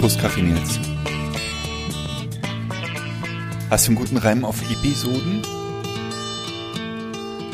Prost, 0.00 0.18
Prost 0.18 0.20
Kaffee 0.20 0.42
Nils. 0.42 0.80
Hast 3.68 3.86
du 3.86 3.90
einen 3.90 3.98
guten 3.98 4.16
Reim 4.16 4.44
auf 4.44 4.56
Episoden? 4.70 5.42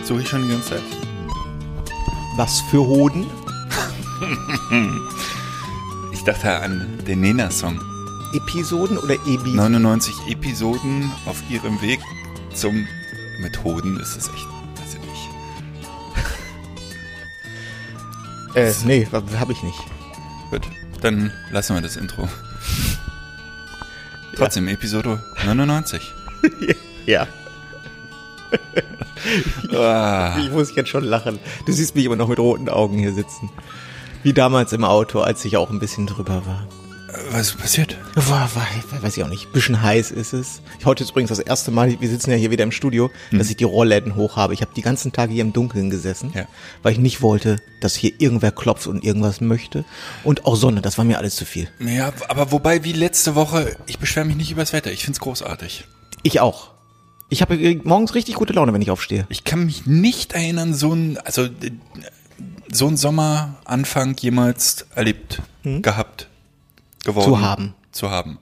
Suche 0.04 0.20
ich 0.20 0.28
schon 0.28 0.42
die 0.42 0.50
ganze 0.52 0.70
Zeit. 0.70 0.82
Was 2.36 2.60
für 2.70 2.78
Hoden? 2.78 3.26
Ich 6.12 6.32
dachte 6.32 6.52
an 6.60 6.98
den 7.06 7.20
Nena-Song. 7.20 7.80
Episoden 8.32 8.98
oder 8.98 9.14
Ebi? 9.26 9.50
99 9.50 10.12
Episoden 10.28 11.12
auf 11.24 11.40
ihrem 11.48 11.80
Weg 11.82 12.00
zum 12.52 12.84
Methoden 13.40 14.00
ist 14.00 14.16
es 14.16 14.26
echt, 14.26 14.48
weiß 14.80 14.94
ich 14.94 15.00
nicht. 15.00 15.28
Äh, 18.56 18.72
nee, 18.86 19.06
habe 19.38 19.52
ich 19.52 19.62
nicht. 19.62 19.78
Gut, 20.50 20.62
dann 21.00 21.32
lassen 21.50 21.74
wir 21.74 21.82
das 21.82 21.96
Intro. 21.96 22.28
Trotzdem, 24.36 24.68
Episode 24.68 25.22
99. 25.44 26.12
Ja. 27.06 27.26
Ah, 29.72 30.36
Ich 30.38 30.50
muss 30.50 30.74
jetzt 30.76 30.88
schon 30.88 31.02
lachen. 31.04 31.38
Du 31.66 31.72
siehst 31.72 31.94
mich 31.96 32.04
immer 32.04 32.16
noch 32.16 32.28
mit 32.28 32.38
roten 32.38 32.68
Augen 32.68 32.98
hier 32.98 33.12
sitzen. 33.12 33.50
Wie 34.22 34.32
damals 34.32 34.72
im 34.72 34.84
Auto, 34.84 35.20
als 35.20 35.44
ich 35.44 35.56
auch 35.56 35.70
ein 35.70 35.78
bisschen 35.80 36.06
drüber 36.06 36.46
war. 36.46 36.66
Was 37.30 37.48
ist 37.48 37.58
passiert? 37.58 37.96
War, 38.14 38.48
war, 38.54 38.66
weiß 39.02 39.16
ich 39.16 39.22
auch 39.24 39.28
nicht. 39.28 39.52
Bisschen 39.52 39.80
heiß 39.82 40.10
ist 40.10 40.32
es. 40.32 40.60
Heute 40.84 41.04
ist 41.04 41.10
übrigens 41.10 41.28
das 41.30 41.38
erste 41.38 41.70
Mal, 41.70 42.00
wir 42.00 42.08
sitzen 42.08 42.30
ja 42.30 42.36
hier 42.36 42.50
wieder 42.50 42.64
im 42.64 42.72
Studio, 42.72 43.10
dass 43.32 43.50
ich 43.50 43.56
die 43.56 43.64
Rollläden 43.64 44.14
hoch 44.16 44.36
habe. 44.36 44.54
Ich 44.54 44.60
habe 44.62 44.72
die 44.74 44.82
ganzen 44.82 45.12
Tage 45.12 45.32
hier 45.32 45.42
im 45.42 45.52
Dunkeln 45.52 45.90
gesessen, 45.90 46.32
Ja. 46.34 46.46
weil 46.82 46.92
ich 46.92 46.98
nicht 46.98 47.22
wollte, 47.22 47.56
dass 47.80 47.94
hier 47.94 48.12
irgendwer 48.18 48.52
klopft 48.52 48.86
und 48.86 49.04
irgendwas 49.04 49.40
möchte. 49.40 49.84
Und 50.24 50.44
auch 50.46 50.56
Sonne, 50.56 50.80
das 50.82 50.98
war 50.98 51.04
mir 51.04 51.18
alles 51.18 51.36
zu 51.36 51.44
viel. 51.44 51.68
Ja, 51.80 52.12
aber 52.28 52.52
wobei, 52.52 52.84
wie 52.84 52.92
letzte 52.92 53.34
Woche, 53.34 53.76
ich 53.86 53.98
beschwere 53.98 54.24
mich 54.26 54.36
nicht 54.36 54.50
übers 54.50 54.72
Wetter. 54.72 54.90
Ich 54.92 55.04
find's 55.04 55.20
großartig. 55.20 55.84
Ich 56.22 56.40
auch. 56.40 56.70
Ich 57.28 57.42
habe 57.42 57.80
morgens 57.84 58.14
richtig 58.14 58.36
gute 58.36 58.52
Laune, 58.52 58.72
wenn 58.72 58.82
ich 58.82 58.90
aufstehe. 58.90 59.26
Ich 59.30 59.44
kann 59.44 59.64
mich 59.66 59.86
nicht 59.86 60.32
erinnern, 60.32 60.74
so 60.74 60.92
ein, 60.92 61.18
also 61.18 61.44
äh, 61.44 61.50
so 62.72 62.86
ein 62.86 62.96
Sommeranfang 62.96 64.16
jemals 64.20 64.86
erlebt, 64.94 65.42
gehabt, 65.64 66.28
geworden. 67.06 67.24
Zu 67.30 67.40
haben. 67.40 67.74
Zu 67.92 68.10
haben. 68.10 68.38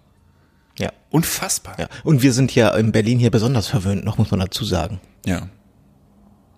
Ja. 0.76 0.90
Unfassbar. 1.10 1.78
Ja. 1.78 1.86
Und 2.02 2.22
wir 2.22 2.32
sind 2.32 2.52
ja 2.54 2.70
in 2.74 2.90
Berlin 2.90 3.20
hier 3.20 3.30
besonders 3.30 3.68
verwöhnt, 3.68 4.04
noch 4.04 4.18
muss 4.18 4.32
man 4.32 4.40
dazu 4.40 4.64
sagen. 4.64 5.00
Ja. 5.24 5.48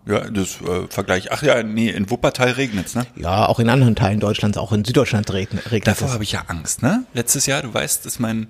Ja, 0.06 0.20
das 0.30 0.60
äh, 0.60 0.86
Vergleich. 0.88 1.32
Ach 1.32 1.42
ja, 1.42 1.62
nee, 1.64 1.90
in 1.90 2.08
Wuppertal 2.08 2.52
regnet's, 2.52 2.94
ne? 2.94 3.06
Ja, 3.16 3.46
auch 3.46 3.58
in 3.58 3.68
anderen 3.68 3.96
Teilen 3.96 4.20
Deutschlands, 4.20 4.56
auch 4.56 4.72
in 4.72 4.84
Süddeutschland 4.84 5.30
regnet, 5.32 5.70
regnet 5.72 5.88
Davor 5.88 6.06
es. 6.06 6.14
habe 6.14 6.22
ich 6.22 6.30
ja 6.32 6.44
Angst, 6.46 6.80
ne? 6.82 7.04
Letztes 7.12 7.46
Jahr, 7.46 7.62
du 7.62 7.74
weißt, 7.74 8.06
ist 8.06 8.20
mein 8.20 8.46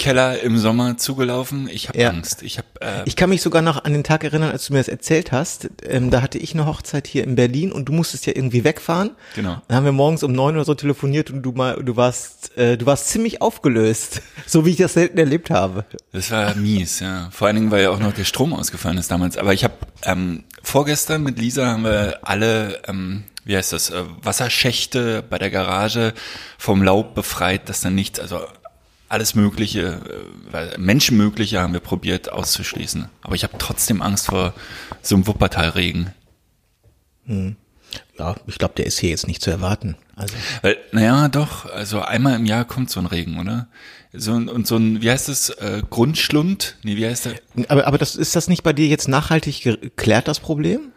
Keller 0.00 0.40
im 0.40 0.56
Sommer 0.58 0.96
zugelaufen. 0.96 1.68
Ich 1.70 1.88
habe 1.88 1.98
Ja. 2.00 2.08
Angst. 2.08 2.42
Ich 2.42 2.56
habe 2.56 2.66
äh, 2.80 3.02
Ich 3.04 3.14
kann 3.16 3.28
mich 3.28 3.42
sogar 3.42 3.60
noch 3.60 3.84
an 3.84 3.92
den 3.92 4.02
Tag 4.02 4.24
erinnern, 4.24 4.50
als 4.50 4.66
du 4.66 4.72
mir 4.72 4.78
das 4.80 4.88
erzählt 4.88 5.30
hast. 5.30 5.68
Ähm, 5.86 6.10
da 6.10 6.22
hatte 6.22 6.38
ich 6.38 6.54
eine 6.54 6.64
Hochzeit 6.66 7.06
hier 7.06 7.22
in 7.22 7.34
Berlin 7.36 7.70
und 7.70 7.84
du 7.84 7.92
musstest 7.92 8.24
ja 8.26 8.32
irgendwie 8.34 8.64
wegfahren. 8.64 9.10
Genau. 9.34 9.60
Dann 9.68 9.76
haben 9.76 9.84
wir 9.84 9.92
morgens 9.92 10.22
um 10.22 10.32
neun 10.32 10.54
oder 10.56 10.64
so 10.64 10.74
telefoniert 10.74 11.30
und 11.30 11.42
du 11.42 11.52
mal, 11.52 11.74
du 11.84 11.96
warst, 11.96 12.56
äh, 12.56 12.78
du 12.78 12.86
warst 12.86 13.08
ziemlich 13.10 13.42
aufgelöst, 13.42 14.22
so 14.46 14.64
wie 14.64 14.70
ich 14.70 14.76
das 14.78 14.94
selten 14.94 15.18
erlebt 15.18 15.50
habe. 15.50 15.84
Das 16.12 16.30
war 16.30 16.54
mies, 16.54 17.00
ja. 17.00 17.28
Vor 17.30 17.46
allen 17.46 17.56
Dingen, 17.56 17.70
weil 17.70 17.82
ja 17.82 17.90
auch 17.90 17.98
noch 18.00 18.14
der 18.14 18.24
Strom 18.24 18.54
ausgefallen 18.54 18.96
ist 18.96 19.10
damals. 19.10 19.36
Aber 19.36 19.52
ich 19.52 19.64
habe 19.64 19.74
ähm, 20.04 20.44
vorgestern 20.62 21.22
mit 21.22 21.38
Lisa 21.38 21.66
haben 21.66 21.84
wir 21.84 22.20
alle, 22.22 22.80
ähm, 22.88 23.24
wie 23.44 23.54
heißt 23.54 23.74
das, 23.74 23.90
äh, 23.90 24.02
Wasserschächte 24.22 25.22
bei 25.28 25.36
der 25.38 25.50
Garage 25.50 26.14
vom 26.56 26.82
Laub 26.82 27.14
befreit, 27.14 27.68
dass 27.68 27.82
dann 27.82 27.94
nichts, 27.94 28.18
also 28.18 28.40
alles 29.10 29.34
Mögliche, 29.34 29.80
äh, 29.80 30.52
weil 30.52 30.78
Menschenmögliche 30.78 31.60
haben 31.60 31.74
wir 31.74 31.80
probiert 31.80 32.32
auszuschließen. 32.32 33.08
Aber 33.22 33.34
ich 33.34 33.42
habe 33.42 33.58
trotzdem 33.58 34.00
Angst 34.00 34.26
vor 34.26 34.54
so 35.02 35.16
einem 35.16 35.26
Wuppertalregen. 35.26 36.12
Ja, 38.18 38.36
ich 38.46 38.58
glaube, 38.58 38.74
der 38.76 38.86
ist 38.86 38.98
hier 38.98 39.10
jetzt 39.10 39.26
nicht 39.26 39.42
zu 39.42 39.50
erwarten. 39.50 39.96
Also 40.16 40.34
Weil, 40.62 40.78
naja, 40.92 41.28
doch, 41.28 41.66
also 41.66 42.00
einmal 42.00 42.36
im 42.36 42.46
Jahr 42.46 42.64
kommt 42.64 42.90
so 42.90 43.00
ein 43.00 43.06
Regen, 43.06 43.38
oder? 43.38 43.68
So 44.12 44.32
ein, 44.32 44.48
und 44.48 44.66
so 44.66 44.76
ein, 44.76 45.02
wie 45.02 45.10
heißt 45.10 45.28
das, 45.28 45.50
äh, 45.50 45.82
Grundschlund? 45.88 46.76
Nee, 46.82 46.96
wie 46.96 47.06
heißt 47.06 47.26
der? 47.26 47.34
Aber, 47.68 47.86
aber 47.86 47.98
das, 47.98 48.16
ist 48.16 48.36
das 48.36 48.48
nicht 48.48 48.62
bei 48.62 48.72
dir 48.72 48.86
jetzt 48.86 49.08
nachhaltig 49.08 49.62
geklärt, 49.62 50.28
das 50.28 50.40
Problem? 50.40 50.92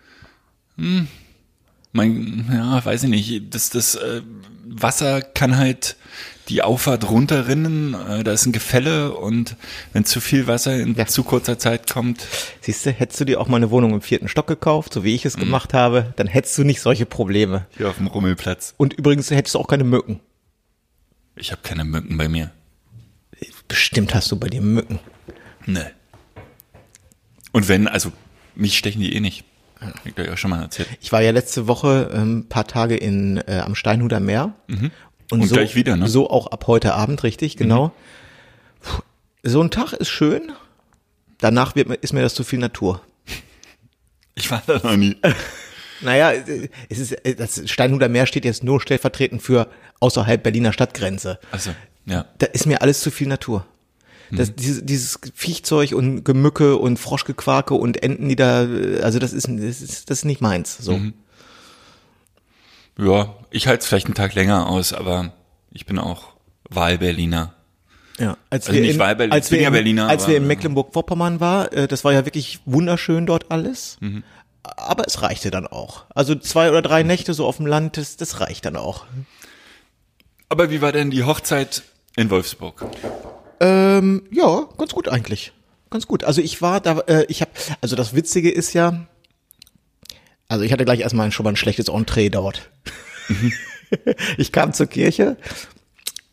Mein, 1.91 2.49
ja, 2.51 2.83
weiß 2.83 3.03
ich 3.03 3.09
nicht. 3.09 3.53
Das, 3.53 3.69
das 3.69 3.95
äh, 3.95 4.21
Wasser 4.65 5.21
kann 5.21 5.57
halt 5.57 5.95
die 6.49 6.61
Auffahrt 6.61 7.09
runterrinnen, 7.09 7.93
äh, 7.93 8.23
da 8.23 8.31
ist 8.33 8.45
ein 8.45 8.51
Gefälle 8.51 9.13
und 9.13 9.55
wenn 9.93 10.03
zu 10.05 10.19
viel 10.19 10.47
Wasser 10.47 10.75
in 10.75 10.95
Ja. 10.95 11.05
zu 11.05 11.23
kurzer 11.23 11.57
Zeit 11.57 11.89
kommt, 11.89 12.25
Siehst 12.61 12.85
du, 12.85 12.91
hättest 12.91 13.19
du 13.21 13.25
dir 13.25 13.39
auch 13.41 13.47
mal 13.47 13.57
eine 13.57 13.71
Wohnung 13.71 13.93
im 13.93 14.01
vierten 14.01 14.27
Stock 14.27 14.47
gekauft, 14.47 14.93
so 14.93 15.03
wie 15.03 15.15
ich 15.15 15.25
es 15.25 15.37
gemacht 15.37 15.73
habe, 15.73 16.13
dann 16.17 16.27
hättest 16.27 16.57
du 16.57 16.63
nicht 16.63 16.81
solche 16.81 17.05
Probleme. 17.05 17.65
hier 17.77 17.89
auf 17.89 17.97
dem 17.97 18.07
Rummelplatz. 18.07 18.73
Und 18.77 18.93
übrigens 18.93 19.31
hättest 19.31 19.55
du 19.55 19.59
auch 19.59 19.67
keine 19.67 19.83
Mücken. 19.83 20.19
Ich 21.35 21.51
habe 21.51 21.61
keine 21.63 21.83
Mücken 21.83 22.17
bei 22.17 22.27
mir. 22.29 22.51
Bestimmt 23.67 24.13
hast 24.13 24.31
du 24.31 24.35
bei 24.37 24.47
dir 24.49 24.61
Mücken. 24.61 24.99
Ne. 25.65 25.91
Und 27.51 27.67
wenn, 27.67 27.87
also 27.87 28.11
mich 28.55 28.77
stechen 28.77 29.01
die 29.01 29.15
eh 29.15 29.19
nicht. 29.19 29.43
Ich 30.05 30.13
dir 30.13 30.25
ja 30.25 30.37
schon 30.37 30.49
mal 30.51 30.61
erzählt. 30.61 30.87
Ich 31.01 31.11
war 31.11 31.21
ja 31.21 31.31
letzte 31.31 31.67
Woche 31.67 32.09
ein 32.13 32.21
ähm, 32.21 32.45
paar 32.47 32.65
Tage 32.67 32.95
in 32.95 33.37
äh, 33.47 33.59
am 33.65 33.75
Steinhuder 33.75 34.19
Meer. 34.21 34.53
Und, 35.33 35.41
Und 35.41 35.47
so, 35.47 35.55
gleich 35.55 35.75
wieder, 35.75 35.95
ne? 35.97 36.07
So 36.07 36.29
auch 36.29 36.47
ab 36.47 36.65
heute 36.67 36.93
Abend, 36.93 37.23
richtig, 37.23 37.57
genau. 37.57 37.91
Puh, 38.81 39.01
So 39.43 39.61
ein 39.61 39.71
Tag 39.71 39.93
ist 39.93 40.09
schön. 40.09 40.51
Danach 41.39 41.75
wird, 41.75 41.89
mir- 41.89 41.95
ist 41.95 42.13
mir 42.13 42.21
das 42.21 42.33
zu 42.33 42.43
viel 42.43 42.59
Natur. 42.59 43.01
Ich 44.35 44.49
war 44.49 44.63
da 44.65 44.79
noch 44.83 44.95
nie. 44.97 45.15
Naja, 46.01 46.33
es 46.89 46.99
ist, 46.99 47.15
das 47.37 47.61
Steinhuder 47.69 48.09
Meer 48.09 48.25
steht 48.25 48.43
jetzt 48.43 48.61
nur 48.63 48.81
stellvertretend 48.81 49.41
für 49.41 49.69
außerhalb 50.01 50.43
Berliner 50.43 50.73
Stadtgrenze. 50.73 51.39
Also, 51.51 51.71
ja. 52.05 52.25
Da 52.39 52.47
ist 52.47 52.65
mir 52.65 52.81
alles 52.81 52.99
zu 52.99 53.09
viel 53.09 53.27
Natur. 53.27 53.65
Das, 54.29 54.53
dieses, 54.53 54.83
dieses 54.85 55.19
Viechzeug 55.33 55.93
und 55.93 56.25
Gemücke 56.25 56.75
und 56.75 56.97
Froschgequake 56.99 57.73
und 57.73 58.03
Enten, 58.03 58.27
die 58.27 58.35
da, 58.35 58.67
also 59.01 59.19
das 59.19 59.31
ist, 59.31 59.47
das 59.47 59.81
ist, 59.81 60.09
das 60.09 60.17
ist 60.19 60.25
nicht 60.25 60.41
meins. 60.41 60.77
So. 60.77 60.99
Ja, 62.97 63.33
ich 63.49 63.67
halte 63.67 63.81
es 63.81 63.87
vielleicht 63.87 64.05
einen 64.07 64.15
Tag 64.15 64.33
länger 64.35 64.67
aus, 64.67 64.93
aber 64.93 65.33
ich 65.71 65.85
bin 65.85 65.97
auch 65.99 66.33
Wahlberliner. 66.69 67.53
Ja, 68.19 68.37
als 68.51 68.67
Also 68.67 68.73
wir 68.75 68.81
nicht 68.81 68.93
in, 68.93 68.99
Wahlberlin, 68.99 69.31
als 69.33 69.49
wir 69.51 69.59
in, 69.65 69.73
Berliner, 69.73 70.07
als 70.07 70.23
aber- 70.23 70.31
wir 70.31 70.37
in 70.37 70.47
Mecklenburg-Vorpommern 70.47 71.39
war, 71.39 71.73
äh, 71.73 71.87
das 71.87 72.03
war 72.03 72.13
ja 72.13 72.25
wirklich 72.25 72.59
wunderschön 72.65 73.25
dort 73.25 73.49
alles. 73.51 73.97
Mhm. 74.01 74.23
Aber 74.63 75.05
es 75.07 75.21
reichte 75.21 75.49
dann 75.51 75.65
auch. 75.67 76.05
Also 76.13 76.35
zwei 76.35 76.69
oder 76.69 76.81
drei 76.81 77.03
Nächte 77.03 77.33
so 77.33 77.45
auf 77.47 77.57
dem 77.57 77.65
Land, 77.65 77.97
das, 77.97 78.15
das 78.17 78.39
reicht 78.39 78.65
dann 78.65 78.75
auch. 78.77 79.05
Aber 80.49 80.69
wie 80.69 80.81
war 80.81 80.91
denn 80.91 81.09
die 81.09 81.23
Hochzeit 81.23 81.81
in 82.15 82.29
Wolfsburg? 82.29 82.85
Ähm, 83.59 84.23
ja, 84.31 84.67
ganz 84.77 84.93
gut 84.93 85.09
eigentlich. 85.09 85.51
Ganz 85.89 86.07
gut. 86.07 86.23
Also 86.23 86.41
ich 86.41 86.61
war 86.61 86.79
da, 86.79 86.99
äh, 87.07 87.25
ich 87.27 87.41
habe, 87.41 87.51
also 87.81 87.95
das 87.95 88.15
Witzige 88.15 88.51
ist 88.51 88.73
ja, 88.73 89.05
also 90.53 90.63
ich 90.63 90.71
hatte 90.71 90.85
gleich 90.85 90.99
erstmal 90.99 91.31
schon 91.31 91.45
mal 91.45 91.53
ein 91.53 91.55
schlechtes 91.55 91.87
Entree 91.87 92.29
dort. 92.29 92.69
ich 94.37 94.51
kam 94.51 94.71
zur 94.71 94.85
Kirche 94.85 95.35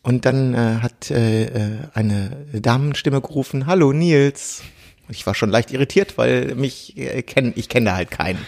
und 0.03 0.25
dann 0.25 0.53
äh, 0.53 0.79
hat 0.81 1.09
äh, 1.09 1.45
äh, 1.45 1.77
eine 1.95 2.45
Damenstimme 2.53 3.19
gerufen, 3.19 3.65
hallo 3.65 3.93
Nils. 3.93 4.61
Ich 5.09 5.25
war 5.25 5.33
schon 5.33 5.49
leicht 5.49 5.71
irritiert, 5.71 6.19
weil 6.19 6.53
mich 6.53 6.95
äh, 6.97 7.23
kenn, 7.23 7.51
ich 7.55 7.67
kenne 7.67 7.87
da 7.87 7.95
halt 7.95 8.11
keinen. 8.11 8.45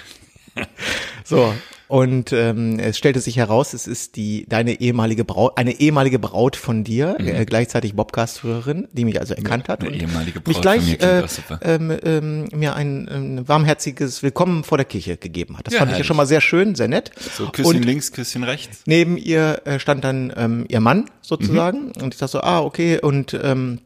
So, 1.26 1.52
Und 1.90 2.32
ähm, 2.34 2.80
es 2.80 2.98
stellte 2.98 3.20
sich 3.20 3.38
heraus, 3.38 3.74
es 3.74 3.88
ist 3.88 4.16
die 4.16 4.46
deine 4.48 4.80
ehemalige 4.80 5.26
Braut, 5.26 5.58
eine 5.58 5.80
ehemalige 5.80 6.18
Braut 6.18 6.56
von 6.56 6.84
dir, 6.84 7.18
äh, 7.20 7.46
gleichzeitig 7.46 7.94
Bobcast-Hörerin, 7.96 8.88
die 8.94 9.06
mich 9.06 9.20
also 9.20 9.34
erkannt 9.34 9.68
hat 9.70 9.82
Mhm. 9.82 9.88
Eine 9.90 9.96
und 9.96 10.02
ehemalige 10.02 10.40
Braut 10.40 10.48
mich 10.48 10.56
von 10.56 10.62
gleich 10.62 10.86
mir 10.86 11.02
äh, 11.02 11.76
ähm, 11.76 11.98
ähm, 12.04 12.46
mir 12.56 12.76
ein, 12.76 13.10
ähm, 13.12 13.48
warmherziges 13.48 14.24
Willkommen 14.24 14.64
vor 14.64 14.78
der 14.78 14.86
Kirche 14.86 15.18
gegeben 15.18 15.58
hat. 15.58 15.68
Das 15.68 15.74
Ja, 15.74 15.80
fand 15.82 15.92
ich 15.92 15.98
ja 15.98 16.04
schon 16.04 16.18
mal 16.18 16.26
sehr 16.26 16.42
schön, 16.42 16.76
sehr 16.76 16.88
nett. 16.88 17.12
So, 17.38 17.48
Küsschen 17.50 17.76
und 17.78 17.84
links, 17.84 18.12
Küsschen 18.12 18.44
rechts. 18.44 18.82
neben 18.86 19.18
ihr 19.18 19.62
äh, 19.66 19.78
stand 19.80 20.04
dann 20.04 20.34
ähm, 20.36 20.66
ihr 20.70 20.80
Mann 20.80 21.10
sozusagen 21.22 21.88
Mhm. 21.96 22.02
und 22.02 22.14
ich 22.14 22.20
dachte 22.20 22.32
so, 22.32 22.42
ah 22.42 22.62
okay 22.62 23.00
und 23.02 23.38
ähm, 23.44 23.80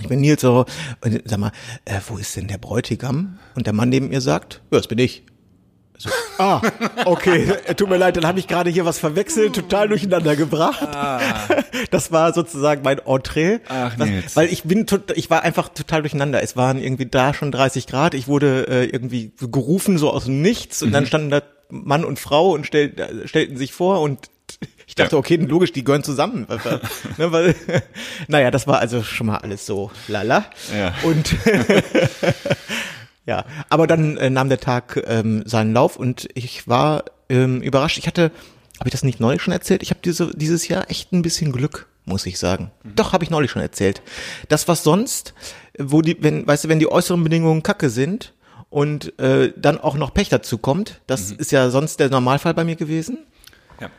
ich 0.00 0.08
bin 0.08 0.20
Nils 0.20 0.40
so 0.42 0.66
und 1.04 1.22
sag 1.24 1.38
mal, 1.38 1.52
äh, 1.84 1.98
wo 2.08 2.16
ist 2.16 2.36
denn 2.36 2.46
der 2.46 2.58
Bräutigam? 2.58 3.38
Und 3.54 3.66
der 3.66 3.72
Mann 3.72 3.88
neben 3.88 4.08
mir 4.08 4.20
sagt, 4.20 4.60
ja, 4.70 4.78
das 4.78 4.86
bin 4.86 4.98
ich. 4.98 5.24
So, 6.00 6.08
ah, 6.38 6.62
okay, 7.04 7.52
äh, 7.66 7.74
tut 7.74 7.90
mir 7.90 7.98
leid, 7.98 8.16
dann 8.16 8.26
habe 8.26 8.38
ich 8.38 8.48
gerade 8.48 8.70
hier 8.70 8.86
was 8.86 8.98
verwechselt, 8.98 9.54
total 9.54 9.88
durcheinander 9.88 10.34
gebracht. 10.34 10.88
Das 11.90 12.12
war 12.12 12.32
sozusagen 12.32 12.82
mein 12.82 12.98
Entree. 12.98 13.58
Ach, 13.68 13.98
was, 13.98 14.08
Nils. 14.08 14.36
weil 14.36 14.52
ich 14.52 14.64
bin, 14.64 14.86
ich 15.14 15.30
war 15.30 15.42
einfach 15.42 15.68
total 15.68 16.02
durcheinander. 16.02 16.42
Es 16.42 16.56
waren 16.56 16.78
irgendwie 16.78 17.06
da 17.06 17.34
schon 17.34 17.50
30 17.50 17.86
Grad. 17.86 18.14
Ich 18.14 18.28
wurde 18.28 18.66
äh, 18.68 18.84
irgendwie 18.84 19.32
gerufen 19.40 19.98
so 19.98 20.10
aus 20.10 20.24
dem 20.24 20.40
Nichts 20.40 20.82
und 20.82 20.92
dann 20.92 21.06
standen 21.06 21.30
da 21.30 21.42
Mann 21.68 22.04
und 22.04 22.18
Frau 22.18 22.52
und 22.52 22.66
stell, 22.66 22.92
äh, 22.98 23.26
stellten 23.26 23.56
sich 23.56 23.72
vor 23.72 24.00
und 24.00 24.30
ich 24.86 24.94
dachte, 24.94 25.16
okay, 25.16 25.36
logisch, 25.36 25.72
die 25.72 25.84
gehören 25.84 26.04
zusammen. 26.04 26.46
ne, 27.18 27.32
weil, 27.32 27.54
naja, 28.28 28.50
das 28.50 28.66
war 28.66 28.78
also 28.78 29.02
schon 29.02 29.26
mal 29.26 29.38
alles 29.38 29.66
so 29.66 29.90
lala. 30.06 30.44
Ja. 30.76 30.94
Und 31.02 31.34
ja, 33.30 33.44
aber 33.68 33.86
dann 33.86 34.16
äh, 34.16 34.28
nahm 34.28 34.48
der 34.48 34.58
Tag 34.58 35.00
ähm, 35.06 35.44
seinen 35.46 35.72
Lauf 35.72 35.96
und 35.96 36.28
ich 36.34 36.66
war 36.66 37.04
ähm, 37.28 37.62
überrascht. 37.62 37.96
Ich 37.96 38.08
hatte, 38.08 38.32
habe 38.80 38.88
ich 38.88 38.90
das 38.90 39.04
nicht 39.04 39.20
neulich 39.20 39.40
schon 39.40 39.52
erzählt? 39.52 39.84
Ich 39.84 39.90
habe 39.90 40.00
diese, 40.04 40.34
dieses 40.34 40.66
Jahr 40.66 40.90
echt 40.90 41.12
ein 41.12 41.22
bisschen 41.22 41.52
Glück, 41.52 41.86
muss 42.04 42.26
ich 42.26 42.40
sagen. 42.40 42.72
Doch, 42.82 43.12
habe 43.12 43.22
ich 43.22 43.30
neulich 43.30 43.52
schon 43.52 43.62
erzählt. 43.62 44.02
Das, 44.48 44.66
was 44.66 44.82
sonst, 44.82 45.34
wo 45.78 46.02
die, 46.02 46.20
wenn, 46.20 46.44
weißt 46.44 46.64
du, 46.64 46.68
wenn 46.68 46.80
die 46.80 46.90
äußeren 46.90 47.22
Bedingungen 47.22 47.62
kacke 47.62 47.88
sind 47.88 48.34
und 48.68 49.16
äh, 49.20 49.52
dann 49.56 49.78
auch 49.78 49.94
noch 49.94 50.12
Pech 50.12 50.28
dazu 50.28 50.58
kommt, 50.58 51.00
das 51.06 51.30
ist 51.30 51.52
ja 51.52 51.70
sonst 51.70 52.00
der 52.00 52.10
Normalfall 52.10 52.54
bei 52.54 52.64
mir 52.64 52.74
gewesen. 52.74 53.18
Ja. 53.80 53.90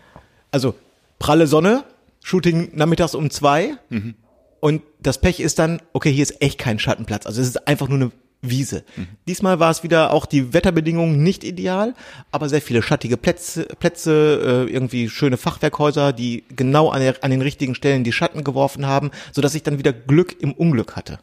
Also 0.51 0.75
pralle 1.19 1.47
Sonne, 1.47 1.85
Shooting 2.21 2.71
nachmittags 2.73 3.15
um 3.15 3.29
zwei 3.29 3.77
und 4.59 4.81
das 4.99 5.19
Pech 5.19 5.39
ist 5.39 5.57
dann, 5.57 5.81
okay, 5.93 6.11
hier 6.11 6.23
ist 6.23 6.41
echt 6.41 6.59
kein 6.59 6.79
Schattenplatz. 6.79 7.25
Also 7.25 7.39
es 7.39 7.47
ist 7.47 7.65
einfach 7.69 7.87
nur 7.87 7.97
eine 7.97 8.11
Wiese. 8.41 8.83
Diesmal 9.27 9.59
war 9.59 9.69
es 9.69 9.83
wieder 9.83 10.11
auch 10.11 10.25
die 10.25 10.53
Wetterbedingungen 10.53 11.21
nicht 11.21 11.43
ideal, 11.43 11.93
aber 12.31 12.49
sehr 12.49 12.61
viele 12.61 12.81
schattige 12.81 13.15
Plätze, 13.15 13.65
Plätze 13.79 14.67
äh, 14.67 14.73
irgendwie 14.73 15.09
schöne 15.09 15.37
Fachwerkhäuser, 15.37 16.11
die 16.11 16.43
genau 16.55 16.89
an, 16.89 17.01
der, 17.01 17.23
an 17.23 17.29
den 17.29 17.41
richtigen 17.41 17.75
Stellen 17.75 18.03
die 18.03 18.11
Schatten 18.11 18.43
geworfen 18.43 18.87
haben, 18.87 19.11
so 19.31 19.41
dass 19.41 19.53
ich 19.53 19.61
dann 19.61 19.77
wieder 19.77 19.93
Glück 19.93 20.41
im 20.41 20.53
Unglück 20.53 20.95
hatte. 20.95 21.19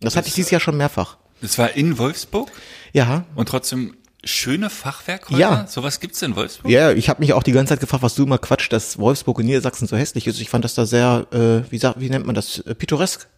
Das 0.00 0.16
hatte 0.16 0.28
ich 0.28 0.34
dieses 0.34 0.50
Jahr 0.50 0.60
schon 0.60 0.76
mehrfach. 0.76 1.16
Das 1.40 1.56
war 1.56 1.72
in 1.74 1.96
Wolfsburg 1.96 2.50
Ja, 2.92 3.24
und 3.34 3.48
trotzdem 3.48 3.96
schöne 4.22 4.68
Fachwerkhäuser. 4.68 5.40
Ja. 5.40 5.66
Sowas 5.66 6.00
gibt's 6.00 6.20
in 6.20 6.36
Wolfsburg? 6.36 6.70
Ja, 6.70 6.92
ich 6.92 7.08
habe 7.08 7.20
mich 7.20 7.32
auch 7.32 7.42
die 7.42 7.52
ganze 7.52 7.70
Zeit 7.70 7.80
gefragt, 7.80 8.02
was 8.02 8.14
du 8.14 8.24
immer 8.24 8.36
quatscht, 8.36 8.70
dass 8.72 8.98
Wolfsburg 8.98 9.40
in 9.40 9.46
Niedersachsen 9.46 9.88
so 9.88 9.96
hässlich 9.96 10.26
ist. 10.26 10.40
Ich 10.40 10.50
fand 10.50 10.64
das 10.64 10.74
da 10.74 10.84
sehr, 10.84 11.26
äh, 11.32 11.70
wie, 11.70 11.78
sagt, 11.78 12.00
wie 12.00 12.10
nennt 12.10 12.26
man 12.26 12.34
das, 12.34 12.58
äh, 12.58 12.74
pittoresk. 12.74 13.28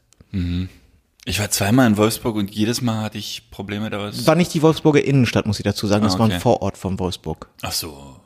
Ich 1.24 1.38
war 1.38 1.50
zweimal 1.50 1.86
in 1.86 1.96
Wolfsburg 1.96 2.34
und 2.36 2.50
jedes 2.50 2.80
Mal 2.82 3.02
hatte 3.02 3.16
ich 3.19 3.48
Probleme 3.50 3.90
da 3.90 3.98
was. 4.00 4.26
War 4.26 4.34
nicht 4.34 4.52
die 4.54 4.62
Wolfsburger 4.62 5.04
Innenstadt, 5.04 5.46
muss 5.46 5.58
ich 5.60 5.64
dazu 5.64 5.86
sagen. 5.86 6.02
Das 6.04 6.16
Ah, 6.16 6.19
war 6.19 6.26
ein 6.26 6.32
okay. 6.32 6.40
Vorort 6.40 6.76
von 6.76 6.98
Wolfsburg. 6.98 7.48
Ach 7.62 7.70
so. 7.72 8.16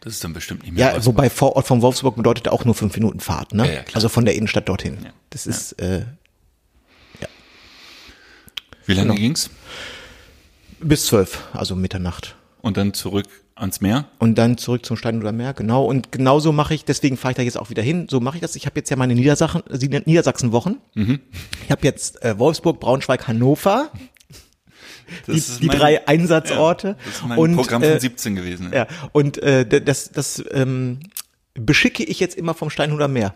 Das 0.00 0.14
ist 0.14 0.24
dann 0.24 0.32
bestimmt 0.32 0.62
nicht 0.64 0.72
mehr 0.72 0.86
Ja, 0.86 0.92
Wolfsburg. 0.94 1.16
wobei 1.16 1.30
Vorort 1.30 1.66
von 1.68 1.82
Wolfsburg 1.82 2.16
bedeutet 2.16 2.48
auch 2.48 2.64
nur 2.64 2.74
fünf 2.74 2.94
Minuten 2.96 3.20
Fahrt, 3.20 3.54
ne? 3.54 3.66
Ja, 3.66 3.72
ja, 3.74 3.82
klar. 3.84 3.96
also 3.96 4.08
von 4.08 4.24
der 4.24 4.34
Innenstadt 4.34 4.68
dorthin. 4.68 4.98
Ja. 5.04 5.10
Das 5.30 5.46
ist, 5.46 5.72
äh, 5.80 6.04
Wie 8.86 8.94
lange 8.94 9.10
genau. 9.10 9.20
ging's? 9.20 9.50
bis 10.80 11.06
zwölf, 11.06 11.44
also 11.52 11.76
Mitternacht. 11.76 12.34
Und 12.60 12.76
dann 12.76 12.92
zurück 12.94 13.26
ans 13.62 13.80
Meer? 13.80 14.06
Und 14.18 14.36
dann 14.36 14.58
zurück 14.58 14.84
zum 14.84 14.96
Stein 14.96 15.18
oder 15.20 15.32
Meer, 15.32 15.54
genau. 15.54 15.84
Und 15.84 16.12
genauso 16.12 16.52
mache 16.52 16.74
ich, 16.74 16.84
deswegen 16.84 17.16
fahre 17.16 17.32
ich 17.32 17.36
da 17.36 17.42
jetzt 17.42 17.58
auch 17.58 17.70
wieder 17.70 17.82
hin. 17.82 18.06
So 18.10 18.20
mache 18.20 18.36
ich 18.36 18.42
das. 18.42 18.54
Ich 18.56 18.66
habe 18.66 18.78
jetzt 18.78 18.90
ja 18.90 18.96
meine 18.96 19.14
Niedersachen, 19.14 19.62
Niedersachsen-Wochen. 20.04 20.76
Mhm. 20.94 21.20
Ich 21.64 21.70
habe 21.70 21.80
jetzt 21.84 22.22
äh, 22.22 22.38
Wolfsburg, 22.38 22.78
Braunschweig, 22.80 23.26
Hannover, 23.28 23.90
Das 25.26 25.34
die, 25.34 25.38
ist 25.38 25.62
die 25.62 25.66
mein- 25.66 25.78
drei 25.78 26.08
Einsatzorte. 26.08 26.88
Ja, 26.88 26.94
das 27.04 27.14
ist 27.14 27.26
mein 27.26 27.38
und, 27.38 27.56
Programm 27.56 27.82
von 27.82 27.90
äh, 27.92 28.00
17 28.00 28.34
gewesen. 28.36 28.70
Ja, 28.74 28.86
und 29.12 29.38
äh, 29.42 29.64
das, 29.80 30.10
das 30.10 30.42
ähm, 30.52 31.00
beschicke 31.54 32.02
ich 32.04 32.20
jetzt 32.20 32.36
immer 32.36 32.54
vom 32.54 32.70
Steinhuder 32.70 33.08
Meer. 33.08 33.34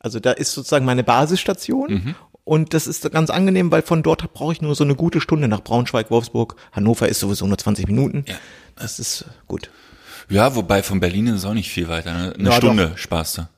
Also 0.00 0.20
da 0.20 0.32
ist 0.32 0.52
sozusagen 0.52 0.84
meine 0.84 1.02
Basisstation 1.04 1.90
Mhm. 1.92 2.14
und 2.44 2.72
das 2.74 2.86
ist 2.86 3.10
ganz 3.10 3.30
angenehm, 3.30 3.70
weil 3.72 3.82
von 3.82 4.02
dort 4.02 4.32
brauche 4.32 4.52
ich 4.52 4.60
nur 4.62 4.74
so 4.76 4.84
eine 4.84 4.94
gute 4.94 5.20
Stunde 5.20 5.48
nach 5.48 5.60
Braunschweig, 5.62 6.10
Wolfsburg. 6.10 6.54
Hannover 6.72 7.08
ist 7.08 7.18
sowieso 7.20 7.46
nur 7.46 7.58
20 7.58 7.86
Minuten. 7.88 8.24
Ja. 8.28 8.34
Das 8.78 8.98
ist 8.98 9.24
gut. 9.46 9.70
Ja, 10.28 10.54
wobei 10.54 10.82
von 10.82 11.00
Berlin 11.00 11.26
ist 11.28 11.36
es 11.36 11.44
auch 11.44 11.54
nicht 11.54 11.70
viel 11.70 11.88
weiter. 11.88 12.12
Ne? 12.12 12.34
Eine 12.38 12.50
Ja, 12.50 12.56
Stunde 12.56 12.92
sparst 12.96 13.38
du. 13.38 13.48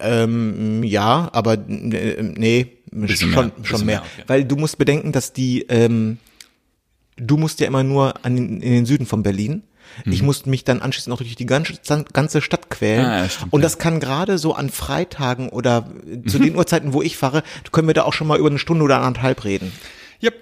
Ähm, 0.00 0.82
ja, 0.82 1.28
aber 1.32 1.54
äh, 1.54 2.22
nee, 2.22 2.78
Bisschen 2.90 3.32
schon, 3.32 3.46
mehr, 3.46 3.64
schon 3.64 3.86
mehr. 3.86 4.00
mehr, 4.00 4.02
okay. 4.02 4.24
Weil 4.26 4.44
du 4.44 4.56
musst 4.56 4.78
bedenken, 4.78 5.12
dass 5.12 5.32
die, 5.32 5.62
ähm, 5.68 6.18
du 7.16 7.36
musst 7.36 7.60
ja 7.60 7.66
immer 7.66 7.84
nur 7.84 8.24
an 8.24 8.36
in 8.36 8.60
den 8.60 8.86
Süden 8.86 9.06
von 9.06 9.22
Berlin. 9.22 9.62
Ich 10.04 10.22
musste 10.22 10.48
mich 10.48 10.62
dann 10.62 10.82
anschließend 10.82 11.10
noch 11.10 11.18
durch 11.18 11.34
die 11.34 11.46
ganze, 11.46 11.74
ganze 12.12 12.40
Stadt 12.42 12.70
quälen. 12.70 13.04
Ah, 13.04 13.18
ja, 13.22 13.28
stimmt, 13.28 13.52
und 13.52 13.60
ja. 13.60 13.64
das 13.64 13.78
kann 13.78 13.98
gerade 13.98 14.38
so 14.38 14.54
an 14.54 14.70
Freitagen 14.70 15.48
oder 15.48 15.90
zu 16.26 16.38
den 16.38 16.54
Uhrzeiten, 16.56 16.92
wo 16.92 17.02
ich 17.02 17.16
fahre, 17.16 17.42
können 17.72 17.88
wir 17.88 17.94
da 17.94 18.04
auch 18.04 18.12
schon 18.12 18.28
mal 18.28 18.38
über 18.38 18.48
eine 18.48 18.60
Stunde 18.60 18.84
oder 18.84 19.00
anderthalb 19.02 19.44
reden. 19.44 19.72
Yep. 20.22 20.34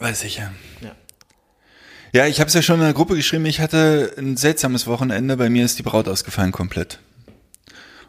Weiß 0.00 0.24
ich 0.24 0.38
ja. 0.38 0.50
Ja. 0.82 0.90
Ja, 2.12 2.26
ich 2.26 2.40
habe 2.40 2.48
es 2.48 2.54
ja 2.54 2.62
schon 2.62 2.76
in 2.76 2.86
der 2.86 2.94
Gruppe 2.94 3.16
geschrieben, 3.16 3.44
ich 3.44 3.60
hatte 3.60 4.14
ein 4.16 4.38
seltsames 4.38 4.86
Wochenende, 4.86 5.36
bei 5.36 5.50
mir 5.50 5.66
ist 5.66 5.78
die 5.78 5.82
Braut 5.82 6.08
ausgefallen 6.08 6.52
komplett. 6.52 7.00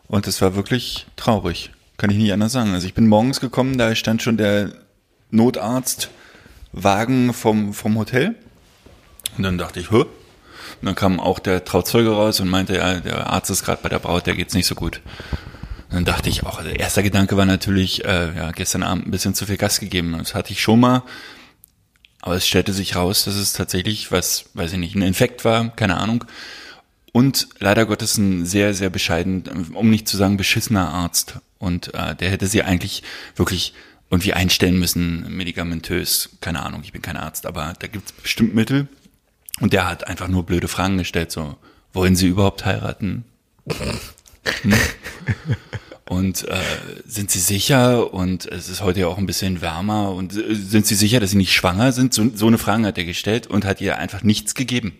Und 0.07 0.25
es 0.25 0.41
war 0.41 0.55
wirklich 0.55 1.05
traurig, 1.17 1.71
kann 1.97 2.09
ich 2.09 2.15
nicht 2.17 2.31
anders 2.31 2.53
sagen. 2.53 2.73
Also 2.73 2.87
ich 2.87 2.93
bin 2.93 3.07
morgens 3.07 3.41
gekommen, 3.41 3.77
da 3.77 3.93
stand 3.95 4.23
schon 4.23 4.37
der 4.37 4.71
Notarztwagen 5.31 7.33
vom, 7.33 7.73
vom 7.73 7.97
Hotel. 7.97 8.35
Und 9.37 9.43
dann 9.43 9.57
dachte 9.57 9.81
ich, 9.81 9.91
hä? 9.91 9.97
Und 9.97 10.07
dann 10.81 10.95
kam 10.95 11.19
auch 11.19 11.39
der 11.39 11.65
Trauzeuge 11.65 12.11
raus 12.11 12.39
und 12.39 12.47
meinte, 12.47 12.77
ja, 12.77 13.01
der 13.01 13.27
Arzt 13.27 13.51
ist 13.51 13.65
gerade 13.65 13.83
bei 13.83 13.89
der 13.89 13.99
Braut, 13.99 14.27
der 14.27 14.35
geht's 14.35 14.53
nicht 14.53 14.67
so 14.67 14.75
gut. 14.75 15.01
Und 15.89 15.95
dann 15.95 16.05
dachte 16.05 16.29
ich 16.29 16.45
auch, 16.45 16.57
also 16.57 16.69
erster 16.69 17.03
Gedanke 17.03 17.35
war 17.35 17.45
natürlich, 17.45 18.05
äh, 18.05 18.33
ja, 18.33 18.51
gestern 18.51 18.83
Abend 18.83 19.07
ein 19.07 19.11
bisschen 19.11 19.35
zu 19.35 19.45
viel 19.45 19.57
Gas 19.57 19.81
gegeben. 19.81 20.15
Das 20.17 20.35
hatte 20.35 20.53
ich 20.53 20.61
schon 20.61 20.79
mal. 20.79 21.03
Aber 22.21 22.35
es 22.35 22.47
stellte 22.47 22.73
sich 22.73 22.95
raus, 22.95 23.23
dass 23.23 23.35
es 23.35 23.53
tatsächlich 23.53 24.11
was, 24.11 24.45
weiß 24.53 24.73
ich 24.73 24.77
nicht, 24.77 24.95
ein 24.95 25.01
Infekt 25.01 25.45
war, 25.45 25.75
keine 25.75 25.97
Ahnung. 25.97 26.25
Und 27.11 27.47
leider 27.59 27.85
Gottes 27.85 28.17
ein 28.17 28.45
sehr, 28.45 28.73
sehr 28.73 28.89
bescheiden, 28.89 29.71
um 29.73 29.89
nicht 29.89 30.07
zu 30.07 30.17
sagen 30.17 30.37
beschissener 30.37 30.89
Arzt. 30.89 31.39
Und 31.57 31.93
äh, 31.93 32.15
der 32.15 32.29
hätte 32.29 32.47
sie 32.47 32.63
eigentlich 32.63 33.03
wirklich 33.35 33.73
irgendwie 34.09 34.33
einstellen 34.33 34.77
müssen, 34.79 35.35
medikamentös. 35.35 36.29
Keine 36.41 36.63
Ahnung, 36.63 36.81
ich 36.83 36.91
bin 36.91 37.01
kein 37.01 37.17
Arzt, 37.17 37.45
aber 37.45 37.73
da 37.79 37.87
gibt 37.87 38.09
es 38.09 38.11
bestimmt 38.13 38.53
Mittel. 38.53 38.87
Und 39.59 39.73
der 39.73 39.87
hat 39.87 40.07
einfach 40.07 40.27
nur 40.27 40.45
blöde 40.45 40.67
Fragen 40.67 40.97
gestellt, 40.97 41.31
so, 41.31 41.57
wollen 41.93 42.15
Sie 42.15 42.27
überhaupt 42.27 42.65
heiraten? 42.65 43.25
Hm? 43.67 44.73
Und 46.09 46.47
äh, 46.47 46.57
sind 47.05 47.29
Sie 47.29 47.37
sicher? 47.37 48.11
Und 48.11 48.47
es 48.47 48.67
ist 48.67 48.81
heute 48.81 49.01
ja 49.01 49.07
auch 49.07 49.19
ein 49.19 49.27
bisschen 49.27 49.61
wärmer. 49.61 50.11
Und 50.11 50.35
äh, 50.35 50.55
sind 50.55 50.87
Sie 50.87 50.95
sicher, 50.95 51.19
dass 51.19 51.29
Sie 51.29 51.37
nicht 51.37 51.53
schwanger 51.53 51.91
sind? 51.91 52.15
So, 52.15 52.31
so 52.33 52.47
eine 52.47 52.57
Frage 52.57 52.83
hat 52.87 52.97
er 52.97 53.05
gestellt 53.05 53.45
und 53.45 53.63
hat 53.63 53.79
ihr 53.79 53.99
einfach 53.99 54.23
nichts 54.23 54.55
gegeben. 54.55 54.97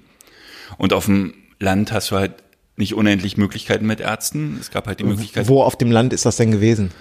Und 0.78 0.94
auf 0.94 1.06
dem 1.06 1.34
Land 1.58 1.92
hast 1.92 2.12
du 2.12 2.16
halt 2.16 2.36
nicht 2.76 2.94
unendlich 2.94 3.38
Möglichkeiten 3.38 3.88
mit 3.88 4.02
Ärzten. 4.02 4.60
Es 4.62 4.70
gab 4.70 4.86
halt 4.86 5.00
die 5.00 5.04
Möglichkeit. 5.04 5.48
Wo 5.48 5.64
auf 5.64 5.76
dem 5.76 5.90
Land 5.90 6.14
ist 6.14 6.28
das 6.28 6.36
denn 6.36 6.52
gewesen? 6.52 6.92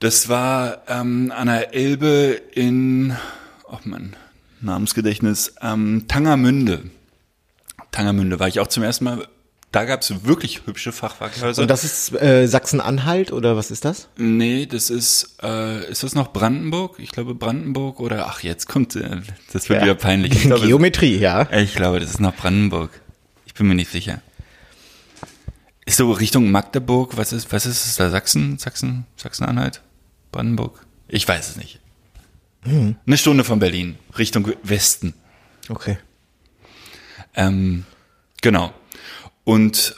Das 0.00 0.28
war 0.28 0.82
ähm, 0.88 1.32
an 1.32 1.46
der 1.46 1.72
Elbe 1.74 2.40
in, 2.52 3.16
oh 3.70 3.78
Mann, 3.84 4.16
Namensgedächtnis, 4.60 5.54
ähm, 5.62 6.06
Tangermünde. 6.08 6.90
Tangermünde 7.92 8.40
war 8.40 8.48
ich 8.48 8.58
auch 8.58 8.66
zum 8.66 8.82
ersten 8.82 9.04
Mal. 9.04 9.28
Da 9.70 9.84
gab 9.84 10.00
es 10.00 10.24
wirklich 10.24 10.62
hübsche 10.64 10.92
Fachwerkhäuser. 10.92 11.60
Und 11.60 11.68
das 11.68 11.84
ist 11.84 12.12
äh, 12.20 12.46
Sachsen-Anhalt 12.46 13.32
oder 13.32 13.54
was 13.56 13.70
ist 13.70 13.84
das? 13.84 14.08
Nee, 14.16 14.64
das 14.64 14.88
ist, 14.88 15.36
äh, 15.42 15.90
ist 15.90 16.02
das 16.02 16.14
noch 16.14 16.32
Brandenburg? 16.32 16.98
Ich 16.98 17.10
glaube 17.10 17.34
Brandenburg 17.34 18.00
oder, 18.00 18.26
ach, 18.28 18.42
jetzt 18.42 18.66
kommt, 18.66 18.96
äh, 18.96 19.20
das 19.52 19.68
wird 19.68 19.80
Ja. 19.80 19.84
wieder 19.84 19.94
peinlich. 19.94 20.32
Ich 20.32 20.42
glaube, 20.42 20.66
Geometrie, 20.66 21.18
ja. 21.18 21.50
ich 21.52 21.74
glaube, 21.74 22.00
das 22.00 22.10
ist 22.10 22.20
noch 22.20 22.34
Brandenburg. 22.34 22.90
Ich 23.44 23.52
bin 23.52 23.68
mir 23.68 23.74
nicht 23.74 23.90
sicher. 23.90 24.22
Ist 25.84 25.98
so 25.98 26.12
Richtung 26.12 26.50
Magdeburg, 26.50 27.16
was 27.18 27.32
ist, 27.32 27.52
was 27.52 27.66
ist 27.66 27.84
es 27.84 27.96
da? 27.96 28.08
Sachsen, 28.10 28.58
Sachsen, 28.58 29.04
Sachsen-Anhalt? 29.16 29.82
Brandenburg? 30.32 30.86
Ich 31.08 31.28
weiß 31.28 31.50
es 31.50 31.56
nicht. 31.56 31.80
Eine 32.64 33.16
Stunde 33.18 33.44
von 33.44 33.58
Berlin, 33.58 33.96
Richtung 34.16 34.50
Westen. 34.62 35.14
Okay. 35.68 35.98
Ähm, 37.34 37.84
genau. 38.42 38.72
Und 39.48 39.94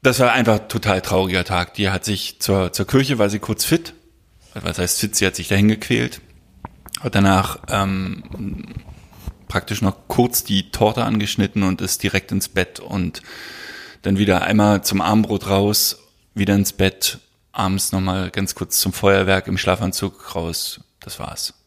das 0.00 0.20
war 0.20 0.30
einfach 0.30 0.68
total 0.68 1.00
trauriger 1.00 1.42
Tag. 1.42 1.74
Die 1.74 1.90
hat 1.90 2.04
sich 2.04 2.38
zur, 2.38 2.72
zur 2.72 2.86
Kirche, 2.86 3.18
war 3.18 3.28
sie 3.28 3.40
kurz 3.40 3.64
fit. 3.64 3.94
Was 4.54 4.78
heißt 4.78 5.00
fit? 5.00 5.16
Sie 5.16 5.26
hat 5.26 5.34
sich 5.34 5.48
dahin 5.48 5.66
gequält. 5.66 6.20
Hat 7.00 7.16
danach 7.16 7.58
ähm, 7.68 8.22
praktisch 9.48 9.82
noch 9.82 10.06
kurz 10.06 10.44
die 10.44 10.70
Torte 10.70 11.02
angeschnitten 11.02 11.64
und 11.64 11.80
ist 11.80 12.04
direkt 12.04 12.30
ins 12.30 12.48
Bett 12.48 12.78
und 12.78 13.22
dann 14.02 14.18
wieder 14.18 14.42
einmal 14.42 14.84
zum 14.84 15.00
Armbrot 15.00 15.48
raus, 15.48 15.98
wieder 16.34 16.54
ins 16.54 16.72
Bett, 16.72 17.18
abends 17.50 17.90
nochmal 17.90 18.30
ganz 18.30 18.54
kurz 18.54 18.78
zum 18.78 18.92
Feuerwerk 18.92 19.48
im 19.48 19.58
Schlafanzug 19.58 20.36
raus. 20.36 20.80
Das 21.00 21.18
war's. 21.18 21.59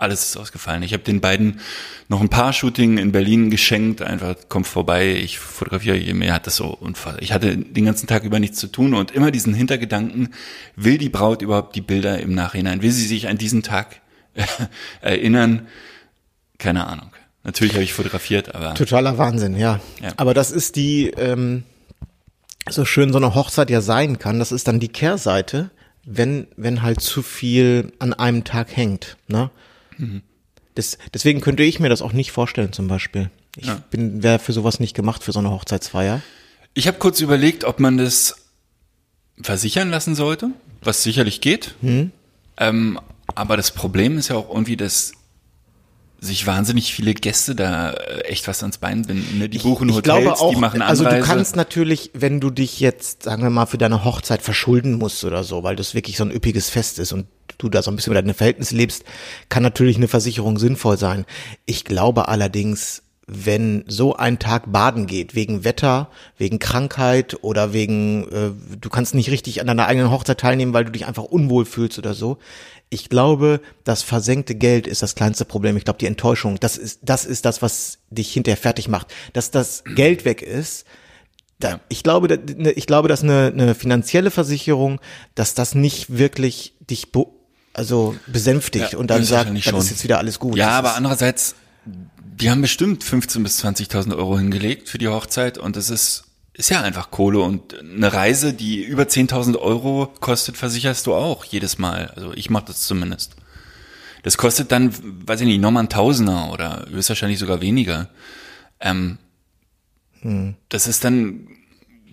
Alles 0.00 0.30
ist 0.30 0.36
ausgefallen. 0.36 0.82
Ich 0.82 0.92
habe 0.92 1.02
den 1.02 1.20
beiden 1.20 1.60
noch 2.08 2.20
ein 2.20 2.28
paar 2.28 2.52
Shooting 2.52 2.98
in 2.98 3.12
Berlin 3.12 3.50
geschenkt. 3.50 4.00
Einfach 4.02 4.34
kommt 4.48 4.66
vorbei, 4.66 5.14
ich 5.14 5.38
fotografiere. 5.38 6.14
Mir 6.14 6.32
hat 6.32 6.46
das 6.46 6.56
so 6.56 6.68
unfall. 6.68 7.18
Ich 7.20 7.32
hatte 7.32 7.56
den 7.56 7.84
ganzen 7.84 8.06
Tag 8.06 8.24
über 8.24 8.40
nichts 8.40 8.58
zu 8.58 8.68
tun 8.68 8.94
und 8.94 9.10
immer 9.10 9.30
diesen 9.30 9.52
Hintergedanken: 9.52 10.30
Will 10.74 10.98
die 10.98 11.10
Braut 11.10 11.42
überhaupt 11.42 11.76
die 11.76 11.82
Bilder 11.82 12.18
im 12.18 12.34
Nachhinein? 12.34 12.82
Will 12.82 12.92
sie 12.92 13.06
sich 13.06 13.28
an 13.28 13.36
diesen 13.36 13.62
Tag 13.62 14.00
erinnern? 15.02 15.68
Keine 16.58 16.86
Ahnung. 16.86 17.10
Natürlich 17.42 17.74
habe 17.74 17.84
ich 17.84 17.94
fotografiert, 17.94 18.54
aber 18.54 18.74
Totaler 18.74 19.16
Wahnsinn, 19.18 19.56
ja. 19.56 19.80
Ja. 20.02 20.12
Aber 20.16 20.34
das 20.34 20.50
ist 20.50 20.76
die, 20.76 21.08
ähm, 21.08 21.64
so 22.68 22.84
schön 22.84 23.12
so 23.12 23.18
eine 23.18 23.34
Hochzeit 23.34 23.70
ja 23.70 23.80
sein 23.80 24.18
kann, 24.18 24.38
das 24.38 24.52
ist 24.52 24.68
dann 24.68 24.78
die 24.78 24.88
Kehrseite, 24.88 25.70
wenn, 26.04 26.46
wenn 26.56 26.82
halt 26.82 27.00
zu 27.00 27.22
viel 27.22 27.92
an 27.98 28.12
einem 28.12 28.44
Tag 28.44 28.76
hängt, 28.76 29.16
ne? 29.28 29.50
Das, 30.74 30.98
deswegen 31.12 31.40
könnte 31.40 31.62
ich 31.62 31.80
mir 31.80 31.88
das 31.88 32.00
auch 32.02 32.12
nicht 32.12 32.32
vorstellen, 32.32 32.72
zum 32.72 32.88
Beispiel. 32.88 33.30
Ich 33.56 33.66
Ja. 33.66 33.82
bin, 33.90 34.22
wäre 34.22 34.38
für 34.38 34.52
sowas 34.52 34.78
nicht 34.80 34.94
gemacht, 34.94 35.24
für 35.24 35.32
so 35.32 35.40
eine 35.40 35.50
Hochzeitsfeier. 35.50 36.22
Ich 36.74 36.86
habe 36.86 36.98
kurz 36.98 37.20
überlegt, 37.20 37.64
ob 37.64 37.80
man 37.80 37.96
das 37.98 38.36
versichern 39.42 39.90
lassen 39.90 40.14
sollte, 40.14 40.50
was 40.82 41.02
sicherlich 41.02 41.40
geht. 41.40 41.74
Ähm, 42.56 43.00
aber 43.34 43.56
das 43.56 43.70
Problem 43.72 44.18
ist 44.18 44.28
ja 44.28 44.36
auch 44.36 44.48
irgendwie, 44.50 44.76
dass 44.76 45.12
sich 46.22 46.46
wahnsinnig 46.46 46.92
viele 46.92 47.14
Gäste 47.14 47.54
da 47.54 47.92
äh, 47.92 48.20
echt 48.24 48.46
was 48.46 48.62
ans 48.62 48.76
Bein 48.76 49.02
binden. 49.06 49.38
Ne? 49.38 49.48
Die 49.48 49.56
buchen 49.58 49.88
ich 49.88 49.94
Hotels, 49.96 50.04
glaube 50.22 50.38
auch, 50.38 50.52
die 50.54 50.60
machen 50.60 50.82
also 50.82 51.04
Anreise. 51.04 51.22
du 51.22 51.26
kannst 51.26 51.56
natürlich, 51.56 52.10
wenn 52.12 52.40
du 52.40 52.50
dich 52.50 52.78
jetzt, 52.78 53.22
sagen 53.22 53.42
wir 53.42 53.48
mal, 53.48 53.64
für 53.64 53.78
deine 53.78 54.04
Hochzeit 54.04 54.42
verschulden 54.42 54.98
musst 54.98 55.24
oder 55.24 55.44
so, 55.44 55.62
weil 55.62 55.76
das 55.76 55.94
wirklich 55.94 56.18
so 56.18 56.24
ein 56.24 56.30
üppiges 56.30 56.68
Fest 56.68 56.98
ist 56.98 57.12
und 57.12 57.26
du 57.62 57.68
da 57.68 57.82
so 57.82 57.90
ein 57.90 57.96
bisschen 57.96 58.12
über 58.12 58.20
deine 58.20 58.34
Verhältnisse 58.34 58.76
lebst, 58.76 59.04
kann 59.48 59.62
natürlich 59.62 59.96
eine 59.96 60.08
Versicherung 60.08 60.58
sinnvoll 60.58 60.98
sein. 60.98 61.24
Ich 61.66 61.84
glaube 61.84 62.28
allerdings, 62.28 63.02
wenn 63.32 63.84
so 63.86 64.16
ein 64.16 64.40
Tag 64.40 64.72
baden 64.72 65.06
geht, 65.06 65.36
wegen 65.36 65.62
Wetter, 65.62 66.10
wegen 66.36 66.58
Krankheit 66.58 67.38
oder 67.42 67.72
wegen, 67.72 68.26
äh, 68.28 68.50
du 68.76 68.90
kannst 68.90 69.14
nicht 69.14 69.30
richtig 69.30 69.60
an 69.60 69.68
deiner 69.68 69.86
eigenen 69.86 70.10
Hochzeit 70.10 70.40
teilnehmen, 70.40 70.72
weil 70.72 70.84
du 70.84 70.90
dich 70.90 71.06
einfach 71.06 71.22
unwohl 71.22 71.64
fühlst 71.64 71.98
oder 71.98 72.14
so. 72.14 72.38
Ich 72.88 73.08
glaube, 73.08 73.60
das 73.84 74.02
versenkte 74.02 74.56
Geld 74.56 74.88
ist 74.88 75.02
das 75.02 75.14
kleinste 75.14 75.44
Problem. 75.44 75.76
Ich 75.76 75.84
glaube, 75.84 76.00
die 76.00 76.06
Enttäuschung, 76.06 76.58
das 76.58 76.76
ist, 76.76 77.00
das 77.02 77.24
ist 77.24 77.44
das, 77.44 77.62
was 77.62 77.98
dich 78.10 78.32
hinterher 78.32 78.56
fertig 78.56 78.88
macht. 78.88 79.06
Dass 79.32 79.52
das 79.52 79.84
Geld 79.94 80.24
weg 80.24 80.42
ist, 80.42 80.84
da, 81.60 81.78
ich 81.88 82.02
glaube, 82.02 82.36
ne, 82.56 82.72
ich 82.72 82.86
glaube, 82.86 83.08
dass 83.08 83.22
eine, 83.22 83.52
eine 83.54 83.74
finanzielle 83.76 84.32
Versicherung, 84.32 85.00
dass 85.36 85.54
das 85.54 85.76
nicht 85.76 86.18
wirklich 86.18 86.74
dich 86.80 87.12
be, 87.12 87.26
also 87.72 88.16
besänftigt 88.26 88.92
Ja, 88.92 88.98
und 88.98 89.08
dann 89.08 89.24
sagt, 89.24 89.48
dann 89.48 89.56
ist 89.56 89.64
schon. 89.64 89.74
jetzt 89.80 90.02
wieder 90.04 90.18
alles 90.18 90.38
gut. 90.38 90.56
Ja, 90.56 90.66
Das 90.68 90.74
aber 90.76 90.88
ist, 90.90 90.96
andererseits, 90.96 91.54
die 91.84 92.50
haben 92.50 92.62
bestimmt 92.62 93.04
15.000 93.04 93.42
bis 93.42 93.64
20.000 93.64 94.16
Euro 94.16 94.38
hingelegt 94.38 94.88
für 94.88 94.98
die 94.98 95.08
Hochzeit 95.08 95.58
und 95.58 95.76
das 95.76 95.90
ist, 95.90 96.24
ist 96.54 96.70
ja 96.70 96.82
einfach 96.82 97.10
Kohle 97.10 97.40
und 97.40 97.78
eine 97.78 98.12
Reise, 98.12 98.52
die 98.52 98.82
über 98.82 99.04
10.000 99.04 99.56
Euro 99.58 100.12
kostet, 100.20 100.56
versicherst 100.56 101.06
du 101.06 101.14
auch 101.14 101.44
jedes 101.44 101.78
Mal. 101.78 102.08
Also 102.16 102.32
ich 102.34 102.50
mache 102.50 102.66
das 102.66 102.80
zumindest. 102.82 103.36
Das 104.22 104.36
kostet 104.36 104.70
dann, 104.72 104.92
weiß 105.26 105.40
ich 105.40 105.46
nicht, 105.46 105.60
nochmal 105.60 105.84
ein 105.84 105.88
Tausender 105.88 106.52
oder 106.52 106.86
höchstwahrscheinlich 106.90 107.38
sogar 107.38 107.60
weniger. 107.62 108.08
Ähm, 108.80 109.16
Das 110.68 110.86
ist 110.86 111.04
dann, 111.04 111.46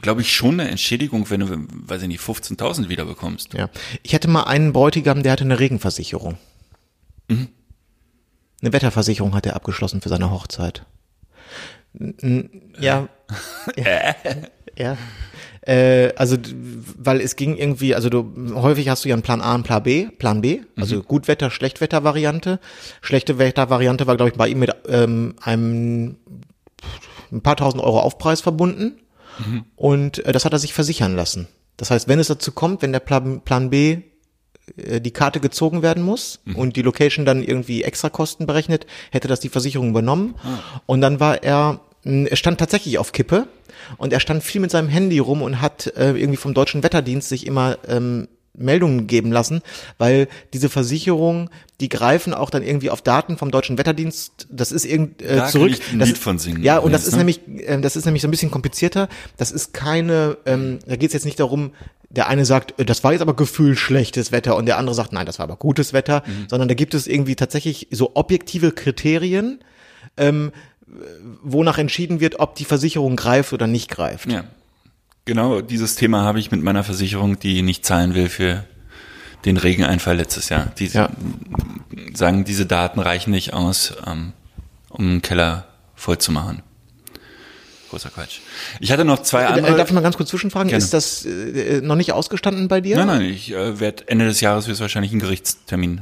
glaube 0.02 0.22
ich, 0.22 0.34
schon 0.34 0.60
eine 0.60 0.70
Entschädigung, 0.70 1.30
wenn 1.30 1.40
du, 1.42 1.48
weiß 1.88 2.02
ich 2.04 2.08
nicht, 2.08 2.22
15.000 2.22 2.90
wieder 2.90 3.06
bekommst. 3.06 3.54
ja. 3.54 3.70
Ich 4.04 4.14
hatte 4.14 4.28
mal 4.28 4.44
einen 4.44 4.74
Bräutigam, 4.74 5.24
der 5.24 5.34
hatte 5.34 5.44
eine 5.44 5.60
Regenversicherung. 5.60 6.38
Mhm. 7.28 7.50
Eine 8.62 8.74
Wetterversicherung 8.74 9.36
hat 9.36 9.46
er 9.46 9.56
abgeschlossen 9.56 10.02
für 10.02 10.10
seine 10.10 10.32
Hochzeit. 10.32 10.86
Ja. 11.94 12.44
ja. 12.80 13.08
ja. 14.78 14.98
Äh, 15.62 16.14
also, 16.16 16.38
weil 16.98 17.20
es 17.20 17.36
ging 17.36 17.58
irgendwie, 17.58 17.94
also 17.94 18.10
du, 18.10 18.34
häufig 18.56 18.88
hast 18.88 19.04
du 19.04 19.10
ja 19.10 19.16
einen 19.16 19.22
Plan 19.22 19.42
A 19.42 19.54
und 19.54 19.64
Plan 19.64 19.84
B, 19.84 20.08
Plan 20.18 20.42
B, 20.42 20.62
also 20.78 21.04
Gutwetter, 21.04 21.52
Schlechtwetter-Variante. 21.52 22.60
Schlechte 23.02 23.38
Wetter-Variante 23.38 24.08
war, 24.08 24.16
glaube 24.16 24.32
ich, 24.32 24.38
bei 24.38 24.48
ihm 24.48 24.60
mit 24.60 24.72
ähm, 24.88 25.36
einem 25.42 26.16
ein 27.32 27.42
paar 27.42 27.58
tausend 27.58 27.84
Euro 27.84 28.00
Aufpreis 28.00 28.40
verbunden. 28.40 28.98
Und 29.76 30.26
äh, 30.26 30.32
das 30.32 30.46
hat 30.46 30.54
er 30.54 30.60
sich 30.60 30.74
versichern 30.74 31.16
lassen. 31.16 31.48
Das 31.78 31.92
heißt, 31.92 32.08
wenn 32.08 32.20
es 32.20 32.28
dazu 32.28 32.52
kommt, 32.52 32.82
wenn 32.82 32.92
der 32.92 33.00
Plan, 33.00 33.42
Plan 33.42 33.70
B 33.70 34.00
äh, 34.78 35.00
die 35.00 35.12
Karte 35.12 35.40
gezogen 35.40 35.82
werden 35.82 36.04
muss 36.04 36.40
und 36.56 36.76
die 36.76 36.82
Location 36.82 37.26
dann 37.26 37.44
irgendwie 37.44 37.84
extra 37.84 38.10
Kosten 38.10 38.46
berechnet, 38.48 38.88
hätte 39.12 39.28
das 39.28 39.40
die 39.40 39.50
Versicherung 39.50 39.90
übernommen. 39.90 40.36
Und 40.86 41.02
dann 41.02 41.20
war 41.20 41.44
er, 41.44 41.80
mh, 42.04 42.30
er 42.30 42.36
stand 42.36 42.60
tatsächlich 42.60 42.98
auf 42.98 43.12
Kippe 43.12 43.48
und 43.98 44.12
er 44.12 44.20
stand 44.20 44.44
viel 44.44 44.60
mit 44.62 44.72
seinem 44.72 44.90
Handy 44.90 45.20
rum 45.20 45.42
und 45.42 45.62
hat 45.62 45.88
äh, 45.96 46.12
irgendwie 46.12 46.38
vom 46.38 46.54
deutschen 46.54 46.84
Wetterdienst 46.84 47.30
sich 47.30 47.46
immer 47.46 47.78
ähm, 47.88 48.28
Meldungen 48.58 49.08
geben 49.08 49.32
lassen, 49.32 49.62
weil 49.98 50.28
diese 50.54 50.68
Versicherungen, 50.70 51.50
die 51.80 51.90
greifen 51.90 52.34
auch 52.34 52.50
dann 52.50 52.64
irgendwie 52.64 52.90
auf 52.90 53.02
Daten 53.02 53.38
vom 53.38 53.52
deutschen 53.52 53.78
Wetterdienst. 53.78 54.48
Das 54.50 54.72
ist 54.72 54.84
irgend 54.86 55.22
äh, 55.22 55.36
Da 55.36 55.42
kann 55.44 55.52
zurück. 55.52 55.70
ich 55.72 55.92
ein 55.94 56.00
das 56.00 56.10
Lied 56.10 56.18
von 56.18 56.40
singen 56.40 56.64
Ja, 56.64 56.80
und 56.80 56.92
das 56.92 57.06
ist 57.06 57.12
ne? 57.14 57.20
nämlich, 57.20 57.42
äh, 57.48 57.80
das 57.80 57.96
ist 57.96 58.06
nämlich 58.06 58.22
so 58.22 58.28
ein 58.28 58.32
bisschen 58.32 58.52
komplizierter. 58.52 59.08
Das 59.38 59.52
ist 59.52 59.74
keine, 59.74 60.38
ähm, 60.46 60.80
da 60.88 60.96
geht 60.96 61.10
es 61.10 61.14
jetzt 61.14 61.26
nicht 61.26 61.40
darum, 61.40 61.72
der 62.10 62.28
eine 62.28 62.46
sagt, 62.46 62.80
äh, 62.80 62.86
das 62.86 63.04
war 63.04 63.12
jetzt 63.12 63.22
aber 63.22 63.36
gefühlt 63.36 63.78
schlechtes 63.78 64.32
Wetter 64.32 64.56
und 64.56 64.66
der 64.66 64.78
andere 64.78 64.96
sagt, 64.96 65.14
nein, 65.14 65.26
das 65.26 65.38
war 65.40 65.44
aber 65.44 65.56
gutes 65.58 65.94
Wetter, 65.94 66.24
Mhm. 66.26 66.46
sondern 66.50 66.68
da 66.68 66.74
gibt 66.74 66.94
es 66.96 67.06
irgendwie 67.06 67.36
tatsächlich 67.36 67.88
so 67.92 68.12
objektive 68.16 68.72
Kriterien, 68.72 69.60
ähm, 70.18 70.52
wonach 71.44 71.78
entschieden 71.78 72.20
wird, 72.20 72.40
ob 72.40 72.56
die 72.56 72.66
Versicherung 72.66 73.16
greift 73.18 73.54
oder 73.54 73.68
nicht 73.68 73.90
greift. 73.90 74.32
Ja. 74.32 74.46
Genau 75.28 75.62
dieses 75.62 75.96
Thema 75.96 76.24
habe 76.24 76.40
ich 76.40 76.52
mit 76.52 76.64
meiner 76.64 76.84
Versicherung, 76.84 77.38
die 77.38 77.62
nicht 77.62 77.86
zahlen 77.86 78.16
will 78.16 78.30
für 78.30 78.64
den 79.46 79.58
Regeneinfall 79.58 80.16
letztes 80.18 80.50
Jahr. 80.50 80.72
Die 80.80 80.88
Ja. 80.88 81.10
sagen, 82.14 82.46
diese 82.46 82.66
Daten 82.66 83.00
reichen 83.00 83.32
nicht 83.32 83.54
aus, 83.54 83.94
ähm, 84.08 84.32
um 84.90 85.06
einen 85.06 85.22
Keller 85.22 85.68
voll 85.96 86.18
zu 86.18 86.32
machen. 86.32 86.64
Großer 87.90 88.10
Quatsch. 88.10 88.40
Ich 88.80 88.92
hatte 88.92 89.04
noch 89.06 89.22
zwei 89.22 89.44
Äh, 89.44 89.48
andere. 89.48 89.76
Darf 89.78 89.90
ich 89.90 89.94
mal 89.94 90.02
ganz 90.02 90.18
kurz 90.18 90.30
zwischenfragen? 90.30 90.70
Gerne. 90.70 90.84
Ist 90.84 90.94
das 90.94 91.26
äh, 91.26 91.82
noch 91.82 91.96
nicht 91.96 92.14
ausgestanden 92.14 92.68
bei 92.70 92.80
dir? 92.82 92.96
nein, 92.98 93.08
nein, 93.08 93.22
ich 93.24 93.52
äh, 93.52 93.80
werde 93.80 94.08
Ende 94.08 94.26
des 94.26 94.42
Jahres 94.42 94.68
höchstwahrscheinlich 94.68 95.12
einen 95.12 95.22
Gerichtstermin 95.22 96.02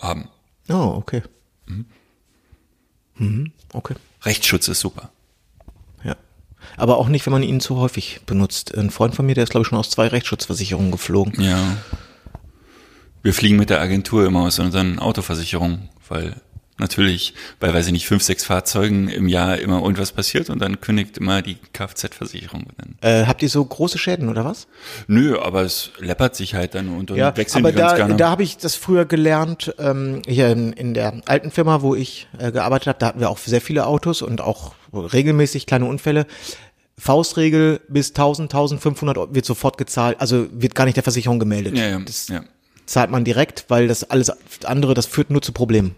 haben. 0.00 0.28
Oh, 0.68 0.94
okay. 0.96 1.22
Mhm, 3.18 3.52
okay. 3.72 3.94
Rechtsschutz 4.22 4.68
ist 4.68 4.80
super. 4.80 5.10
Ja. 6.76 6.82
Aber 6.82 6.98
auch 6.98 7.08
nicht, 7.08 7.26
wenn 7.26 7.32
man 7.32 7.42
ihn 7.42 7.60
zu 7.60 7.76
häufig 7.76 8.20
benutzt. 8.26 8.76
Ein 8.76 8.90
Freund 8.90 9.14
von 9.14 9.26
mir, 9.26 9.34
der 9.34 9.44
ist, 9.44 9.50
glaube 9.50 9.62
ich, 9.62 9.68
schon 9.68 9.78
aus 9.78 9.90
zwei 9.90 10.08
Rechtsschutzversicherungen 10.08 10.90
geflogen. 10.90 11.42
Ja. 11.42 11.58
Wir 13.22 13.34
fliegen 13.34 13.56
mit 13.56 13.70
der 13.70 13.80
Agentur 13.80 14.24
immer 14.26 14.42
aus 14.42 14.58
unseren 14.58 14.98
Autoversicherungen, 14.98 15.88
weil 16.08 16.36
natürlich 16.78 17.34
bei, 17.58 17.72
weiß 17.72 17.86
ich 17.86 17.92
nicht, 17.92 18.06
fünf, 18.06 18.22
sechs 18.22 18.44
Fahrzeugen 18.44 19.08
im 19.08 19.28
Jahr 19.28 19.58
immer 19.58 19.80
irgendwas 19.80 20.12
passiert 20.12 20.50
und 20.50 20.60
dann 20.60 20.80
kündigt 20.80 21.18
immer 21.18 21.42
die 21.42 21.56
Kfz-Versicherung. 21.72 22.66
Äh, 23.00 23.24
habt 23.24 23.42
ihr 23.42 23.48
so 23.48 23.64
große 23.64 23.98
Schäden 23.98 24.28
oder 24.28 24.44
was? 24.44 24.66
Nö, 25.06 25.38
aber 25.38 25.62
es 25.62 25.90
läppert 25.98 26.36
sich 26.36 26.54
halt 26.54 26.74
dann 26.74 26.88
und 26.88 27.10
dann 27.10 27.36
wechseln 27.36 27.64
aber 27.64 27.72
die 27.72 27.78
ganz 27.78 27.92
da, 27.92 27.96
gerne. 27.96 28.16
da 28.16 28.30
habe 28.30 28.42
ich 28.42 28.58
das 28.58 28.74
früher 28.74 29.06
gelernt, 29.06 29.74
ähm, 29.78 30.22
hier 30.26 30.50
in, 30.50 30.72
in 30.72 30.94
der 30.94 31.20
alten 31.26 31.50
Firma, 31.50 31.82
wo 31.82 31.94
ich 31.94 32.28
äh, 32.38 32.52
gearbeitet 32.52 32.88
habe, 32.88 32.98
da 32.98 33.06
hatten 33.06 33.20
wir 33.20 33.30
auch 33.30 33.38
sehr 33.38 33.60
viele 33.60 33.86
Autos 33.86 34.22
und 34.22 34.40
auch 34.40 34.74
regelmäßig 34.92 35.66
kleine 35.66 35.86
Unfälle. 35.86 36.26
Faustregel 36.98 37.80
bis 37.88 38.08
1000, 38.10 38.52
1500 38.52 39.34
wird 39.34 39.44
sofort 39.44 39.76
gezahlt, 39.78 40.20
also 40.20 40.46
wird 40.52 40.74
gar 40.74 40.84
nicht 40.86 40.96
der 40.96 41.04
Versicherung 41.04 41.38
gemeldet. 41.38 41.76
ja, 41.76 41.88
ja, 41.88 41.98
Das 41.98 42.28
ja. 42.28 42.42
zahlt 42.86 43.10
man 43.10 43.24
direkt, 43.24 43.66
weil 43.68 43.86
das 43.88 44.04
alles 44.04 44.32
andere, 44.64 44.94
das 44.94 45.06
führt 45.06 45.30
nur 45.30 45.42
zu 45.42 45.52
Problemen. 45.52 45.94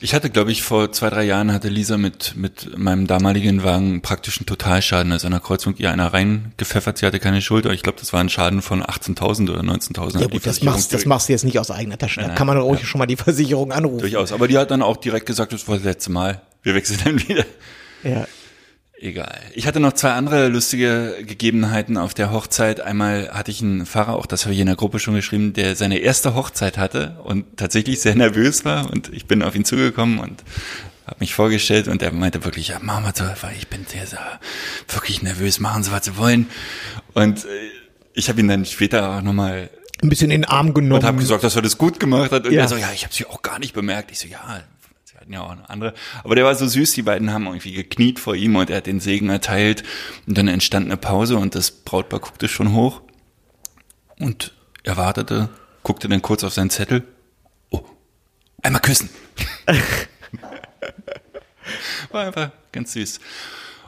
Ich 0.00 0.12
hatte, 0.12 0.28
glaube 0.28 0.52
ich, 0.52 0.62
vor 0.62 0.92
zwei, 0.92 1.08
drei 1.08 1.24
Jahren 1.24 1.50
hatte 1.50 1.68
Lisa 1.68 1.96
mit, 1.96 2.36
mit 2.36 2.76
meinem 2.76 3.06
damaligen 3.06 3.64
Wagen 3.64 4.02
praktischen 4.02 4.44
Totalschaden. 4.44 5.12
Also 5.12 5.26
an 5.28 5.30
der 5.30 5.40
Kreuzung 5.40 5.76
ihr 5.78 5.90
einer 5.90 6.12
reingepfeffert, 6.12 6.98
sie 6.98 7.06
hatte 7.06 7.20
keine 7.20 7.40
Schuld, 7.40 7.64
aber 7.64 7.74
ich 7.74 7.82
glaube, 7.82 7.98
das 7.98 8.12
war 8.12 8.20
ein 8.20 8.28
Schaden 8.28 8.60
von 8.60 8.82
18.000 8.82 9.50
oder 9.50 9.60
19.000. 9.62 10.20
Ja 10.20 10.26
gut, 10.26 10.44
das 10.44 10.62
machst, 10.62 10.92
das 10.92 11.06
machst 11.06 11.28
du 11.28 11.32
jetzt 11.32 11.44
nicht 11.44 11.58
aus 11.58 11.70
eigener 11.70 11.96
Tasche. 11.96 12.20
Da 12.20 12.28
kann 12.34 12.46
man 12.46 12.58
doch 12.58 12.64
ruhig 12.64 12.86
schon 12.86 12.98
mal 12.98 13.06
die 13.06 13.16
Versicherung 13.16 13.72
anrufen. 13.72 14.00
Durchaus. 14.00 14.32
Aber 14.32 14.46
die 14.46 14.58
hat 14.58 14.70
dann 14.70 14.82
auch 14.82 14.98
direkt 14.98 15.24
gesagt, 15.24 15.54
das 15.54 15.66
war 15.68 15.76
das 15.76 15.84
letzte 15.84 16.12
Mal. 16.12 16.42
Wir 16.62 16.74
wechseln 16.74 17.00
dann 17.02 17.26
wieder. 17.26 17.46
Ja. 18.02 18.26
Egal. 19.04 19.38
Ich 19.52 19.66
hatte 19.66 19.80
noch 19.80 19.92
zwei 19.92 20.12
andere 20.12 20.48
lustige 20.48 21.16
Gegebenheiten 21.26 21.98
auf 21.98 22.14
der 22.14 22.32
Hochzeit. 22.32 22.80
Einmal 22.80 23.28
hatte 23.32 23.50
ich 23.50 23.60
einen 23.60 23.84
Pfarrer, 23.84 24.14
auch 24.16 24.24
das 24.24 24.44
habe 24.44 24.54
ich 24.54 24.60
in 24.60 24.66
der 24.66 24.76
Gruppe 24.76 24.98
schon 24.98 25.14
geschrieben, 25.14 25.52
der 25.52 25.76
seine 25.76 25.98
erste 25.98 26.34
Hochzeit 26.34 26.78
hatte 26.78 27.18
und 27.24 27.58
tatsächlich 27.58 28.00
sehr 28.00 28.14
nervös 28.14 28.64
war. 28.64 28.90
Und 28.90 29.12
ich 29.12 29.26
bin 29.26 29.42
auf 29.42 29.54
ihn 29.54 29.66
zugekommen 29.66 30.20
und 30.20 30.42
habe 31.06 31.16
mich 31.20 31.34
vorgestellt 31.34 31.86
und 31.86 32.00
er 32.02 32.12
meinte 32.12 32.42
wirklich, 32.46 32.68
ja, 32.68 32.78
machen 32.80 33.04
wir 33.04 33.12
so, 33.14 33.24
weil 33.42 33.54
ich 33.58 33.68
bin 33.68 33.84
sehr, 33.86 34.06
sehr 34.06 34.40
wirklich 34.88 35.22
nervös, 35.22 35.60
machen 35.60 35.82
Sie, 35.82 35.92
was 35.92 36.06
Sie 36.06 36.16
wollen. 36.16 36.46
Und 37.12 37.44
äh, 37.44 37.48
ich 38.14 38.30
habe 38.30 38.40
ihn 38.40 38.48
dann 38.48 38.64
später 38.64 39.18
auch 39.18 39.20
nochmal 39.20 39.68
Ein 40.02 40.08
bisschen 40.08 40.30
in 40.30 40.40
den 40.40 40.50
Arm 40.50 40.72
genommen. 40.72 40.94
und 41.02 41.04
habe 41.04 41.18
gesagt, 41.18 41.44
dass 41.44 41.56
er 41.56 41.60
das 41.62 41.76
gut 41.76 42.00
gemacht 42.00 42.32
hat. 42.32 42.46
Und 42.46 42.54
Ja. 42.54 42.62
er 42.62 42.68
so, 42.68 42.76
ja, 42.78 42.90
ich 42.94 43.04
habe 43.04 43.12
sie 43.12 43.26
auch 43.26 43.42
gar 43.42 43.58
nicht 43.58 43.74
bemerkt. 43.74 44.12
Ich 44.12 44.18
so, 44.18 44.28
ja, 44.28 44.62
hatten 45.24 45.32
ja 45.32 45.40
auch 45.40 45.50
eine 45.50 45.70
andere. 45.70 45.94
Aber 46.22 46.34
der 46.34 46.44
war 46.44 46.54
so 46.54 46.66
süß, 46.66 46.92
die 46.92 47.02
beiden 47.02 47.32
haben 47.32 47.46
irgendwie 47.46 47.72
gekniet 47.72 48.18
vor 48.18 48.34
ihm 48.34 48.56
und 48.56 48.68
er 48.68 48.76
hat 48.78 48.86
den 48.86 49.00
Segen 49.00 49.30
erteilt. 49.30 49.82
Und 50.26 50.36
dann 50.36 50.48
entstand 50.48 50.84
eine 50.86 50.98
Pause 50.98 51.38
und 51.38 51.54
das 51.54 51.70
Brautpaar 51.70 52.20
guckte 52.20 52.46
schon 52.46 52.74
hoch 52.74 53.00
und 54.18 54.52
er 54.82 54.98
wartete, 54.98 55.48
guckte 55.82 56.08
dann 56.08 56.20
kurz 56.20 56.44
auf 56.44 56.52
seinen 56.52 56.68
Zettel. 56.68 57.04
Oh, 57.70 57.82
einmal 58.62 58.82
küssen. 58.82 59.08
War 62.10 62.26
einfach 62.26 62.50
ganz 62.70 62.92
süß. 62.92 63.18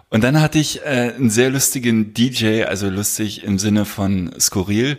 Und 0.08 0.24
dann 0.24 0.40
hatte 0.40 0.58
ich 0.58 0.80
äh, 0.86 1.12
einen 1.16 1.28
sehr 1.28 1.50
lustigen 1.50 2.14
DJ, 2.14 2.62
also 2.62 2.88
lustig 2.88 3.44
im 3.44 3.58
Sinne 3.58 3.84
von 3.84 4.34
skurril. 4.40 4.98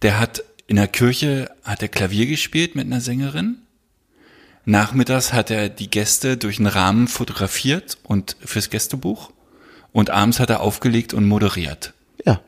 Der 0.00 0.18
hat 0.18 0.44
in 0.66 0.76
der 0.76 0.88
Kirche 0.88 1.50
hat 1.62 1.82
er 1.82 1.88
Klavier 1.88 2.24
gespielt 2.24 2.74
mit 2.74 2.86
einer 2.86 3.02
Sängerin. 3.02 3.63
Nachmittags 4.64 5.32
hat 5.32 5.50
er 5.50 5.68
die 5.68 5.90
Gäste 5.90 6.36
durch 6.36 6.58
einen 6.58 6.66
Rahmen 6.66 7.08
fotografiert 7.08 7.98
und 8.02 8.36
fürs 8.44 8.70
Gästebuch. 8.70 9.30
Und 9.92 10.10
abends 10.10 10.40
hat 10.40 10.50
er 10.50 10.60
aufgelegt 10.60 11.14
und 11.14 11.26
moderiert. 11.26 11.92
Ja. 12.24 12.40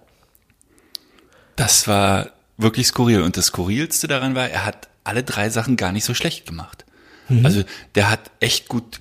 Das 1.55 1.87
war 1.87 2.31
wirklich 2.57 2.89
skurril. 2.89 3.23
Und 3.23 3.37
das 3.37 3.47
Skurrilste 3.47 4.09
daran 4.09 4.35
war, 4.35 4.49
er 4.49 4.65
hat 4.65 4.89
alle 5.05 5.23
drei 5.23 5.51
Sachen 5.51 5.77
gar 5.77 5.93
nicht 5.93 6.05
so 6.05 6.15
schlecht 6.15 6.47
gemacht. 6.47 6.85
Also 7.45 7.65
der 7.95 8.11
hat 8.11 8.31
echt 8.41 8.69
gut 8.69 9.01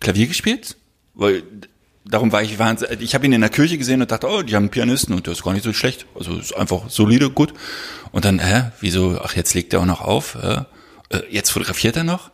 Klavier 0.00 0.26
gespielt, 0.26 0.76
weil 1.14 1.42
darum 2.04 2.32
war 2.32 2.42
ich 2.42 2.58
wahnsinnig. 2.58 3.00
Ich 3.00 3.14
habe 3.14 3.26
ihn 3.26 3.32
in 3.32 3.40
der 3.40 3.50
Kirche 3.50 3.76
gesehen 3.76 4.00
und 4.00 4.10
dachte, 4.10 4.28
oh, 4.28 4.42
die 4.42 4.54
haben 4.54 4.64
einen 4.64 4.70
Pianisten 4.70 5.14
und 5.14 5.26
der 5.26 5.32
ist 5.32 5.42
gar 5.42 5.52
nicht 5.52 5.64
so 5.64 5.72
schlecht. 5.72 6.06
Also 6.14 6.38
ist 6.38 6.56
einfach 6.56 6.88
solide, 6.88 7.30
gut. 7.30 7.52
Und 8.10 8.24
dann, 8.24 8.38
hä, 8.38 8.70
wieso, 8.80 9.20
ach, 9.22 9.36
jetzt 9.36 9.54
legt 9.54 9.72
er 9.74 9.80
auch 9.80 9.86
noch 9.86 10.00
auf. 10.00 10.36
Äh, 10.36 10.64
jetzt 11.30 11.50
fotografiert 11.50 11.96
er 11.96 12.04
noch. 12.04 12.30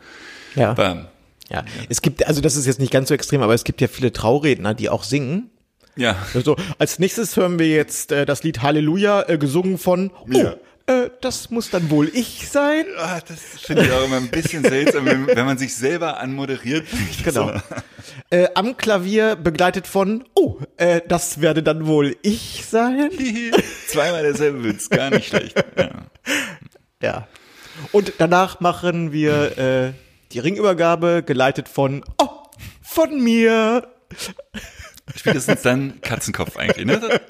Ja. 0.54 0.70
Aber, 0.70 1.10
ja. 1.50 1.64
Es 1.88 2.02
gibt, 2.02 2.26
also 2.26 2.40
das 2.40 2.56
ist 2.56 2.66
jetzt 2.66 2.80
nicht 2.80 2.92
ganz 2.92 3.08
so 3.08 3.14
extrem, 3.14 3.42
aber 3.42 3.54
es 3.54 3.64
gibt 3.64 3.80
ja 3.80 3.88
viele 3.88 4.12
Trauredner, 4.12 4.74
die 4.74 4.88
auch 4.88 5.04
singen. 5.04 5.50
ja. 5.96 6.16
Also, 6.34 6.56
als 6.78 6.98
nächstes 6.98 7.36
hören 7.36 7.58
wir 7.58 7.68
jetzt 7.68 8.12
äh, 8.12 8.26
das 8.26 8.42
Lied 8.42 8.62
Halleluja, 8.62 9.28
äh, 9.28 9.38
gesungen 9.38 9.78
von, 9.78 10.10
Mir. 10.26 10.58
oh, 10.60 10.92
äh, 10.92 11.10
das 11.20 11.50
muss 11.50 11.70
dann 11.70 11.88
wohl 11.90 12.10
ich 12.12 12.48
sein. 12.48 12.84
Ah, 12.98 13.20
das 13.26 13.40
finde 13.62 13.84
ich 13.84 13.92
auch 13.92 14.04
immer 14.04 14.16
ein 14.18 14.28
bisschen 14.28 14.62
seltsam, 14.64 15.06
wenn, 15.06 15.26
wenn 15.26 15.46
man 15.46 15.56
sich 15.56 15.74
selber 15.74 16.20
anmoderiert. 16.20 16.86
Genau. 17.24 17.52
Äh, 18.30 18.48
am 18.54 18.76
Klavier 18.76 19.36
begleitet 19.36 19.86
von, 19.86 20.24
oh, 20.34 20.58
äh, 20.76 21.00
das 21.08 21.40
werde 21.40 21.62
dann 21.62 21.86
wohl 21.86 22.16
ich 22.22 22.64
sein. 22.68 23.10
Zweimal 23.88 24.22
derselbe 24.22 24.62
Witz, 24.64 24.90
gar 24.90 25.10
nicht 25.10 25.28
schlecht. 25.28 25.62
Ja. 25.78 25.90
Ja. 27.02 27.28
Und 27.92 28.14
danach 28.18 28.60
machen 28.60 29.12
wir 29.12 29.58
äh, 29.58 29.92
die 30.34 30.40
Ringübergabe, 30.40 31.22
geleitet 31.24 31.68
von, 31.68 32.04
oh, 32.20 32.28
von 32.82 33.22
mir. 33.22 33.86
Spätestens 35.16 35.62
dann 35.62 36.00
Katzenkopf 36.00 36.56
eigentlich, 36.56 36.86
ne? 36.86 37.00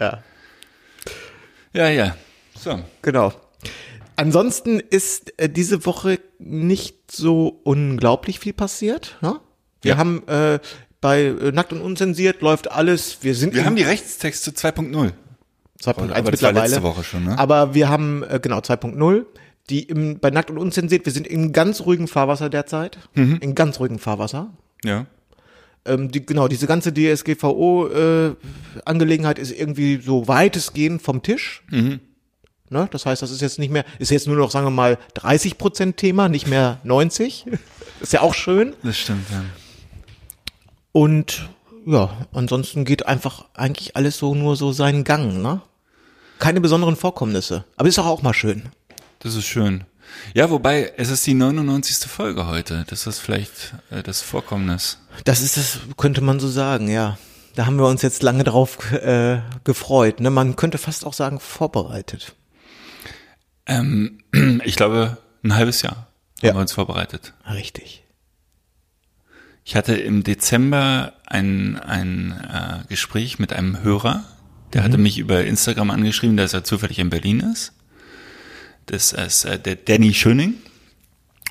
Ja. 0.00 0.22
Ja, 1.72 1.88
ja. 1.88 2.16
So. 2.58 2.80
Genau. 3.02 3.32
Ansonsten 4.16 4.80
ist 4.80 5.38
äh, 5.38 5.48
diese 5.48 5.86
Woche 5.86 6.18
nicht 6.38 7.10
so 7.12 7.60
unglaublich 7.64 8.40
viel 8.40 8.52
passiert. 8.52 9.16
Ne? 9.20 9.40
Wir 9.82 9.92
Ja. 9.92 9.96
haben 9.98 10.26
äh, 10.28 10.58
bei 11.00 11.22
äh, 11.24 11.52
Nackt 11.52 11.72
und 11.72 11.80
Unzensiert 11.80 12.40
läuft 12.42 12.70
alles. 12.70 13.18
Wir 13.22 13.34
sind 13.34 13.54
Wir 13.54 13.64
haben 13.64 13.76
die 13.76 13.84
Rechtstexte 13.84 14.50
2.0. 14.50 14.92
2.1 14.92 15.12
aber 15.86 16.04
das 16.08 16.16
war 16.16 16.22
mittlerweile. 16.22 16.60
letzte 16.60 16.82
Woche 16.82 17.04
schon, 17.04 17.24
ne? 17.24 17.38
Aber 17.38 17.74
wir 17.74 17.88
haben 17.88 18.24
äh, 18.24 18.40
genau 18.42 18.58
2.0. 18.58 19.24
Die 19.70 19.84
im, 19.84 20.18
bei 20.18 20.30
Nackt 20.30 20.50
und 20.50 20.58
Unzensiert, 20.58 21.04
wir 21.04 21.12
sind 21.12 21.26
in 21.26 21.52
ganz 21.52 21.82
ruhigem 21.82 22.08
Fahrwasser 22.08 22.48
derzeit. 22.48 22.98
Mhm. 23.14 23.36
In 23.40 23.54
ganz 23.54 23.78
ruhigem 23.80 23.98
Fahrwasser. 23.98 24.54
Ja. 24.84 25.04
Ähm, 25.84 26.10
die, 26.10 26.24
genau, 26.24 26.48
diese 26.48 26.66
ganze 26.66 26.90
DSGVO-Angelegenheit 26.92 29.38
ist 29.38 29.52
irgendwie 29.52 30.00
so 30.02 30.26
weitestgehend 30.28 31.02
vom 31.02 31.22
Tisch. 31.22 31.62
Mhm. 31.70 32.00
Ne? 32.70 32.88
Das 32.90 33.06
heißt, 33.06 33.22
das 33.22 33.30
ist 33.30 33.40
jetzt 33.40 33.58
nicht 33.58 33.70
mehr, 33.70 33.86
ist 33.98 34.10
jetzt 34.10 34.26
nur 34.26 34.36
noch, 34.36 34.50
sagen 34.50 34.66
wir 34.66 34.70
mal, 34.70 34.98
30 35.14 35.56
Prozent 35.58 35.96
Thema, 35.96 36.28
nicht 36.28 36.46
mehr 36.46 36.80
90. 36.84 37.46
ist 38.00 38.12
ja 38.12 38.20
auch 38.20 38.34
schön. 38.34 38.74
Das 38.82 38.98
stimmt, 38.98 39.26
ja. 39.30 39.42
Und 40.92 41.48
ja, 41.86 42.10
ansonsten 42.32 42.84
geht 42.84 43.06
einfach 43.06 43.46
eigentlich 43.54 43.96
alles 43.96 44.18
so 44.18 44.34
nur 44.34 44.56
so 44.56 44.72
seinen 44.72 45.04
Gang, 45.04 45.40
ne? 45.40 45.62
Keine 46.38 46.60
besonderen 46.60 46.96
Vorkommnisse. 46.96 47.64
Aber 47.76 47.88
ist 47.88 47.98
doch 47.98 48.06
auch 48.06 48.22
mal 48.22 48.34
schön. 48.34 48.64
Das 49.20 49.34
ist 49.34 49.46
schön. 49.46 49.84
Ja, 50.34 50.48
wobei, 50.50 50.92
es 50.96 51.10
ist 51.10 51.26
die 51.26 51.34
99. 51.34 52.08
Folge 52.08 52.46
heute. 52.46 52.84
Das 52.88 53.06
ist 53.06 53.18
vielleicht 53.18 53.74
äh, 53.90 54.02
das 54.02 54.22
Vorkommnis. 54.22 54.98
Das 55.24 55.42
ist 55.42 55.56
das, 55.56 55.80
könnte 55.96 56.20
man 56.20 56.40
so 56.40 56.48
sagen, 56.48 56.88
ja. 56.88 57.18
Da 57.54 57.66
haben 57.66 57.76
wir 57.76 57.86
uns 57.88 58.02
jetzt 58.02 58.22
lange 58.22 58.44
drauf 58.44 58.92
äh, 58.92 59.40
gefreut. 59.64 60.20
Ne? 60.20 60.30
Man 60.30 60.54
könnte 60.56 60.78
fast 60.78 61.04
auch 61.04 61.12
sagen, 61.12 61.40
vorbereitet. 61.40 62.34
Ähm, 63.66 64.20
ich 64.64 64.76
glaube, 64.76 65.18
ein 65.42 65.54
halbes 65.54 65.82
Jahr 65.82 66.06
Ja. 66.40 66.50
haben 66.50 66.56
wir 66.56 66.60
uns 66.62 66.72
vorbereitet. 66.72 67.34
Richtig. 67.52 68.04
Ich 69.64 69.76
hatte 69.76 69.94
im 69.94 70.22
Dezember 70.24 71.12
ein, 71.26 71.78
ein 71.78 72.32
äh, 72.32 72.86
Gespräch 72.88 73.38
mit 73.38 73.52
einem 73.52 73.82
Hörer, 73.82 74.24
der 74.72 74.82
hatte 74.84 74.96
mich 74.98 75.18
über 75.18 75.44
Instagram 75.44 75.90
angeschrieben, 75.90 76.36
dass 76.36 76.54
er 76.54 76.64
zufällig 76.64 76.98
in 76.98 77.10
Berlin 77.10 77.40
ist. 77.40 77.72
Das 78.88 79.12
ist 79.12 79.44
äh, 79.44 79.58
der 79.58 79.76
Danny 79.76 80.14
Schöning. 80.14 80.54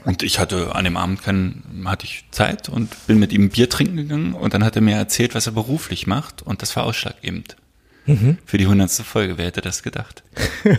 Und 0.03 0.23
ich 0.23 0.39
hatte 0.39 0.75
an 0.75 0.83
dem 0.83 0.97
Abend 0.97 1.23
kein, 1.23 1.63
hatte 1.85 2.05
ich 2.05 2.25
Zeit 2.31 2.69
und 2.69 3.07
bin 3.07 3.19
mit 3.19 3.33
ihm 3.33 3.45
ein 3.45 3.49
Bier 3.49 3.69
trinken 3.69 3.97
gegangen 3.97 4.33
und 4.33 4.53
dann 4.53 4.63
hat 4.63 4.75
er 4.75 4.81
mir 4.81 4.95
erzählt, 4.95 5.35
was 5.35 5.47
er 5.47 5.53
beruflich 5.53 6.07
macht 6.07 6.43
und 6.43 6.61
das 6.61 6.75
war 6.75 6.83
ausschlaggebend. 6.83 7.57
Für 8.45 8.57
die 8.57 8.67
hundertste 8.67 9.03
Folge, 9.03 9.37
wer 9.37 9.47
hätte 9.47 9.59
das 9.59 9.83
gedacht? 9.83 10.23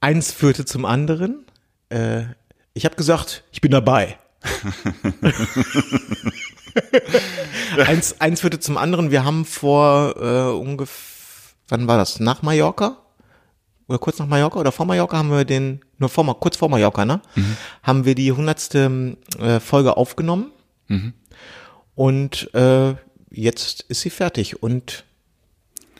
Eins 0.00 0.30
führte 0.30 0.64
zum 0.64 0.84
anderen. 0.84 1.46
Äh, 1.88 2.26
ich 2.74 2.84
habe 2.84 2.94
gesagt, 2.94 3.42
ich 3.50 3.60
bin 3.60 3.72
dabei. 3.72 4.18
eins, 7.76 8.20
eins 8.20 8.40
führte 8.40 8.60
zum 8.60 8.76
anderen. 8.76 9.10
Wir 9.10 9.24
haben 9.24 9.44
vor 9.44 10.14
äh, 10.16 10.56
ungefähr, 10.56 11.56
wann 11.66 11.88
war 11.88 11.98
das? 11.98 12.20
Nach 12.20 12.42
Mallorca? 12.42 12.98
Oder 13.88 13.98
kurz 13.98 14.18
nach 14.18 14.26
Mallorca 14.26 14.60
oder 14.60 14.70
vor 14.70 14.84
Mallorca 14.86 15.16
haben 15.16 15.30
wir 15.30 15.44
den, 15.44 15.80
nur 15.98 16.10
vor, 16.10 16.38
kurz 16.38 16.56
vor 16.56 16.68
Mallorca, 16.68 17.04
ne? 17.06 17.20
Haben 17.82 18.04
wir 18.04 18.14
die 18.14 18.32
hundertste 18.32 19.16
äh, 19.40 19.60
Folge 19.60 19.96
aufgenommen. 19.96 20.52
Und 21.94 22.54
äh, 22.54 22.94
jetzt 23.30 23.82
ist 23.88 24.02
sie 24.02 24.10
fertig 24.10 24.62
und 24.62 25.04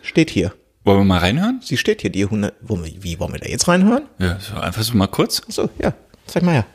steht 0.02 0.30
hier. 0.30 0.52
Wollen 0.84 0.98
wir 1.00 1.04
mal 1.04 1.18
reinhören? 1.18 1.60
Sie 1.62 1.76
steht 1.76 2.02
hier, 2.02 2.10
die 2.10 2.24
100. 2.24 2.54
Wo, 2.60 2.78
wie 2.82 3.18
wollen 3.18 3.32
wir 3.32 3.40
da 3.40 3.46
jetzt 3.48 3.68
reinhören? 3.68 4.04
Ja, 4.18 4.38
so 4.38 4.54
einfach 4.56 4.82
so 4.82 4.96
mal 4.96 5.06
kurz. 5.08 5.42
Achso, 5.46 5.68
ja. 5.82 5.92
Zeig 6.26 6.42
mal 6.42 6.52
her. 6.52 6.66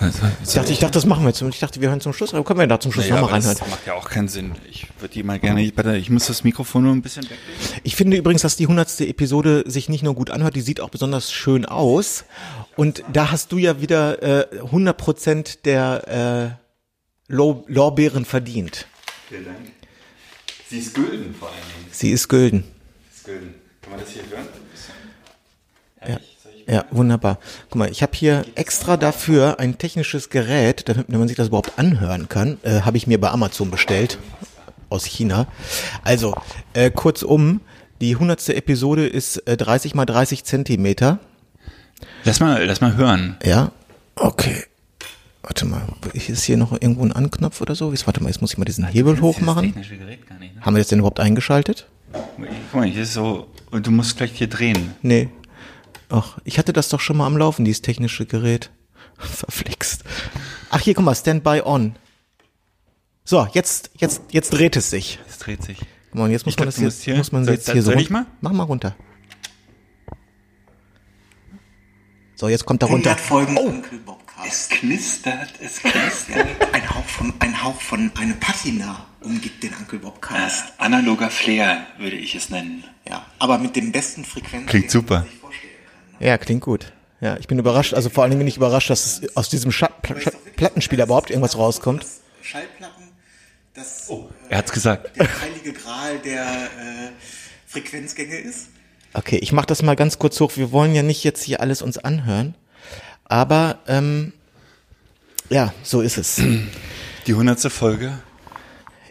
Also, 0.00 0.18
Ich 0.44 0.52
dachte, 0.54 0.72
ich 0.72 0.78
dachte, 0.78 0.94
das 0.94 1.04
machen 1.06 1.22
wir 1.24 1.28
jetzt. 1.30 1.42
Ich 1.42 1.58
dachte, 1.58 1.80
wir 1.80 1.88
hören 1.90 2.00
zum 2.00 2.12
Schluss. 2.12 2.32
Aber 2.32 2.44
können 2.44 2.58
wir 2.60 2.66
da 2.66 2.80
zum 2.80 2.92
Schluss 2.92 3.04
Naja, 3.06 3.16
nochmal 3.20 3.34
reinhören? 3.40 3.56
das 3.58 3.68
macht 3.68 3.86
ja 3.86 3.94
auch 3.94 4.08
keinen 4.08 4.28
Sinn. 4.28 4.52
Ich 4.70 4.86
würde 4.98 5.12
die 5.12 5.22
mal 5.22 5.38
gerne, 5.38 5.70
warte, 5.76 5.96
ich 5.96 6.08
muss 6.10 6.26
das 6.26 6.42
Mikrofon 6.44 6.84
nur 6.84 6.92
ein 6.94 7.02
bisschen 7.02 7.24
weglegen. 7.24 7.42
Ich 7.82 7.96
finde 7.96 8.16
übrigens, 8.16 8.42
dass 8.42 8.56
die 8.56 8.66
hundertste 8.66 9.06
Episode 9.06 9.64
sich 9.66 9.88
nicht 9.88 10.02
nur 10.02 10.14
gut 10.14 10.30
anhört, 10.30 10.56
die 10.56 10.60
sieht 10.60 10.80
auch 10.80 10.88
besonders 10.90 11.32
schön 11.32 11.66
aus. 11.66 12.24
Und 12.76 13.02
da 13.12 13.30
hast 13.30 13.52
du 13.52 13.58
ja 13.58 13.80
wieder 13.80 14.22
äh, 14.52 14.60
100 14.60 14.96
Prozent 14.96 15.66
der 15.66 16.56
äh, 17.28 17.32
Lo- 17.32 17.64
Lorbeeren 17.68 18.24
verdient. 18.24 18.86
Vielen 19.28 19.44
Dank. 19.44 19.56
Sie 20.68 20.78
ist 20.78 20.94
gülden 20.94 21.34
vor 21.38 21.48
allen 21.48 21.58
Dingen. 21.58 21.88
Sie 21.90 22.10
ist 22.12 22.28
gülden. 22.28 22.64
Sie 23.10 23.16
ist 23.18 23.24
gülden. 23.24 23.54
Kann 23.82 23.90
man 23.92 24.00
das 24.00 24.10
hier 24.10 24.22
hören? 24.30 24.46
Ja. 26.08 26.18
Ja, 26.70 26.84
wunderbar. 26.92 27.38
Guck 27.68 27.78
mal, 27.80 27.90
ich 27.90 28.00
habe 28.00 28.12
hier 28.14 28.44
extra 28.54 28.96
dafür 28.96 29.58
ein 29.58 29.76
technisches 29.76 30.30
Gerät, 30.30 30.88
damit 30.88 31.08
man 31.08 31.26
sich 31.26 31.36
das 31.36 31.48
überhaupt 31.48 31.72
anhören 31.80 32.28
kann, 32.28 32.58
äh, 32.62 32.82
habe 32.82 32.96
ich 32.96 33.08
mir 33.08 33.20
bei 33.20 33.28
Amazon 33.28 33.72
bestellt 33.72 34.18
aus 34.88 35.04
China. 35.04 35.48
Also, 36.04 36.32
äh, 36.72 36.92
kurzum, 36.92 37.60
die 38.00 38.14
hundertste 38.14 38.54
Episode 38.54 39.08
ist 39.08 39.38
äh, 39.48 39.56
30 39.56 39.96
mal 39.96 40.06
30 40.06 40.44
Zentimeter. 40.44 41.18
Lass 42.22 42.38
mal, 42.38 42.64
lass 42.64 42.80
mal 42.80 42.94
hören. 42.94 43.36
Ja, 43.44 43.72
okay. 44.14 44.62
Warte 45.42 45.66
mal, 45.66 45.82
ist 46.12 46.44
hier 46.44 46.56
noch 46.56 46.70
irgendwo 46.70 47.02
ein 47.02 47.12
Anknopf 47.12 47.60
oder 47.60 47.74
so? 47.74 47.92
Warte 47.92 48.22
mal, 48.22 48.28
jetzt 48.28 48.42
muss 48.42 48.52
ich 48.52 48.58
mal 48.58 48.64
diesen 48.64 48.86
Hebel 48.86 49.20
hochmachen. 49.20 49.64
technische 49.64 49.96
Gerät 49.96 50.24
gar 50.28 50.38
nicht, 50.38 50.54
ne? 50.54 50.60
Haben 50.62 50.76
wir 50.76 50.80
das 50.80 50.88
denn 50.88 51.00
überhaupt 51.00 51.18
eingeschaltet? 51.18 51.88
Guck 52.12 52.80
mal, 52.80 52.86
hier 52.86 53.02
ist 53.02 53.14
so, 53.14 53.48
du 53.72 53.90
musst 53.90 54.16
vielleicht 54.16 54.36
hier 54.36 54.48
drehen. 54.48 54.94
Nee. 55.02 55.30
Ach, 56.10 56.38
ich 56.44 56.58
hatte 56.58 56.72
das 56.72 56.88
doch 56.88 57.00
schon 57.00 57.16
mal 57.16 57.26
am 57.26 57.36
Laufen, 57.36 57.64
dieses 57.64 57.82
technische 57.82 58.26
Gerät. 58.26 58.70
Verflixt. 59.18 60.04
Ach, 60.70 60.80
hier, 60.80 60.94
guck 60.94 61.04
mal, 61.04 61.14
Standby 61.14 61.62
on. 61.64 61.96
So, 63.24 63.46
jetzt, 63.52 63.90
jetzt, 63.96 64.22
jetzt 64.30 64.50
dreht 64.50 64.76
es 64.76 64.90
sich. 64.90 65.18
Es 65.28 65.38
dreht 65.38 65.62
sich. 65.62 65.78
Guck 65.78 66.14
mal, 66.16 66.24
und 66.24 66.30
jetzt 66.32 66.46
muss 66.46 66.54
Ich 66.54 66.58
man 66.58 66.68
glaub, 66.70 66.84
das 66.84 67.00
hier- 67.02 67.16
muss 67.16 67.32
man 67.32 67.44
soll- 67.44 67.54
jetzt 67.54 67.70
hier 67.70 67.82
so. 67.82 67.92
soll 67.92 68.00
ich 68.00 68.08
run- 68.08 68.12
mal? 68.14 68.26
Mach 68.40 68.52
mal 68.52 68.64
runter. 68.64 68.96
So, 72.34 72.48
jetzt 72.48 72.64
kommt 72.64 72.82
er 72.82 72.88
runter. 72.88 73.10
100 73.10 73.20
Folgen 73.20 73.56
Oh. 73.58 73.72
Es 74.46 74.70
knistert, 74.70 75.50
es 75.60 75.80
knistert. 75.80 76.46
Ein 76.72 76.88
Hauch 76.94 77.04
von, 77.04 77.34
ein 77.40 77.62
Hauch 77.62 77.78
von 77.78 78.10
eine 78.18 78.32
Patina 78.34 79.04
umgibt 79.20 79.62
den 79.62 79.74
Uncle 79.74 79.98
Bobcast. 79.98 80.72
Analoger 80.78 81.28
Flair 81.30 81.86
würde 81.98 82.16
ich 82.16 82.34
es 82.34 82.48
nennen. 82.48 82.82
Ja, 83.06 83.26
aber 83.38 83.58
mit 83.58 83.76
dem 83.76 83.92
besten 83.92 84.24
Frequenzen. 84.24 84.66
Klingt 84.66 84.90
super. 84.90 85.26
Ja, 86.20 86.38
klingt 86.38 86.62
gut. 86.62 86.92
Ja, 87.20 87.36
ich 87.36 87.48
bin 87.48 87.58
überrascht. 87.58 87.94
Also 87.94 88.08
vor 88.08 88.22
allen 88.22 88.30
Dingen 88.30 88.40
bin 88.40 88.48
ich 88.48 88.56
überrascht, 88.56 88.90
dass 88.90 89.20
es 89.22 89.36
aus 89.36 89.48
diesem 89.48 89.72
Scha 89.72 89.88
Pla 89.88 90.18
Scha 90.20 90.30
Plattenspieler 90.56 91.04
überhaupt 91.04 91.30
irgendwas 91.30 91.56
rauskommt. 91.56 92.06
Schallplatten, 92.42 93.04
das 93.74 94.06
Oh. 94.08 94.28
Er 94.48 94.58
hat's 94.58 94.72
gesagt. 94.72 95.16
der 95.16 95.40
heilige 95.40 95.72
Gral 95.72 96.18
der 96.18 96.44
äh, 96.44 97.10
Frequenzgänge 97.66 98.36
ist. 98.36 98.68
Okay, 99.12 99.36
ich 99.36 99.52
mach 99.52 99.64
das 99.66 99.82
mal 99.82 99.96
ganz 99.96 100.18
kurz 100.18 100.38
hoch. 100.40 100.52
Wir 100.56 100.72
wollen 100.72 100.94
ja 100.94 101.02
nicht 101.02 101.24
jetzt 101.24 101.42
hier 101.42 101.60
alles 101.60 101.82
uns 101.82 101.98
anhören. 101.98 102.54
Aber, 103.24 103.78
ähm, 103.86 104.32
ja, 105.48 105.74
so 105.82 106.00
ist 106.00 106.16
es. 106.18 106.40
Die 107.26 107.34
hundertste 107.34 107.70
Folge 107.70 108.18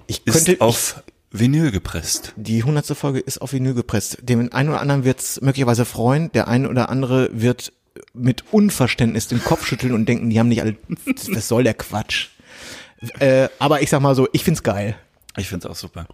Ich 0.07 0.25
ist 0.25 0.33
könnte, 0.33 0.53
ich, 0.53 0.61
auf 0.61 1.03
Vinyl 1.31 1.71
gepresst. 1.71 2.33
die 2.37 2.63
hundertste 2.63 2.95
Folge 2.95 3.19
ist 3.19 3.39
auf 3.39 3.53
Vinyl 3.53 3.73
gepresst. 3.73 4.17
Dem 4.21 4.51
einen 4.51 4.69
oder 4.69 4.81
anderen 4.81 5.03
wird's 5.03 5.41
möglicherweise 5.41 5.85
freuen. 5.85 6.31
Der 6.31 6.47
eine 6.47 6.69
oder 6.69 6.89
andere 6.89 7.29
wird 7.31 7.71
mit 8.13 8.45
Unverständnis 8.51 9.27
den 9.27 9.43
Kopf 9.43 9.65
schütteln 9.65 9.93
und 9.93 10.07
denken, 10.07 10.29
die 10.29 10.39
haben 10.39 10.49
nicht 10.49 10.61
alle, 10.61 10.75
was 11.05 11.47
soll 11.47 11.63
der 11.63 11.73
Quatsch? 11.73 12.29
Äh, 13.19 13.49
aber 13.59 13.81
ich 13.81 13.89
sag 13.89 14.01
mal 14.01 14.15
so, 14.15 14.27
ich 14.33 14.43
find's 14.43 14.63
geil. 14.63 14.95
Ich 15.37 15.47
find's 15.47 15.65
auch 15.65 15.75
super. 15.75 16.07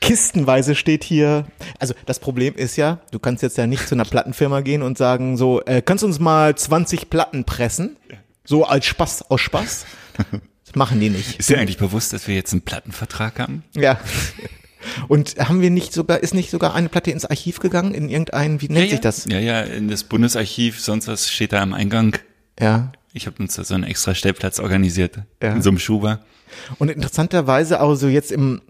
Kistenweise 0.00 0.74
steht 0.74 1.04
hier. 1.04 1.46
Also 1.78 1.94
das 2.06 2.18
Problem 2.18 2.54
ist 2.54 2.76
ja, 2.76 3.00
du 3.10 3.18
kannst 3.18 3.42
jetzt 3.42 3.58
ja 3.58 3.66
nicht 3.66 3.86
zu 3.88 3.94
einer 3.94 4.04
Plattenfirma 4.04 4.60
gehen 4.60 4.82
und 4.82 4.98
sagen 4.98 5.36
so, 5.36 5.62
äh, 5.62 5.82
kannst 5.82 6.02
du 6.02 6.06
uns 6.06 6.18
mal 6.18 6.54
20 6.54 7.10
Platten 7.10 7.44
pressen? 7.44 7.96
So 8.44 8.64
als 8.64 8.86
Spaß, 8.86 9.30
aus 9.30 9.40
Spaß? 9.40 9.86
Machen 10.76 11.00
die 11.00 11.08
nicht. 11.08 11.38
Ist 11.38 11.48
dir 11.48 11.58
eigentlich 11.58 11.78
bewusst, 11.78 12.12
dass 12.12 12.28
wir 12.28 12.34
jetzt 12.34 12.52
einen 12.52 12.60
Plattenvertrag 12.60 13.38
haben? 13.38 13.64
Ja. 13.74 13.98
Und 15.08 15.36
haben 15.38 15.62
wir 15.62 15.70
nicht 15.70 15.94
sogar, 15.94 16.18
ist 16.20 16.34
nicht 16.34 16.50
sogar 16.50 16.74
eine 16.74 16.90
Platte 16.90 17.10
ins 17.10 17.24
Archiv 17.24 17.60
gegangen, 17.60 17.94
in 17.94 18.10
irgendein, 18.10 18.60
wie 18.60 18.68
nennt 18.68 18.90
sich 18.90 19.00
das? 19.00 19.24
Ja, 19.24 19.38
ja, 19.38 19.62
in 19.62 19.88
das 19.88 20.04
Bundesarchiv, 20.04 20.78
sonst 20.78 21.08
was 21.08 21.30
steht 21.30 21.54
da 21.54 21.62
am 21.62 21.72
Eingang. 21.72 22.18
Ja. 22.60 22.92
Ich 23.14 23.26
habe 23.26 23.42
uns 23.42 23.54
da 23.54 23.64
so 23.64 23.74
einen 23.74 23.84
extra 23.84 24.14
Stellplatz 24.14 24.60
organisiert. 24.60 25.18
Ja. 25.42 25.54
In 25.54 25.62
so 25.62 25.70
einem 25.70 25.78
Schuber. 25.78 26.20
Und 26.78 26.90
interessanterweise 26.90 27.80
auch 27.80 27.94
so 27.94 28.06
jetzt 28.06 28.30
im, 28.30 28.60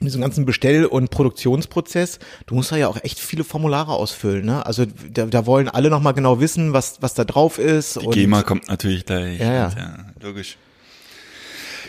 in 0.00 0.06
diesem 0.06 0.20
ganzen 0.20 0.44
Bestell- 0.44 0.86
und 0.86 1.10
Produktionsprozess, 1.10 2.18
du 2.46 2.56
musst 2.56 2.72
da 2.72 2.76
ja 2.76 2.88
auch 2.88 3.02
echt 3.04 3.20
viele 3.20 3.44
Formulare 3.44 3.92
ausfüllen, 3.92 4.44
ne? 4.44 4.66
Also 4.66 4.86
da, 4.86 5.26
da 5.26 5.46
wollen 5.46 5.68
alle 5.68 5.88
nochmal 5.88 6.14
genau 6.14 6.40
wissen, 6.40 6.72
was, 6.72 7.00
was 7.00 7.14
da 7.14 7.24
drauf 7.24 7.58
ist. 7.58 8.02
Die 8.02 8.06
GEMA 8.08 8.42
kommt 8.42 8.68
natürlich 8.68 9.06
gleich. 9.06 9.38
Ja, 9.38 9.52
ja. 9.52 9.72
Ja 9.76 9.96
logisch. 10.20 10.56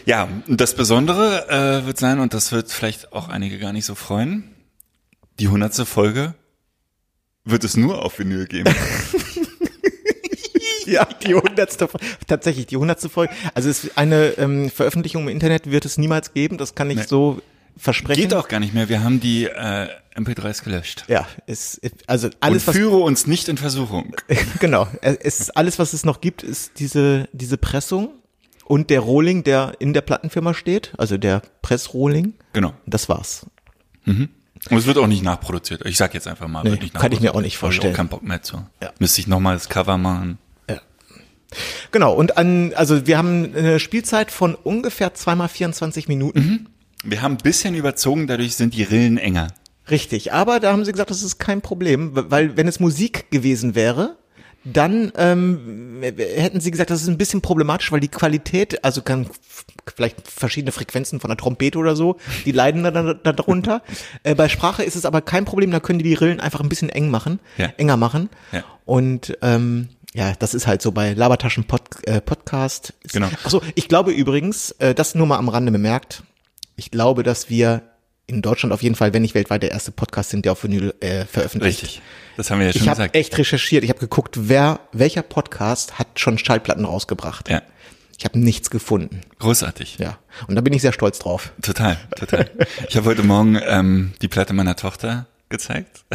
Ja, 0.05 0.27
und 0.47 0.59
das 0.61 0.75
Besondere 0.75 1.47
äh, 1.49 1.85
wird 1.85 1.97
sein, 1.97 2.19
und 2.19 2.33
das 2.33 2.51
wird 2.51 2.71
vielleicht 2.71 3.13
auch 3.13 3.29
einige 3.29 3.59
gar 3.59 3.73
nicht 3.73 3.85
so 3.85 3.95
freuen, 3.95 4.55
die 5.39 5.47
hundertste 5.47 5.85
Folge 5.85 6.33
wird 7.45 7.63
es 7.63 7.77
nur 7.77 8.03
auf 8.03 8.19
Vinyl 8.19 8.45
geben. 8.47 8.73
Ja, 10.85 11.05
die 11.05 11.35
hundertste, 11.35 11.85
Fol- 11.87 11.99
tatsächlich 12.27 12.65
die 12.65 12.77
hundertste 12.77 13.09
Folge. 13.09 13.31
Also 13.53 13.69
es 13.69 13.95
eine 13.95 14.29
ähm, 14.39 14.71
Veröffentlichung 14.71 15.23
im 15.23 15.29
Internet 15.29 15.69
wird 15.69 15.85
es 15.85 15.99
niemals 15.99 16.33
geben, 16.33 16.57
das 16.57 16.73
kann 16.73 16.89
ich 16.89 16.97
Nee. 16.97 17.03
so 17.07 17.41
versprechen. 17.77 18.19
Geht 18.21 18.33
auch 18.33 18.47
gar 18.47 18.59
nicht 18.59 18.73
mehr. 18.73 18.89
Wir 18.89 19.03
haben 19.03 19.19
die 19.19 19.43
äh, 19.45 19.87
MP3s 20.15 20.63
gelöscht. 20.63 21.05
Ja, 21.07 21.27
es, 21.45 21.79
also 22.07 22.27
Und 22.27 22.37
alles 22.39 22.65
was 22.65 22.75
führe 22.75 22.97
uns 22.97 23.27
nicht 23.27 23.49
in 23.49 23.57
Versuchung. 23.57 24.15
genau, 24.59 24.87
es 25.01 25.51
alles 25.51 25.77
was 25.77 25.93
es 25.93 26.05
noch 26.05 26.21
gibt, 26.21 26.41
ist 26.41 26.79
diese 26.79 27.29
diese 27.33 27.57
Pressung 27.59 28.09
und 28.69 28.89
der 28.89 28.99
Rohling, 29.01 29.43
der 29.43 29.73
in 29.79 29.93
der 29.93 30.01
Plattenfirma 30.01 30.53
steht, 30.53 30.93
also 30.97 31.17
der 31.17 31.41
Pressrohling. 31.61 32.35
Genau. 32.53 32.71
Das 32.85 33.09
war's. 33.09 33.45
Und 34.05 34.29
es 34.69 34.85
wird 34.85 34.97
auch 34.97 35.07
nicht 35.07 35.23
nachproduziert. 35.23 35.85
Ich 35.85 35.97
sag 35.97 36.13
jetzt 36.13 36.27
einfach 36.27 36.47
mal, 36.47 36.63
Nee, 36.63 36.71
wird 36.71 36.81
nicht 36.83 36.93
kann 36.93 37.11
ich 37.11 37.19
mir 37.19 37.33
auch 37.33 37.41
nicht 37.41 37.53
Hab 37.53 37.69
ich 37.69 37.75
vorstellen. 37.75 37.93
auch 37.93 37.97
keinen 37.97 38.09
Bock 38.09 38.23
mehr 38.23 38.41
zu. 38.41 38.57
Ja. 38.81 38.91
Müsste 38.99 39.21
ich 39.21 39.27
nochmal 39.27 39.55
das 39.55 39.69
Cover 39.69 39.97
machen. 39.97 40.37
Genau, 41.91 42.13
und 42.13 42.37
an, 42.37 42.73
also 42.75 43.07
wir 43.07 43.17
haben 43.17 43.55
eine 43.55 43.79
Spielzeit 43.79 44.29
von 44.29 44.53
ungefähr 44.53 45.15
zweimal 45.15 45.49
24 45.49 46.07
Minuten. 46.07 46.69
Wir 47.03 47.23
haben 47.23 47.33
ein 47.33 47.37
bisschen 47.37 47.73
überzogen, 47.73 48.27
dadurch 48.27 48.55
sind 48.55 48.75
die 48.75 48.83
Rillen 48.83 49.17
enger. 49.17 49.47
Richtig, 49.89 50.31
aber 50.31 50.59
da 50.59 50.71
haben 50.71 50.85
sie 50.85 50.91
gesagt, 50.91 51.09
das 51.09 51.23
ist 51.23 51.39
kein 51.39 51.61
Problem, 51.61 52.11
weil 52.13 52.55
wenn 52.55 52.67
es 52.67 52.79
Musik 52.79 53.31
gewesen 53.31 53.73
wäre, 53.73 54.18
dann 54.63 55.11
ähm, 55.15 56.01
hätten 56.01 56.59
sie 56.59 56.71
gesagt, 56.71 56.89
das 56.89 57.01
ist 57.01 57.07
ein 57.07 57.17
bisschen 57.17 57.41
problematisch, 57.41 57.91
weil 57.91 57.99
die 57.99 58.07
Qualität, 58.09 58.83
also 58.83 59.01
kann 59.01 59.29
vielleicht 59.95 60.29
verschiedene 60.29 60.71
Frequenzen 60.71 61.19
von 61.19 61.29
der 61.29 61.37
Trompete 61.37 61.77
oder 61.77 61.95
so, 61.95 62.17
die 62.45 62.51
leiden 62.51 62.83
da, 62.83 62.91
da, 62.91 63.13
da 63.13 63.33
darunter. 63.33 63.81
äh, 64.23 64.35
bei 64.35 64.49
Sprache 64.49 64.83
ist 64.83 64.95
es 64.95 65.05
aber 65.05 65.21
kein 65.21 65.45
Problem, 65.45 65.71
da 65.71 65.79
können 65.79 65.99
die 65.99 66.05
die 66.05 66.13
Rillen 66.13 66.39
einfach 66.39 66.59
ein 66.61 66.69
bisschen 66.69 66.89
eng 66.89 67.09
machen, 67.09 67.39
Ja. 67.57 67.67
enger 67.77 67.97
machen. 67.97 68.29
Ja. 68.51 68.63
Und 68.85 69.37
ähm, 69.41 69.89
ja, 70.13 70.33
das 70.37 70.53
ist 70.53 70.67
halt 70.67 70.81
so 70.81 70.91
bei 70.91 71.13
Labertaschen 71.13 71.65
Pod, 71.65 71.81
äh, 72.05 72.19
Podcast. 72.19 72.93
Genau. 73.13 73.27
Achso, 73.43 73.61
ich 73.75 73.87
glaube 73.87 74.11
übrigens, 74.11 74.71
äh, 74.79 74.93
das 74.95 75.15
nur 75.15 75.27
mal 75.27 75.37
am 75.37 75.49
Rande 75.49 75.71
bemerkt, 75.71 76.23
ich 76.75 76.91
glaube, 76.91 77.23
dass 77.23 77.49
wir 77.49 77.83
in 78.25 78.41
Deutschland 78.41 78.73
auf 78.73 78.83
jeden 78.83 78.95
Fall, 78.95 79.13
wenn 79.13 79.21
nicht 79.23 79.35
weltweit, 79.35 79.63
der 79.63 79.71
erste 79.71 79.91
Podcast 79.91 80.29
sind, 80.29 80.45
der 80.45 80.51
auf 80.51 80.63
Vinyl 80.63 80.93
äh, 80.99 81.25
veröffentlicht. 81.25 81.83
Richtig. 81.83 82.01
Das 82.39 82.49
haben 82.51 82.59
wir 82.59 82.67
ja 82.67 82.71
schon 82.71 82.83
Ich 82.83 82.87
habe 82.87 82.95
gesagt. 82.99 83.15
echt 83.17 83.37
recherchiert. 83.37 83.83
Ich 83.83 83.89
habe 83.89 83.99
geguckt, 83.99 84.47
wer, 84.47 84.79
welcher 84.93 85.23
Podcast 85.23 85.99
hat 85.99 86.07
schon 86.17 86.37
Schallplatten 86.37 86.85
rausgebracht. 86.85 87.49
Ja. 87.49 87.61
Ich 88.17 88.23
habe 88.23 88.39
nichts 88.39 88.69
gefunden. 88.69 89.19
Großartig. 89.39 89.97
Ja. 89.99 90.19
Und 90.47 90.55
da 90.55 90.61
bin 90.61 90.71
ich 90.71 90.81
sehr 90.81 90.93
stolz 90.93 91.19
drauf. 91.19 91.51
Total, 91.61 91.97
total. 92.17 92.49
Ich 92.87 92.95
habe 92.95 93.07
heute 93.07 93.23
Morgen 93.23 93.59
ähm, 93.61 94.13
die 94.21 94.29
Platte 94.29 94.53
meiner 94.53 94.77
Tochter 94.77 95.25
gezeigt 95.49 96.05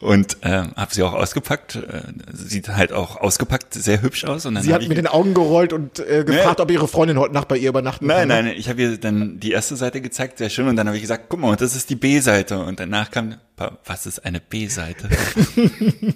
und 0.00 0.38
ähm, 0.42 0.72
habe 0.76 0.94
sie 0.94 1.02
auch 1.02 1.12
ausgepackt. 1.12 1.76
Äh, 1.76 2.02
sieht 2.32 2.68
halt 2.68 2.92
auch 2.92 3.16
ausgepackt 3.16 3.74
sehr 3.74 4.02
hübsch 4.02 4.24
aus. 4.24 4.46
Und 4.46 4.54
dann 4.54 4.64
Sie 4.64 4.74
hat 4.74 4.86
mit 4.86 4.96
den 4.96 5.06
Augen 5.06 5.34
gerollt 5.34 5.72
und 5.72 5.98
äh, 5.98 6.24
gefragt, 6.24 6.60
ob 6.60 6.70
ihre 6.70 6.88
Freundin 6.88 7.18
heute 7.18 7.34
Nacht 7.34 7.48
bei 7.48 7.56
ihr 7.56 7.68
übernachten 7.68 8.06
Nein, 8.06 8.28
kann. 8.28 8.44
nein, 8.46 8.54
ich 8.56 8.68
habe 8.68 8.82
ihr 8.82 8.96
dann 8.98 9.40
die 9.40 9.52
erste 9.52 9.76
Seite 9.76 10.00
gezeigt, 10.00 10.38
sehr 10.38 10.50
schön, 10.50 10.68
und 10.68 10.76
dann 10.76 10.86
habe 10.86 10.96
ich 10.96 11.02
gesagt, 11.02 11.26
guck 11.28 11.40
mal, 11.40 11.50
und 11.50 11.60
das 11.60 11.76
ist 11.76 11.90
die 11.90 11.96
B-Seite. 11.96 12.58
Und 12.58 12.80
danach 12.80 13.10
kam, 13.10 13.36
was 13.84 14.06
ist 14.06 14.24
eine 14.24 14.40
B-Seite? 14.40 15.08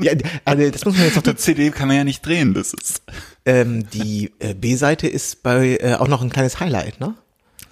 Ja, 0.00 0.12
also 0.44 0.70
das 0.70 0.84
muss 0.84 0.96
man 0.96 1.04
jetzt 1.04 1.16
noch 1.16 1.24
Eine 1.24 1.36
CD 1.36 1.70
kann 1.70 1.88
man 1.88 1.96
ja 1.96 2.04
nicht 2.04 2.24
drehen, 2.24 2.52
das 2.54 2.74
ist 2.74 3.02
ähm, 3.46 3.88
Die 3.90 4.32
äh, 4.38 4.54
B-Seite 4.54 5.08
ist 5.08 5.42
bei 5.42 5.78
äh, 5.80 5.94
auch 5.94 6.08
noch 6.08 6.22
ein 6.22 6.30
kleines 6.30 6.60
Highlight, 6.60 7.00
ne? 7.00 7.14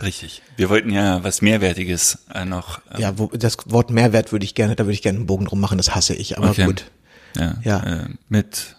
Richtig. 0.03 0.43
Wir 0.57 0.69
wollten 0.71 0.91
ja 0.91 1.23
was 1.25 1.43
Mehrwertiges 1.43 2.19
äh, 2.35 2.45
noch. 2.45 2.81
ähm, 2.93 3.01
Ja, 3.01 3.19
wo, 3.19 3.27
das 3.27 3.57
Wort 3.67 3.91
Mehrwert 3.91 4.33
würde 4.33 4.45
ich 4.45 4.55
gerne, 4.55 4.77
da 4.77 4.85
würde 4.85 4.95
ich 4.95 5.03
gerne 5.03 5.19
einen 5.19 5.27
Bogen 5.27 5.47
drum 5.47 5.61
machen, 5.61 5.79
das 5.79 5.95
hasse 5.95 6.15
ich, 6.15 6.39
aber 6.39 6.51
okay. 6.51 6.67
gut. 6.67 6.91
Ja, 7.37 7.57
Ja. 7.63 7.83
Äh, 7.83 8.09
mit, 8.29 8.77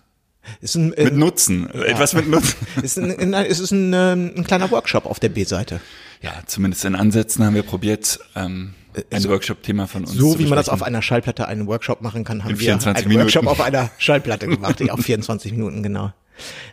Ist 0.62 0.76
ein, 0.76 0.94
äh, 0.94 1.06
mit 1.06 1.16
Nutzen, 1.16 1.70
etwas 1.70 2.14
mit 2.14 2.28
Nutzen. 2.28 2.56
ist 2.82 2.98
ein, 2.98 3.34
es 3.34 3.60
ist 3.60 3.72
ein, 3.72 3.94
ähm, 3.94 4.34
ein 4.38 4.44
kleiner 4.44 4.70
Workshop 4.72 5.06
auf 5.06 5.20
der 5.20 5.30
B-Seite. 5.30 5.82
Ja, 6.22 6.34
zumindest 6.46 6.86
in 6.86 6.96
Ansätzen 6.96 7.46
haben 7.46 7.56
wir 7.56 7.64
probiert, 7.64 8.20
ähm, 8.36 8.74
ein 9.12 9.24
Workshop-Thema 9.26 9.88
von 9.88 10.04
uns 10.06 10.14
So 10.14 10.40
wie 10.40 10.46
man 10.46 10.56
das 10.56 10.70
auf 10.70 10.82
einer 10.82 11.02
Schallplatte 11.02 11.48
einen 11.48 11.68
Workshop 11.68 12.02
machen 12.02 12.24
kann, 12.24 12.44
haben 12.44 12.52
wir 12.52 12.58
24 12.58 13.04
einen 13.04 13.10
Minuten. 13.10 13.26
Workshop 13.26 13.48
auf 13.48 13.62
einer 13.62 13.90
Schallplatte 13.98 14.48
gemacht, 14.48 14.80
ja, 14.80 14.94
auf 14.94 15.02
24 15.02 15.52
Minuten, 15.52 15.84
genau. 15.84 16.14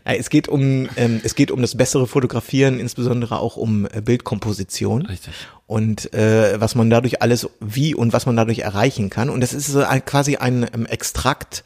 Äh, 0.05 0.17
Es 0.17 0.31
geht 0.31 0.49
um, 0.49 0.89
ähm, 0.97 1.21
es 1.25 1.35
geht 1.35 1.51
um 1.51 1.61
das 1.61 1.77
bessere 1.77 2.07
Fotografieren, 2.07 2.79
insbesondere 2.81 3.39
auch 3.39 3.57
um 3.57 3.87
äh, 3.87 4.01
Bildkomposition. 4.01 5.07
Richtig. 5.07 5.33
Und 5.67 6.13
äh, 6.13 6.61
was 6.61 6.75
man 6.75 6.91
dadurch 6.91 7.23
alles, 7.23 7.49
wie 7.61 7.95
und 7.95 8.13
was 8.13 8.27
man 8.27 8.37
dadurch 8.37 8.61
erreichen 8.61 9.11
kann. 9.11 9.31
Und 9.31 9.41
das 9.41 9.53
ist 9.55 9.67
so 9.67 9.83
ein, 9.83 10.05
quasi 10.05 10.37
ein 10.37 10.67
ähm, 10.75 10.87
Extrakt 10.87 11.65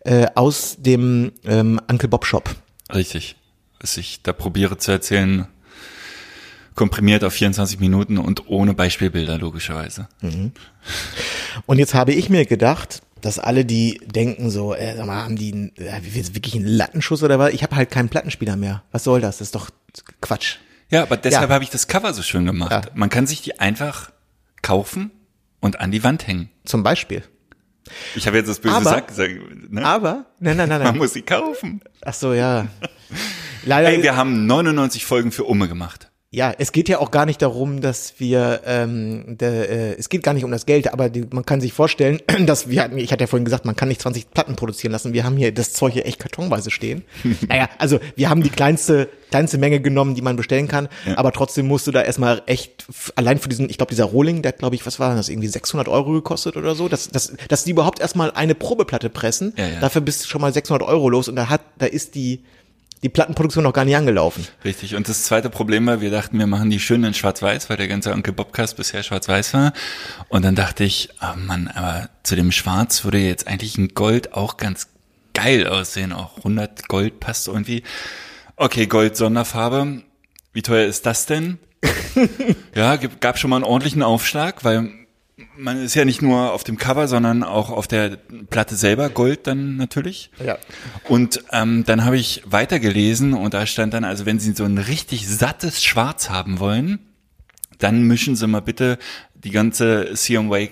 äh, 0.00 0.26
aus 0.34 0.76
dem 0.78 1.32
ähm, 1.44 1.80
Uncle 1.90 2.08
Bob 2.08 2.24
Shop. 2.24 2.54
Richtig. 2.94 3.36
Was 3.80 3.96
ich 3.96 4.22
da 4.22 4.32
probiere 4.32 4.78
zu 4.78 4.92
erzählen, 4.92 5.46
komprimiert 6.74 7.24
auf 7.24 7.34
24 7.34 7.80
Minuten 7.80 8.18
und 8.18 8.48
ohne 8.48 8.74
Beispielbilder, 8.74 9.38
logischerweise. 9.38 10.08
Und 11.66 11.78
jetzt 11.78 11.94
habe 11.94 12.12
ich 12.12 12.30
mir 12.30 12.46
gedacht, 12.46 13.02
dass 13.22 13.38
alle, 13.38 13.64
die 13.64 14.00
denken 14.04 14.50
so, 14.50 14.74
äh, 14.74 14.94
sag 14.96 15.06
mal, 15.06 15.22
haben 15.24 15.36
die 15.36 15.52
einen, 15.52 15.76
äh, 15.76 16.02
wirklich 16.34 16.54
einen 16.54 16.66
Lattenschuss 16.66 17.22
oder 17.22 17.38
was? 17.38 17.52
Ich 17.54 17.62
habe 17.62 17.74
halt 17.76 17.90
keinen 17.90 18.10
Plattenspieler 18.10 18.56
mehr. 18.56 18.82
Was 18.92 19.04
soll 19.04 19.20
das? 19.22 19.38
Das 19.38 19.48
ist 19.48 19.54
doch 19.54 19.70
Quatsch. 20.20 20.56
Ja, 20.90 21.02
aber 21.02 21.16
deshalb 21.16 21.48
Ja. 21.48 21.54
habe 21.54 21.64
ich 21.64 21.70
das 21.70 21.88
Cover 21.88 22.12
so 22.12 22.20
schön 22.22 22.44
gemacht. 22.44 22.70
Ja. 22.70 22.82
Man 22.94 23.08
kann 23.08 23.26
sich 23.26 23.40
die 23.40 23.58
einfach 23.58 24.10
kaufen 24.60 25.10
und 25.60 25.80
an 25.80 25.90
die 25.90 26.04
Wand 26.04 26.26
hängen. 26.26 26.50
Zum 26.64 26.82
Beispiel. 26.82 27.22
Ich 28.14 28.26
habe 28.26 28.36
jetzt 28.36 28.48
das 28.48 28.60
böse 28.60 28.76
Aber- 28.76 28.84
Sack 28.90 29.08
gesagt. 29.08 29.32
Ne? 29.70 29.84
Aber, 29.84 30.26
nein, 30.38 30.56
nein, 30.56 30.68
nein, 30.68 30.78
Man 30.82 30.82
nein. 30.92 30.98
muss 30.98 31.14
sie 31.14 31.22
kaufen. 31.22 31.80
Ach 32.04 32.14
so, 32.14 32.32
ja. 32.34 32.66
Leider, 33.64 33.88
Ey, 33.88 34.02
wir 34.02 34.16
haben 34.16 34.46
99 34.46 35.04
Folgen 35.04 35.32
für 35.32 35.44
Umme 35.44 35.68
gemacht. 35.68 36.10
Ja, 36.34 36.54
es 36.58 36.72
geht 36.72 36.88
ja 36.88 36.98
auch 36.98 37.10
gar 37.10 37.26
nicht 37.26 37.42
darum, 37.42 37.82
dass 37.82 38.14
wir, 38.16 38.62
ähm, 38.64 39.36
de, 39.38 39.48
äh, 39.92 39.96
es 39.98 40.08
geht 40.08 40.22
gar 40.22 40.32
nicht 40.32 40.44
um 40.44 40.50
das 40.50 40.64
Geld, 40.64 40.90
aber 40.90 41.10
die, 41.10 41.26
man 41.30 41.44
kann 41.44 41.60
sich 41.60 41.74
vorstellen, 41.74 42.20
dass 42.46 42.70
wir, 42.70 42.82
hatten- 42.82 42.96
ich 42.96 43.12
hatte 43.12 43.22
ja 43.24 43.26
vorhin 43.28 43.44
gesagt, 43.44 43.66
man 43.66 43.76
kann 43.76 43.88
nicht 43.88 44.00
20 44.00 44.30
Platten 44.30 44.56
produzieren 44.56 44.92
lassen. 44.92 45.12
Wir 45.12 45.24
haben 45.24 45.36
hier 45.36 45.52
das 45.52 45.74
Zeug 45.74 45.92
hier 45.92 46.06
echt 46.06 46.18
kartonweise 46.18 46.70
stehen. 46.70 47.02
naja, 47.48 47.68
also 47.76 48.00
wir 48.16 48.30
haben 48.30 48.42
die 48.42 48.48
kleinste, 48.48 49.10
kleinste 49.30 49.58
Menge 49.58 49.80
genommen, 49.80 50.14
die 50.14 50.22
man 50.22 50.36
bestellen 50.36 50.68
kann, 50.68 50.88
aber 51.16 51.32
trotzdem 51.32 51.66
musst 51.66 51.86
du 51.86 51.90
da 51.90 52.00
erstmal 52.02 52.42
echt, 52.46 52.86
allein 53.14 53.38
für 53.38 53.50
diesen, 53.50 53.68
ich 53.68 53.76
glaube, 53.76 53.90
dieser 53.90 54.04
Rohling, 54.04 54.40
der 54.40 54.52
hat, 54.52 54.58
glaube 54.58 54.74
ich, 54.74 54.86
was 54.86 54.98
war 54.98 55.14
das, 55.14 55.28
irgendwie 55.28 55.48
600 55.48 55.86
Euro 55.88 56.12
gekostet 56.12 56.56
oder 56.56 56.74
so, 56.74 56.88
dass, 56.88 57.08
dass, 57.10 57.34
dass 57.48 57.64
die 57.64 57.72
überhaupt 57.72 58.00
erstmal 58.00 58.30
eine 58.30 58.54
Probeplatte 58.54 59.10
pressen, 59.10 59.52
Ja, 59.58 59.68
ja. 59.68 59.80
dafür 59.80 60.00
bist 60.00 60.24
du 60.24 60.28
schon 60.28 60.40
mal 60.40 60.52
600 60.52 60.86
Euro 60.88 61.10
los 61.10 61.28
und 61.28 61.36
da 61.36 61.50
hat, 61.50 61.60
da 61.78 61.84
ist 61.86 62.14
die, 62.14 62.42
die 63.02 63.08
Plattenproduktion 63.08 63.64
noch 63.64 63.72
gar 63.72 63.84
nicht 63.84 63.96
angelaufen. 63.96 64.46
Richtig. 64.64 64.94
Und 64.94 65.08
das 65.08 65.24
zweite 65.24 65.50
Problem 65.50 65.86
war, 65.86 66.00
wir 66.00 66.10
dachten, 66.10 66.38
wir 66.38 66.46
machen 66.46 66.70
die 66.70 66.78
schön 66.78 67.02
in 67.02 67.14
Schwarz-Weiß, 67.14 67.68
weil 67.68 67.76
der 67.76 67.88
ganze 67.88 68.12
Onkel 68.12 68.32
Bobcast 68.32 68.76
bisher 68.76 69.02
Schwarz-Weiß 69.02 69.54
war. 69.54 69.72
Und 70.28 70.44
dann 70.44 70.54
dachte 70.54 70.84
ich, 70.84 71.08
oh 71.20 71.36
Mann, 71.36 71.68
aber 71.68 72.08
zu 72.22 72.36
dem 72.36 72.52
Schwarz 72.52 73.04
würde 73.04 73.18
jetzt 73.18 73.48
eigentlich 73.48 73.76
ein 73.76 73.88
Gold 73.88 74.34
auch 74.34 74.56
ganz 74.56 74.88
geil 75.34 75.66
aussehen. 75.66 76.12
Auch 76.12 76.36
100 76.38 76.88
Gold 76.88 77.18
passt 77.18 77.48
irgendwie. 77.48 77.82
Okay, 78.56 78.86
Gold 78.86 79.16
Sonderfarbe. 79.16 80.02
Wie 80.52 80.62
teuer 80.62 80.86
ist 80.86 81.04
das 81.04 81.26
denn? 81.26 81.58
ja, 82.76 82.96
gab 82.96 83.38
schon 83.38 83.50
mal 83.50 83.56
einen 83.56 83.64
ordentlichen 83.64 84.02
Aufschlag, 84.04 84.62
weil 84.62 85.01
man 85.56 85.82
ist 85.82 85.94
ja 85.94 86.04
nicht 86.04 86.22
nur 86.22 86.52
auf 86.52 86.64
dem 86.64 86.78
Cover, 86.78 87.08
sondern 87.08 87.42
auch 87.42 87.70
auf 87.70 87.86
der 87.86 88.18
Platte 88.50 88.76
selber 88.76 89.10
Gold 89.10 89.46
dann 89.46 89.76
natürlich. 89.76 90.30
Ja. 90.44 90.58
Und 91.08 91.44
ähm, 91.52 91.84
dann 91.84 92.04
habe 92.04 92.16
ich 92.16 92.42
weitergelesen 92.46 93.34
und 93.34 93.54
da 93.54 93.66
stand 93.66 93.94
dann, 93.94 94.04
also 94.04 94.26
wenn 94.26 94.38
Sie 94.38 94.52
so 94.52 94.64
ein 94.64 94.78
richtig 94.78 95.28
sattes 95.28 95.82
Schwarz 95.82 96.30
haben 96.30 96.60
dann 97.78 98.02
mischen 98.02 98.36
Sie 98.36 98.46
mal 98.46 98.60
bitte 98.60 98.98
die 99.34 99.50
ganze 99.50 100.12
CMY 100.14 100.70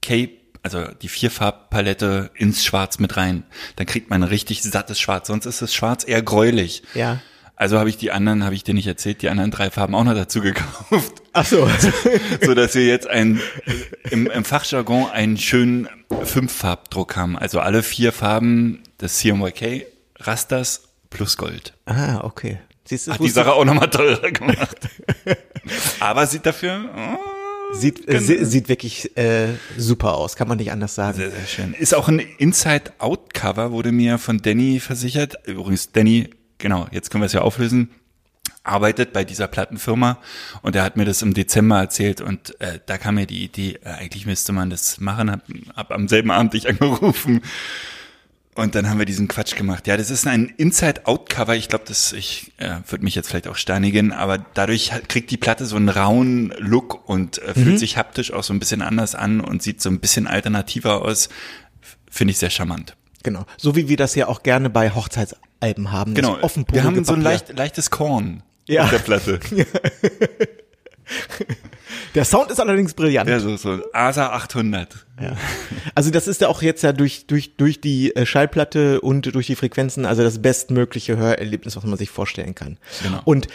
Cape, 0.00 0.32
also 0.62 0.84
die 1.00 1.08
Vierfarbpalette 1.08 2.30
ins 2.34 2.64
Schwarz 2.64 2.98
mit 2.98 3.16
rein. 3.16 3.44
Dann 3.76 3.86
kriegt 3.86 4.10
man 4.10 4.22
ein 4.22 4.28
richtig 4.28 4.62
sattes 4.62 5.00
Schwarz. 5.00 5.26
Sonst 5.26 5.46
ist 5.46 5.62
das 5.62 5.74
Schwarz 5.74 6.06
eher 6.06 6.22
gräulich. 6.22 6.82
Ja. 6.94 7.20
Also 7.56 7.78
habe 7.78 7.88
ich 7.90 7.96
die 7.96 8.10
anderen, 8.10 8.44
habe 8.44 8.54
ich 8.54 8.64
dir 8.64 8.74
nicht 8.74 8.86
erzählt, 8.86 9.22
die 9.22 9.28
anderen 9.28 9.50
drei 9.50 9.70
Farben 9.70 9.94
auch 9.94 10.02
noch 10.04 10.14
dazu 10.14 10.40
gekauft, 10.40 11.22
Ach 11.32 11.46
so. 11.46 11.68
so 12.44 12.54
dass 12.54 12.74
wir 12.74 12.86
jetzt 12.86 13.06
ein 13.06 13.40
im, 14.10 14.26
im 14.26 14.44
Fachjargon 14.44 15.10
einen 15.10 15.36
schönen 15.38 15.88
Fünffarbdruck 16.24 17.14
haben. 17.16 17.38
Also 17.38 17.60
alle 17.60 17.82
vier 17.82 18.12
Farben 18.12 18.82
des 19.00 19.18
CMYK 19.18 19.86
Rasters 20.18 20.82
plus 21.10 21.36
Gold. 21.36 21.74
ah, 21.86 22.20
okay. 22.24 22.58
Siehst 22.84 23.06
du, 23.06 23.12
Hat 23.12 23.20
die 23.20 23.28
Sache 23.28 23.52
auch 23.52 23.64
nochmal 23.64 23.90
teurer 23.90 24.30
gemacht. 24.32 24.76
Aber 26.00 26.26
sieht 26.26 26.44
dafür 26.46 26.90
oh, 26.96 27.74
sieht, 27.76 28.08
äh, 28.08 28.18
sie- 28.18 28.44
sieht 28.44 28.68
wirklich 28.68 29.16
äh, 29.16 29.50
super 29.78 30.14
aus, 30.16 30.34
kann 30.34 30.48
man 30.48 30.58
nicht 30.58 30.72
anders 30.72 30.96
sagen. 30.96 31.16
sehr, 31.16 31.30
sehr 31.30 31.46
schön. 31.46 31.74
Ist 31.74 31.94
auch 31.94 32.08
ein 32.08 32.18
Inside-Out-Cover, 32.18 33.70
wurde 33.70 33.92
mir 33.92 34.18
von 34.18 34.38
Danny 34.38 34.80
versichert. 34.80 35.36
Übrigens, 35.46 35.92
Danny, 35.92 36.30
genau, 36.62 36.86
jetzt 36.90 37.10
können 37.10 37.20
wir 37.20 37.26
es 37.26 37.34
ja 37.34 37.42
auflösen, 37.42 37.90
arbeitet 38.64 39.12
bei 39.12 39.24
dieser 39.24 39.48
Plattenfirma 39.48 40.18
und 40.62 40.74
er 40.74 40.82
hat 40.84 40.96
mir 40.96 41.04
das 41.04 41.20
im 41.20 41.34
Dezember 41.34 41.78
erzählt 41.78 42.20
und 42.22 42.58
äh, 42.60 42.78
da 42.86 42.96
kam 42.96 43.16
mir 43.16 43.26
die 43.26 43.44
Idee, 43.44 43.78
äh, 43.84 43.88
eigentlich 43.90 44.24
müsste 44.24 44.52
man 44.52 44.70
das 44.70 44.98
machen, 45.00 45.30
hab, 45.30 45.42
hab 45.76 45.92
am 45.92 46.08
selben 46.08 46.30
Abend 46.30 46.54
dich 46.54 46.68
angerufen 46.70 47.42
und 48.54 48.74
dann 48.74 48.88
haben 48.88 48.98
wir 48.98 49.06
diesen 49.06 49.28
Quatsch 49.28 49.56
gemacht. 49.56 49.86
Ja, 49.86 49.96
das 49.96 50.10
ist 50.10 50.26
ein 50.26 50.44
Inside-Out-Cover. 50.58 51.56
Ich 51.56 51.68
glaube, 51.70 51.84
das 51.88 52.12
ich 52.12 52.52
äh, 52.58 52.76
würde 52.86 53.02
mich 53.02 53.14
jetzt 53.14 53.28
vielleicht 53.30 53.48
auch 53.48 53.56
steinigen, 53.56 54.12
aber 54.12 54.38
dadurch 54.54 54.92
hat- 54.92 55.08
kriegt 55.08 55.30
die 55.30 55.38
Platte 55.38 55.64
so 55.64 55.76
einen 55.76 55.88
rauen 55.88 56.52
Look 56.58 57.08
und 57.08 57.38
äh, 57.38 57.54
fühlt 57.54 57.78
sich 57.78 57.96
haptisch 57.96 58.30
auch 58.32 58.42
so 58.44 58.52
ein 58.52 58.58
bisschen 58.58 58.82
anders 58.82 59.14
an 59.14 59.40
und 59.40 59.62
sieht 59.62 59.80
so 59.80 59.88
ein 59.88 60.00
bisschen 60.00 60.26
alternativer 60.26 61.00
aus. 61.02 61.30
Finde 62.10 62.32
ich 62.32 62.38
sehr 62.38 62.50
charmant. 62.50 62.94
Genau. 63.22 63.44
So 63.56 63.76
wie 63.76 63.88
wir 63.88 63.96
das 63.96 64.14
ja 64.14 64.28
auch 64.28 64.42
gerne 64.42 64.70
bei 64.70 64.90
Hochzeitsalben 64.90 65.92
haben. 65.92 66.14
Genau. 66.14 66.34
Das 66.36 66.44
offenporige 66.44 66.82
wir 66.82 66.84
haben 66.90 67.04
so 67.04 67.12
ein 67.14 67.20
leicht, 67.22 67.56
leichtes 67.56 67.90
Korn 67.90 68.42
Ja. 68.66 68.84
auf 68.84 68.90
der 68.90 68.98
Platte. 68.98 69.40
Der 72.14 72.24
Sound 72.24 72.50
ist 72.50 72.60
allerdings 72.60 72.94
brillant. 72.94 73.28
Ja, 73.28 73.40
so, 73.40 73.56
so 73.56 73.80
ASA 73.92 74.28
800. 74.30 75.06
Ja. 75.20 75.36
Also 75.94 76.10
das 76.10 76.26
ist 76.28 76.40
ja 76.40 76.48
auch 76.48 76.62
jetzt 76.62 76.82
ja 76.82 76.92
durch, 76.92 77.26
durch, 77.26 77.56
durch 77.56 77.80
die 77.80 78.14
äh, 78.14 78.24
Schallplatte 78.26 79.00
und 79.00 79.34
durch 79.34 79.46
die 79.46 79.56
Frequenzen, 79.56 80.04
also 80.06 80.22
das 80.22 80.40
bestmögliche 80.40 81.16
Hörerlebnis, 81.16 81.76
was 81.76 81.84
man 81.84 81.96
sich 81.98 82.10
vorstellen 82.10 82.54
kann. 82.54 82.78
Genau. 83.02 83.20
Und 83.24 83.46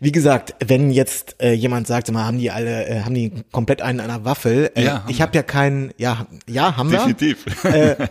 wie 0.00 0.12
gesagt, 0.12 0.54
wenn 0.66 0.90
jetzt 0.90 1.36
äh, 1.40 1.52
jemand 1.52 1.86
sagt, 1.86 2.06
sag 2.06 2.14
mal, 2.14 2.24
haben 2.24 2.38
die 2.38 2.50
alle, 2.50 2.86
äh, 2.86 3.00
haben 3.02 3.14
die 3.14 3.32
komplett 3.52 3.80
einen 3.82 4.00
an 4.00 4.08
der 4.08 4.24
Waffel? 4.24 4.70
Äh, 4.74 4.84
Ja, 4.84 5.04
ich 5.08 5.20
habe 5.22 5.34
ja 5.36 5.42
keinen, 5.42 5.92
ja, 5.98 6.26
ja, 6.46 6.76
haben 6.76 6.90
wir. 6.90 6.98
Definitiv. 6.98 7.44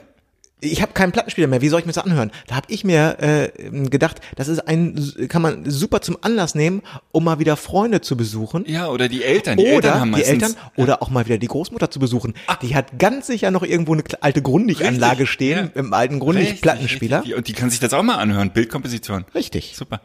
ich 0.59 0.81
habe 0.81 0.93
keinen 0.93 1.11
Plattenspieler 1.11 1.47
mehr, 1.47 1.61
wie 1.61 1.69
soll 1.69 1.79
ich 1.79 1.85
mir 1.85 1.93
das 1.93 2.03
anhören? 2.03 2.31
Da 2.47 2.55
habe 2.55 2.65
ich 2.69 2.83
mir 2.83 3.17
äh, 3.19 3.87
gedacht, 3.89 4.21
das 4.35 4.47
ist 4.47 4.67
ein, 4.67 5.13
kann 5.29 5.41
man 5.43 5.69
super 5.69 6.01
zum 6.01 6.17
Anlass 6.21 6.55
nehmen, 6.55 6.81
um 7.11 7.23
mal 7.23 7.37
wieder 7.37 7.57
Freunde 7.57 8.01
zu 8.01 8.17
besuchen. 8.17 8.65
Ja, 8.67 8.87
oder 8.87 9.07
die 9.07 9.23
Eltern. 9.23 9.57
Die 9.57 9.65
Eltern 9.65 9.77
oder 9.77 9.99
haben 9.99 10.11
die 10.11 10.17
meistens, 10.17 10.43
Eltern 10.43 10.55
oder 10.75 11.03
auch 11.03 11.09
mal 11.09 11.25
wieder 11.25 11.37
die 11.37 11.47
Großmutter 11.47 11.91
zu 11.91 11.99
besuchen. 11.99 12.33
Die 12.63 12.75
hat 12.75 12.97
ganz 12.97 13.27
sicher 13.27 13.51
noch 13.51 13.63
irgendwo 13.63 13.93
eine 13.93 14.03
alte 14.21 14.41
Grundig-Anlage 14.41 15.27
stehen, 15.27 15.71
ja. 15.75 15.81
im 15.81 15.93
alten 15.93 16.19
Grundig-Plattenspieler. 16.19 17.23
Und 17.35 17.47
die 17.47 17.53
kann 17.53 17.69
sich 17.69 17.79
das 17.79 17.93
auch 17.93 18.03
mal 18.03 18.15
anhören. 18.15 18.51
Bildkomposition. 18.51 19.25
Richtig. 19.35 19.73
Super. 19.75 20.01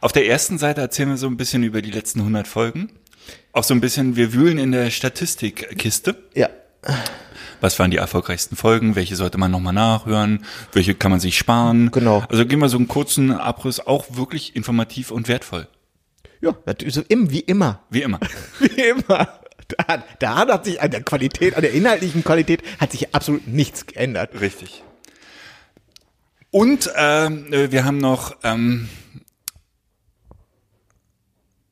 Auf 0.00 0.12
der 0.12 0.26
ersten 0.26 0.58
Seite 0.58 0.80
erzählen 0.80 1.08
wir 1.08 1.16
so 1.16 1.26
ein 1.26 1.36
bisschen 1.36 1.62
über 1.62 1.80
die 1.80 1.90
letzten 1.90 2.20
100 2.20 2.46
Folgen. 2.46 2.90
Auch 3.52 3.64
so 3.64 3.74
ein 3.74 3.80
bisschen, 3.80 4.16
wir 4.16 4.32
wühlen 4.32 4.58
in 4.58 4.72
der 4.72 4.90
Statistikkiste. 4.90 6.16
Ja. 6.34 6.48
Was 7.62 7.78
waren 7.78 7.92
die 7.92 7.96
erfolgreichsten 7.96 8.56
Folgen? 8.56 8.96
Welche 8.96 9.14
sollte 9.14 9.38
man 9.38 9.52
nochmal 9.52 9.72
nachhören? 9.72 10.44
Welche 10.72 10.96
kann 10.96 11.12
man 11.12 11.20
sich 11.20 11.38
sparen? 11.38 11.92
Genau. 11.92 12.24
Also 12.28 12.44
gehen 12.44 12.58
wir 12.58 12.68
so 12.68 12.76
einen 12.76 12.88
kurzen 12.88 13.30
Abriss, 13.30 13.78
auch 13.78 14.16
wirklich 14.16 14.56
informativ 14.56 15.12
und 15.12 15.28
wertvoll. 15.28 15.68
Ja, 16.40 16.56
natürlich 16.66 16.94
so 16.94 17.02
im, 17.06 17.30
wie 17.30 17.38
immer. 17.38 17.80
Wie 17.88 18.02
immer. 18.02 18.18
Wie 18.58 18.80
immer. 18.80 19.38
Da, 19.68 20.04
da 20.18 20.36
hat 20.48 20.64
sich 20.64 20.82
an 20.82 20.90
der 20.90 21.02
Qualität, 21.02 21.54
an 21.54 21.62
der 21.62 21.72
inhaltlichen 21.72 22.24
Qualität 22.24 22.62
hat 22.80 22.90
sich 22.90 23.14
absolut 23.14 23.46
nichts 23.46 23.86
geändert. 23.86 24.40
Richtig. 24.40 24.82
Und 26.50 26.88
äh, 26.96 27.70
wir 27.70 27.84
haben 27.84 27.98
noch, 27.98 28.36
ähm, 28.42 28.88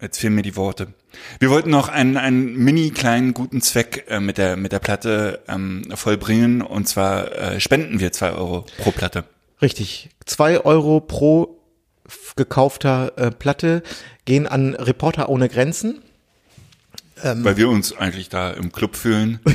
jetzt 0.01 0.19
fehlen 0.19 0.37
mir 0.37 0.43
die 0.43 0.55
Worte. 0.55 0.95
Wir 1.39 1.51
wollten 1.51 1.71
noch 1.71 1.89
einen, 1.89 2.17
einen 2.17 2.57
mini 2.57 2.91
kleinen 2.91 3.35
guten 3.35 3.61
Zweck 3.61 4.07
äh, 4.09 4.21
mit 4.21 4.39
der 4.39 4.57
mit 4.57 4.73
der 4.73 4.79
Platte 4.79 5.41
ähm, 5.49 5.83
vollbringen 5.95 6.63
und 6.63 6.89
zwar 6.89 7.33
äh, 7.33 7.61
spenden 7.61 8.01
wir 8.01 8.13
zwei 8.13 8.33
Euro 8.33 8.67
pro 8.79 8.91
Platte. 8.91 9.25
Richtig. 9.63 10.11
Zwei 10.25 10.65
Euro 10.65 11.01
pro 11.01 11.59
gekaufter 12.37 13.13
äh, 13.17 13.31
Platte 13.31 13.83
gehen 14.25 14.47
an 14.47 14.75
Reporter 14.75 15.29
ohne 15.29 15.49
Grenzen. 15.49 16.03
Weil 17.23 17.59
wir 17.59 17.69
uns 17.69 17.95
eigentlich 17.95 18.31
da 18.31 18.51
im 18.51 18.73
Club 18.73 18.97
fühlen. 18.97 19.41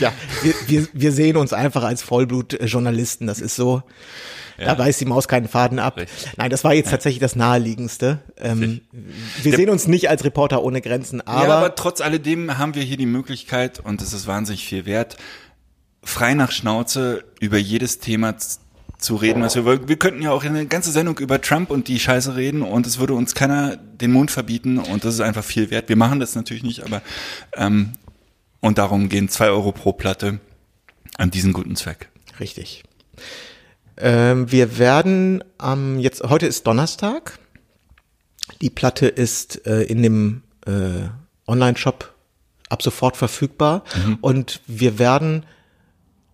Ja, 0.00 0.12
wir, 0.42 0.54
wir, 0.66 0.88
wir 0.92 1.12
sehen 1.12 1.36
uns 1.36 1.52
einfach 1.52 1.82
als 1.82 2.02
Vollblutjournalisten, 2.02 3.26
das 3.26 3.40
ist 3.40 3.56
so. 3.56 3.82
Da 4.58 4.72
reißt 4.72 5.00
die 5.00 5.04
Maus 5.04 5.28
keinen 5.28 5.48
Faden 5.48 5.78
ab. 5.78 5.96
Richtig. 5.96 6.32
Nein, 6.36 6.50
das 6.50 6.64
war 6.64 6.74
jetzt 6.74 6.90
tatsächlich 6.90 7.20
das 7.20 7.36
Naheliegendste. 7.36 8.18
Ähm, 8.36 8.80
wir 9.42 9.54
sehen 9.54 9.70
uns 9.70 9.86
nicht 9.86 10.10
als 10.10 10.24
Reporter 10.24 10.62
ohne 10.62 10.80
Grenzen, 10.80 11.20
aber, 11.20 11.48
ja, 11.48 11.56
aber 11.56 11.74
trotz 11.74 12.00
alledem 12.00 12.58
haben 12.58 12.74
wir 12.74 12.82
hier 12.82 12.96
die 12.96 13.06
Möglichkeit, 13.06 13.78
und 13.78 14.02
es 14.02 14.12
ist 14.12 14.26
wahnsinnig 14.26 14.66
viel 14.66 14.84
wert, 14.84 15.16
frei 16.02 16.34
nach 16.34 16.50
Schnauze 16.50 17.24
über 17.40 17.58
jedes 17.58 18.00
Thema 18.00 18.36
zu 18.98 19.14
reden, 19.14 19.42
was 19.42 19.54
wir 19.54 19.64
wollen. 19.64 19.88
Wir 19.88 19.96
könnten 19.96 20.22
ja 20.22 20.32
auch 20.32 20.44
eine 20.44 20.66
ganze 20.66 20.90
Sendung 20.90 21.18
über 21.18 21.40
Trump 21.40 21.70
und 21.70 21.86
die 21.86 22.00
Scheiße 22.00 22.34
reden 22.34 22.62
und 22.62 22.86
es 22.86 22.98
würde 22.98 23.14
uns 23.14 23.34
keiner 23.34 23.76
den 23.76 24.12
Mund 24.12 24.30
verbieten 24.30 24.78
und 24.78 25.04
das 25.04 25.14
ist 25.14 25.20
einfach 25.20 25.44
viel 25.44 25.70
wert. 25.70 25.88
Wir 25.88 25.96
machen 25.96 26.18
das 26.18 26.34
natürlich 26.34 26.64
nicht, 26.64 26.84
aber 26.84 27.02
ähm, 27.56 27.92
und 28.60 28.78
darum 28.78 29.08
gehen 29.08 29.28
zwei 29.28 29.50
Euro 29.50 29.70
pro 29.70 29.92
Platte 29.92 30.40
an 31.16 31.30
diesen 31.30 31.52
guten 31.52 31.76
Zweck. 31.76 32.08
richtig. 32.40 32.82
Ähm, 33.98 34.50
wir 34.50 34.78
werden 34.78 35.42
am 35.58 35.98
jetzt 35.98 36.22
heute 36.22 36.46
ist 36.46 36.66
Donnerstag. 36.66 37.38
Die 38.60 38.70
Platte 38.70 39.06
ist 39.08 39.66
äh, 39.66 39.82
in 39.82 40.02
dem 40.02 40.42
äh, 40.66 41.08
Online-Shop 41.46 42.14
ab 42.68 42.82
sofort 42.82 43.16
verfügbar 43.16 43.84
Mhm. 44.04 44.18
und 44.20 44.60
wir 44.66 44.98
werden 44.98 45.44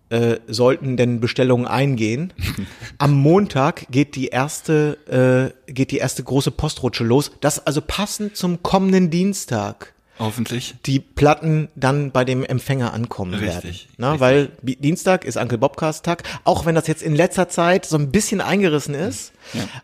äh, 0.09 0.37
sollten 0.47 0.97
denn 0.97 1.19
Bestellungen 1.19 1.65
eingehen. 1.65 2.31
Am 2.99 3.13
Montag 3.13 3.87
geht 3.89 4.15
die 4.15 4.27
erste 4.27 5.53
äh, 5.67 5.71
geht 5.73 5.89
die 5.91 5.97
erste 5.97 6.23
große 6.23 6.51
Postrutsche 6.51 7.03
los. 7.03 7.31
Das 7.41 7.65
also 7.65 7.81
passend 7.81 8.37
zum 8.37 8.61
kommenden 8.61 9.09
Dienstag 9.09 9.94
Hoffentlich. 10.19 10.75
die 10.85 10.99
Platten 10.99 11.69
dann 11.75 12.11
bei 12.11 12.23
dem 12.23 12.43
Empfänger 12.43 12.93
ankommen 12.93 13.33
Richtig, 13.33 13.53
werden. 13.53 13.75
Na, 13.97 14.11
richtig. 14.11 14.21
weil 14.21 14.51
Dienstag 14.61 15.25
ist 15.25 15.35
Uncle 15.37 15.57
Bobcast 15.57 16.05
Tag, 16.05 16.23
auch 16.43 16.65
wenn 16.65 16.75
das 16.75 16.87
jetzt 16.87 17.03
in 17.03 17.15
letzter 17.15 17.49
Zeit 17.49 17.85
so 17.85 17.97
ein 17.97 18.11
bisschen 18.11 18.41
eingerissen 18.41 18.95
ist. 18.95 19.33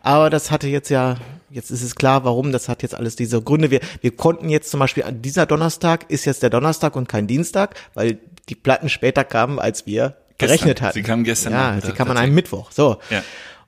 Aber 0.02 0.30
das 0.30 0.50
hatte 0.50 0.68
jetzt 0.68 0.88
ja, 0.88 1.16
jetzt 1.50 1.70
ist 1.70 1.82
es 1.82 1.94
klar, 1.94 2.24
warum, 2.24 2.50
das 2.52 2.68
hat 2.68 2.82
jetzt 2.82 2.94
alles 2.94 3.16
diese 3.16 3.42
Gründe. 3.42 3.70
Wir, 3.70 3.80
wir 4.00 4.16
konnten 4.16 4.48
jetzt 4.48 4.70
zum 4.70 4.80
Beispiel, 4.80 5.04
an 5.04 5.22
dieser 5.22 5.46
Donnerstag 5.46 6.10
ist 6.10 6.24
jetzt 6.24 6.42
der 6.42 6.50
Donnerstag 6.50 6.96
und 6.96 7.08
kein 7.08 7.26
Dienstag, 7.26 7.76
weil 7.94 8.18
die 8.48 8.54
Platten 8.54 8.88
später 8.88 9.24
kamen, 9.24 9.58
als 9.58 9.86
wir 9.86 10.16
gerechnet 10.38 10.82
hatten. 10.82 10.94
Sie 10.94 11.02
kamen 11.02 11.24
gestern 11.24 11.52
Ja, 11.52 11.78
sie 11.80 11.92
kamen 11.92 12.10
an 12.12 12.16
einem 12.16 12.34
Mittwoch. 12.34 12.72
So. 12.72 12.98
Ja. 13.10 13.22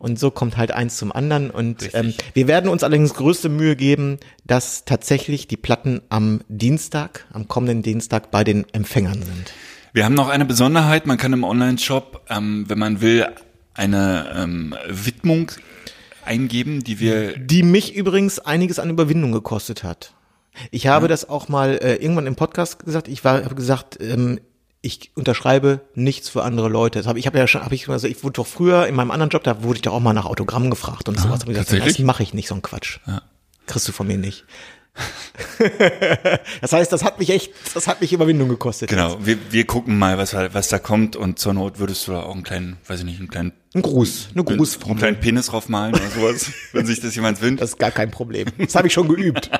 Und 0.04 0.18
so 0.18 0.30
kommt 0.30 0.58
halt 0.58 0.70
eins 0.70 0.98
zum 0.98 1.12
anderen. 1.12 1.50
Und 1.50 1.80
Richtig. 1.80 1.98
ähm, 1.98 2.12
wir 2.34 2.46
werden 2.46 2.68
uns 2.68 2.84
allerdings 2.84 3.14
größte 3.14 3.48
Mühe 3.48 3.74
geben, 3.74 4.18
dass 4.44 4.84
tatsächlich 4.84 5.48
die 5.48 5.56
Platten 5.56 6.02
am 6.10 6.42
Dienstag, 6.48 7.24
am 7.32 7.48
kommenden 7.48 7.80
Dienstag 7.80 8.30
bei 8.30 8.44
den 8.44 8.66
Empfängern 8.74 9.22
sind. 9.22 9.54
Wir 9.94 10.04
haben 10.04 10.12
noch 10.12 10.28
eine 10.28 10.44
Besonderheit. 10.44 11.06
Man 11.06 11.16
kann 11.16 11.32
im 11.32 11.42
Online-Shop, 11.42 12.26
ähm, 12.28 12.66
wenn 12.68 12.78
man 12.78 13.00
will, 13.00 13.28
eine 13.72 14.30
ähm, 14.36 14.74
Widmung 14.90 15.50
eingeben, 16.26 16.84
die 16.84 17.00
wir 17.00 17.38
Die 17.38 17.62
mich 17.62 17.94
übrigens 17.94 18.38
einiges 18.38 18.78
an 18.78 18.90
Überwindung 18.90 19.32
gekostet 19.32 19.84
hat. 19.84 20.12
Ich 20.70 20.86
habe 20.86 21.08
das 21.08 21.26
auch 21.26 21.48
mal 21.48 21.78
äh, 21.78 21.94
irgendwann 21.94 22.26
im 22.26 22.36
Podcast 22.36 22.84
gesagt. 22.84 23.08
Ich 23.08 23.24
war, 23.24 23.42
habe 23.42 23.54
gesagt, 23.54 23.96
ähm, 24.02 24.38
ich 24.84 25.10
unterschreibe 25.14 25.80
nichts 25.94 26.28
für 26.28 26.42
andere 26.42 26.68
Leute. 26.68 26.98
Das 26.98 27.06
hab, 27.06 27.16
ich 27.16 27.26
habe 27.26 27.38
ja 27.38 27.46
schon, 27.46 27.62
habe 27.62 27.74
ich 27.74 27.88
also 27.88 28.06
ich 28.06 28.22
wurde 28.22 28.34
doch 28.34 28.46
früher 28.46 28.86
in 28.86 28.94
meinem 28.94 29.10
anderen 29.10 29.30
Job, 29.30 29.42
da 29.42 29.62
wurde 29.62 29.76
ich 29.76 29.82
doch 29.82 29.94
auch 29.94 30.00
mal 30.00 30.12
nach 30.12 30.26
Autogramm 30.26 30.68
gefragt 30.68 31.08
und 31.08 31.18
sowas. 31.18 31.40
Hab 31.40 31.48
ich 31.48 31.56
gesagt, 31.56 31.86
das 31.86 31.98
mache 32.00 32.22
ich 32.22 32.34
nicht, 32.34 32.48
so 32.48 32.54
ein 32.54 32.62
Quatsch. 32.62 32.98
Kriegst 33.66 33.88
du 33.88 33.92
von 33.92 34.06
mir 34.06 34.18
nicht. 34.18 34.44
das 36.60 36.72
heißt, 36.72 36.92
das 36.92 37.02
hat 37.02 37.18
mich 37.18 37.30
echt, 37.30 37.52
das 37.72 37.88
hat 37.88 38.00
mich 38.00 38.12
Überwindung 38.12 38.48
gekostet. 38.48 38.90
Genau, 38.90 39.16
wir, 39.24 39.38
wir 39.50 39.66
gucken 39.66 39.98
mal, 39.98 40.18
was, 40.18 40.34
was 40.34 40.68
da 40.68 40.78
kommt 40.78 41.16
und 41.16 41.38
zur 41.38 41.54
Not 41.54 41.78
würdest 41.78 42.06
du 42.06 42.12
da 42.12 42.22
auch 42.22 42.34
einen 42.34 42.44
kleinen, 42.44 42.76
weiß 42.86 43.00
ich 43.00 43.06
nicht, 43.06 43.18
einen 43.18 43.28
kleinen, 43.28 43.52
Ein 43.74 43.82
Gruß, 43.82 44.28
eine 44.34 44.46
einen 44.46 44.56
Grußformel. 44.56 44.98
kleinen 44.98 45.18
Penis 45.18 45.46
draufmalen 45.46 45.94
oder 45.94 46.08
sowas, 46.10 46.52
wenn 46.72 46.86
sich 46.86 47.00
das 47.00 47.14
jemand 47.14 47.40
wünscht. 47.40 47.62
Das 47.62 47.70
ist 47.70 47.78
gar 47.78 47.90
kein 47.90 48.10
Problem. 48.10 48.48
Das 48.58 48.76
habe 48.76 48.86
ich 48.86 48.92
schon 48.92 49.08
geübt. 49.08 49.50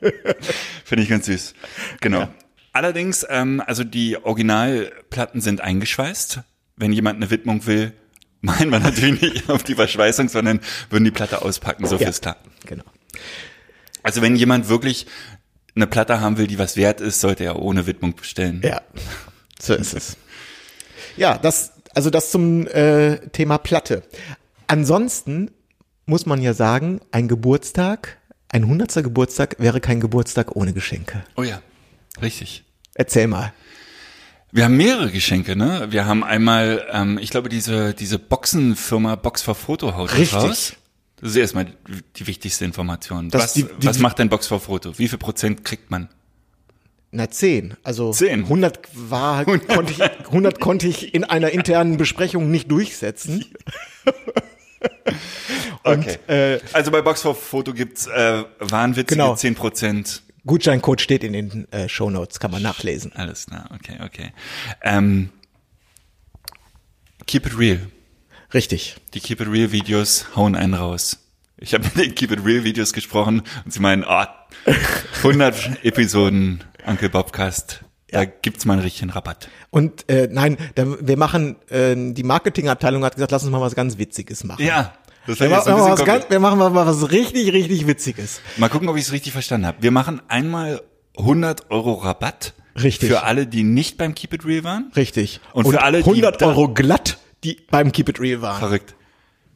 Finde 0.84 1.04
ich 1.04 1.08
ganz 1.08 1.26
süß. 1.26 1.54
Genau. 2.00 2.28
Allerdings, 2.74 3.24
ähm, 3.30 3.62
also 3.64 3.84
die 3.84 4.16
Originalplatten 4.16 5.40
sind 5.40 5.60
eingeschweißt. 5.60 6.40
Wenn 6.76 6.92
jemand 6.92 7.16
eine 7.16 7.30
Widmung 7.30 7.66
will, 7.66 7.92
meinen 8.40 8.70
wir 8.70 8.80
natürlich 8.80 9.20
nicht 9.20 9.48
auf 9.48 9.62
die 9.62 9.76
Verschweißung, 9.76 10.28
sondern 10.28 10.60
würden 10.90 11.04
die 11.04 11.12
Platte 11.12 11.40
auspacken, 11.40 11.86
so 11.86 11.96
viel 11.98 12.08
ist 12.08 12.22
klar. 12.22 12.36
Genau. 12.66 12.82
Also 14.02 14.22
wenn 14.22 14.34
jemand 14.34 14.68
wirklich 14.68 15.06
eine 15.76 15.86
Platte 15.86 16.20
haben 16.20 16.36
will, 16.36 16.48
die 16.48 16.58
was 16.58 16.76
wert 16.76 17.00
ist, 17.00 17.20
sollte 17.20 17.44
er 17.44 17.60
ohne 17.62 17.86
Widmung 17.86 18.16
bestellen. 18.16 18.60
Ja, 18.64 18.82
so 19.60 19.74
ist 19.74 19.94
es. 19.94 20.16
Ja, 21.16 21.38
das, 21.38 21.72
also 21.94 22.10
das 22.10 22.32
zum 22.32 22.66
äh, 22.66 23.18
Thema 23.28 23.58
Platte. 23.58 24.02
Ansonsten 24.66 25.52
muss 26.06 26.26
man 26.26 26.42
ja 26.42 26.54
sagen, 26.54 27.00
ein 27.12 27.28
Geburtstag, 27.28 28.18
ein 28.48 28.66
hundertster 28.66 29.04
Geburtstag 29.04 29.56
wäre 29.60 29.80
kein 29.80 30.00
Geburtstag 30.00 30.56
ohne 30.56 30.72
Geschenke. 30.72 31.24
Oh 31.36 31.44
ja, 31.44 31.62
richtig. 32.22 32.64
Erzähl 32.94 33.26
mal. 33.26 33.52
Wir 34.52 34.64
haben 34.64 34.76
mehrere 34.76 35.10
Geschenke, 35.10 35.56
ne? 35.56 35.88
Wir 35.90 36.06
haben 36.06 36.22
einmal, 36.22 36.86
ähm, 36.92 37.18
ich 37.18 37.30
glaube, 37.30 37.48
diese, 37.48 37.92
diese 37.92 38.18
Boxenfirma 38.20 39.16
Box 39.16 39.42
for 39.42 39.54
Photo 39.56 39.96
haut 39.96 40.12
Richtig. 40.16 40.34
raus. 40.34 40.74
Das 41.20 41.30
ist 41.30 41.36
erstmal 41.36 41.66
die 42.16 42.26
wichtigste 42.26 42.64
Information. 42.64 43.30
Das 43.30 43.42
was 43.42 43.52
die- 43.54 43.64
die- 43.64 43.86
was 43.86 43.98
macht 43.98 44.18
denn 44.20 44.28
Box 44.28 44.46
for 44.46 44.60
Photo? 44.60 44.96
Wie 44.98 45.08
viel 45.08 45.18
Prozent 45.18 45.64
kriegt 45.64 45.90
man? 45.90 46.08
Na, 47.10 47.30
zehn. 47.30 47.74
Also 47.82 48.12
10. 48.12 48.44
100 48.44 48.78
war, 48.92 49.44
konnte 49.68 49.92
ich, 49.92 50.02
100 50.02 50.60
konnte 50.60 50.86
ich 50.86 51.14
in 51.14 51.24
einer 51.24 51.50
internen 51.50 51.96
Besprechung 51.96 52.50
nicht 52.50 52.70
durchsetzen. 52.70 53.44
Und 55.82 56.06
äh, 56.28 56.60
Also 56.72 56.90
bei 56.90 57.02
Box 57.02 57.22
for 57.22 57.34
Photo 57.34 57.72
gibt's 57.72 58.06
äh, 58.06 58.44
wahnwitzige 58.58 59.16
Genau. 59.16 59.34
10 59.34 59.54
Prozent. 59.54 60.22
Gutscheincode 60.46 61.00
steht 61.00 61.24
in 61.24 61.32
den 61.32 61.72
äh, 61.72 61.88
Show 61.88 62.10
Notes, 62.10 62.40
kann 62.40 62.50
man 62.50 62.62
nachlesen. 62.62 63.12
Alles 63.14 63.46
klar, 63.46 63.70
okay, 63.74 63.98
okay. 64.04 64.32
Ähm, 64.82 65.30
keep 67.26 67.46
it 67.46 67.58
real. 67.58 67.80
Richtig. 68.54 68.96
Die 69.14 69.20
Keep 69.20 69.40
It 69.40 69.48
Real 69.48 69.72
Videos 69.72 70.26
hauen 70.36 70.54
einen 70.54 70.74
raus. 70.74 71.18
Ich 71.56 71.74
habe 71.74 71.84
mit 71.84 71.96
den 71.96 72.14
Keep 72.14 72.30
It 72.30 72.44
Real 72.44 72.62
Videos 72.62 72.92
gesprochen 72.92 73.42
und 73.64 73.72
sie 73.72 73.80
meinen, 73.80 74.04
ah, 74.04 74.46
100 75.18 75.80
Episoden 75.84 76.62
Uncle 76.86 77.08
Bobcast, 77.08 77.84
da 78.08 78.24
gibt's 78.24 78.64
mal 78.64 78.74
einen 78.74 78.82
richtigen 78.82 79.10
Rabatt. 79.10 79.48
Und 79.70 80.08
äh, 80.08 80.28
nein, 80.30 80.56
da, 80.76 80.86
wir 81.00 81.16
machen, 81.16 81.56
äh, 81.68 81.96
die 81.96 82.22
Marketingabteilung 82.22 83.04
hat 83.04 83.16
gesagt, 83.16 83.32
lass 83.32 83.42
uns 83.42 83.50
mal 83.50 83.60
was 83.60 83.74
ganz 83.74 83.98
Witziges 83.98 84.44
machen. 84.44 84.64
Ja, 84.64 84.92
das 85.26 85.40
Wir, 85.40 85.48
machen 85.48 85.74
bisschen 85.74 85.90
was 85.90 86.04
ganz, 86.04 86.26
wir 86.28 86.40
machen 86.40 86.58
mal 86.58 86.74
was 86.74 87.10
richtig, 87.10 87.52
richtig 87.52 87.86
Witziges. 87.86 88.40
Mal 88.56 88.68
gucken, 88.68 88.88
ob 88.88 88.96
ich 88.96 89.02
es 89.04 89.12
richtig 89.12 89.32
verstanden 89.32 89.66
habe. 89.66 89.78
Wir 89.80 89.90
machen 89.90 90.20
einmal 90.28 90.82
100 91.16 91.70
Euro 91.70 91.94
Rabatt 91.94 92.54
Richtig. 92.82 93.08
für 93.08 93.22
alle, 93.22 93.46
die 93.46 93.62
nicht 93.62 93.96
beim 93.98 94.14
Keep 94.14 94.34
It 94.34 94.44
Real 94.44 94.64
waren. 94.64 94.90
Richtig. 94.96 95.40
Und 95.52 95.68
für 95.68 95.82
alle, 95.82 95.98
die 96.02 96.10
100 96.10 96.42
da- 96.42 96.46
Euro 96.46 96.68
glatt, 96.68 97.18
die 97.44 97.58
beim 97.70 97.92
Keep 97.92 98.08
It 98.10 98.20
Real 98.20 98.42
waren. 98.42 98.58
Verrückt. 98.58 98.94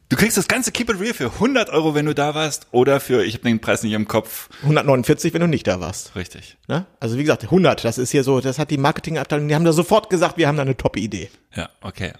Du 0.07 0.15
kriegst 0.17 0.37
das 0.37 0.47
ganze 0.47 0.71
Keep 0.71 0.89
It 0.89 0.99
Real 0.99 1.13
für 1.13 1.25
100 1.33 1.69
Euro, 1.69 1.93
wenn 1.93 2.07
du 2.07 2.15
da 2.15 2.33
warst, 2.33 2.65
oder 2.71 2.99
für, 2.99 3.23
ich 3.23 3.35
habe 3.35 3.43
den 3.43 3.59
Preis 3.59 3.83
nicht 3.83 3.93
im 3.93 4.07
Kopf. 4.07 4.49
149, 4.63 5.33
wenn 5.35 5.41
du 5.41 5.47
nicht 5.47 5.67
da 5.67 5.79
warst. 5.81 6.15
Richtig. 6.15 6.57
Ne? 6.67 6.87
Also 6.99 7.17
wie 7.17 7.23
gesagt, 7.23 7.43
100, 7.43 7.83
das 7.85 7.99
ist 7.99 8.09
hier 8.09 8.23
so, 8.23 8.39
das 8.39 8.57
hat 8.57 8.71
die 8.71 8.77
Marketingabteilung, 8.77 9.47
die 9.47 9.53
haben 9.53 9.65
da 9.65 9.71
sofort 9.73 10.09
gesagt, 10.09 10.37
wir 10.37 10.47
haben 10.47 10.55
da 10.55 10.63
eine 10.63 10.75
Top-Idee. 10.75 11.29
Ja, 11.55 11.69
okay. 11.81 12.13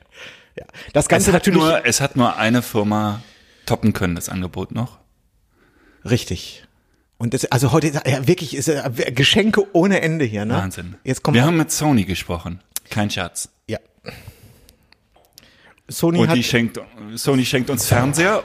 Ja. 0.55 0.65
Das 0.93 1.07
Ganze 1.07 1.29
Es 1.31 1.35
hat, 1.35 1.41
natürlich 1.45 1.59
nur, 1.62 1.85
es 1.85 1.99
hat 2.01 2.15
nur 2.15 2.35
eine 2.35 2.62
Firma 2.62 3.21
toppen 3.69 3.93
können, 3.93 4.15
das 4.15 4.29
Angebot 4.29 4.71
noch. 4.71 4.99
richtig. 6.05 6.65
Und 7.21 7.34
das, 7.34 7.43
also 7.45 7.73
heute, 7.73 7.88
ja, 7.88 8.27
wirklich, 8.27 8.55
ist 8.55 8.69
ja 8.69 8.88
Geschenke 8.88 9.67
ohne 9.73 9.99
Ende 10.01 10.23
hier, 10.23 10.45
ne? 10.45 10.53
Wahnsinn. 10.53 10.95
Jetzt 11.03 11.21
kommt 11.21 11.36
Wir 11.36 11.43
haben 11.43 11.58
mit 11.58 11.69
Sony 11.69 12.05
gesprochen. 12.05 12.62
Kein 12.89 13.10
Scherz. 13.10 13.49
ja. 13.67 13.77
Sony 15.89 16.19
Und 16.19 16.29
hat 16.29 16.38
die 16.38 16.43
schenkt, 16.43 16.79
Sony 17.15 17.43
schenkt 17.45 17.69
uns 17.69 17.88
Fernseher. 17.88 18.43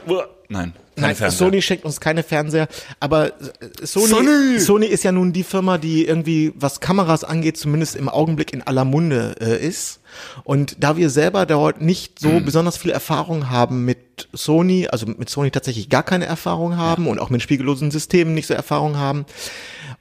Nein, 0.49 0.73
Nein, 0.95 1.15
Fernseher. 1.15 1.31
Sony 1.31 1.61
schenkt 1.61 1.85
uns 1.85 1.99
keine 1.99 2.23
Fernseher, 2.23 2.67
aber 2.99 3.27
äh, 3.27 3.85
Sony, 3.85 4.07
Sony! 4.07 4.59
Sony 4.59 4.85
ist 4.87 5.03
ja 5.03 5.11
nun 5.11 5.31
die 5.31 5.43
Firma, 5.43 5.77
die 5.77 6.05
irgendwie, 6.05 6.51
was 6.55 6.79
Kameras 6.79 7.23
angeht, 7.23 7.57
zumindest 7.57 7.95
im 7.95 8.09
Augenblick 8.09 8.51
in 8.53 8.61
aller 8.61 8.83
Munde 8.85 9.35
äh, 9.39 9.65
ist. 9.65 10.01
Und 10.43 10.77
da 10.79 10.97
wir 10.97 11.09
selber 11.09 11.45
dort 11.45 11.81
nicht 11.81 12.19
so 12.19 12.29
Mhm. 12.29 12.45
besonders 12.45 12.77
viel 12.77 12.91
Erfahrung 12.91 13.49
haben 13.49 13.85
mit 13.85 14.27
Sony, 14.33 14.87
also 14.87 15.05
mit 15.05 15.29
Sony 15.29 15.51
tatsächlich 15.51 15.89
gar 15.89 16.03
keine 16.03 16.25
Erfahrung 16.25 16.77
haben 16.77 17.07
und 17.07 17.19
auch 17.19 17.29
mit 17.29 17.41
spiegellosen 17.41 17.91
Systemen 17.91 18.33
nicht 18.33 18.47
so 18.47 18.53
Erfahrung 18.53 18.97
haben, 18.97 19.25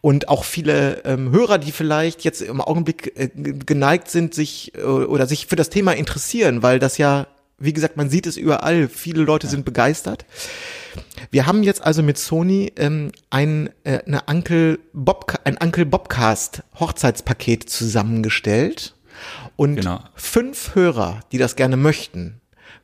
und 0.00 0.28
auch 0.28 0.44
viele 0.44 1.02
ähm, 1.06 1.30
Hörer, 1.30 1.56
die 1.58 1.72
vielleicht 1.72 2.24
jetzt 2.24 2.42
im 2.42 2.60
Augenblick 2.60 3.12
äh, 3.16 3.28
geneigt 3.28 4.10
sind, 4.10 4.34
sich 4.34 4.72
äh, 4.76 4.82
oder 4.82 5.26
sich 5.26 5.46
für 5.46 5.56
das 5.56 5.70
Thema 5.70 5.92
interessieren, 5.92 6.62
weil 6.62 6.78
das 6.78 6.98
ja, 6.98 7.26
wie 7.58 7.72
gesagt, 7.72 7.96
man 7.96 8.10
sieht 8.10 8.26
es 8.26 8.36
überall, 8.36 8.88
viele 8.88 9.22
Leute 9.22 9.46
sind 9.46 9.64
begeistert. 9.64 10.26
Wir 11.30 11.46
haben 11.46 11.62
jetzt 11.62 11.82
also 11.82 12.02
mit 12.02 12.18
Sony 12.18 12.72
ähm, 12.76 13.12
ein, 13.30 13.70
äh, 13.84 14.00
eine 14.06 14.22
Uncle 14.26 14.78
Bob, 14.92 15.40
ein 15.44 15.56
Uncle 15.56 15.86
Bobcast 15.86 16.62
Hochzeitspaket 16.78 17.68
zusammengestellt 17.70 18.93
und 19.56 19.76
Genau. 19.76 20.00
fünf 20.14 20.74
Hörer, 20.74 21.20
die 21.32 21.38
das 21.38 21.56
gerne 21.56 21.76
möchten, 21.76 22.40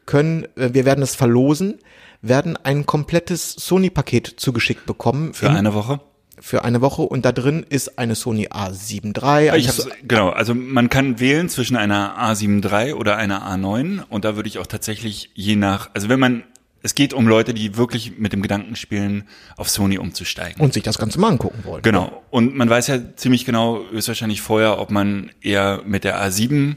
können, 0.07 0.45
äh, 0.57 0.71
wir 0.73 0.85
werden 0.85 1.03
es 1.03 1.15
verlosen, 1.15 1.79
werden 2.23 2.57
ein 2.63 2.87
komplettes 2.87 3.53
Sony-Paket 3.53 4.35
zugeschickt 4.37 4.87
bekommen 4.87 5.33
Für 5.35 5.47
in- 5.47 5.57
eine 5.57 5.75
Woche. 5.75 6.01
für 6.43 6.65
eine 6.65 6.81
Woche 6.81 7.03
und 7.03 7.25
da 7.27 7.33
drin 7.33 7.65
ist 7.69 7.99
eine 7.99 8.15
Sony 8.15 8.49
A7 8.49 9.15
III. 9.15 9.47
Ich 9.59 9.69
eine 9.69 9.69
hab's, 9.69 9.89
genau, 10.09 10.31
also 10.31 10.55
man 10.55 10.89
kann 10.89 11.21
wählen 11.21 11.49
zwischen 11.51 11.77
einer 11.77 12.17
A7 12.19 12.63
III 12.65 12.95
oder 12.95 13.17
einer 13.19 13.43
A9 13.47 14.03
und 14.09 14.25
da 14.25 14.37
würde 14.37 14.49
ich 14.49 14.59
auch 14.59 14.67
tatsächlich 14.67 15.31
je 15.35 15.57
nach, 15.57 15.91
also 15.93 16.09
wenn 16.09 16.19
man, 16.21 16.43
es 16.83 16.95
geht 16.95 17.13
um 17.13 17.29
Leute, 17.29 17.55
die 17.55 17.77
wirklich 17.77 18.19
mit 18.19 18.33
dem 18.33 18.43
Gedanken 18.43 18.77
spielen, 18.77 19.25
auf 19.57 19.69
Sony 19.69 19.99
umzusteigen. 19.99 20.61
und 20.61 20.73
sich 20.73 20.83
das 20.83 20.99
Ganze 20.99 21.21
mal 21.21 21.29
angucken 21.29 21.65
wollen. 21.65 21.83
Genau. 21.83 22.23
Und 22.31 22.57
man 22.57 22.71
weiß 22.71 22.87
ja 22.87 22.99
ziemlich 23.17 23.45
genau, 23.45 23.85
höchstwahrscheinlich 23.91 24.41
vorher, 24.41 24.79
ob 24.79 24.91
man 24.91 25.31
eher 25.41 25.83
mit 25.85 26.05
der 26.05 26.23
A7 26.23 26.77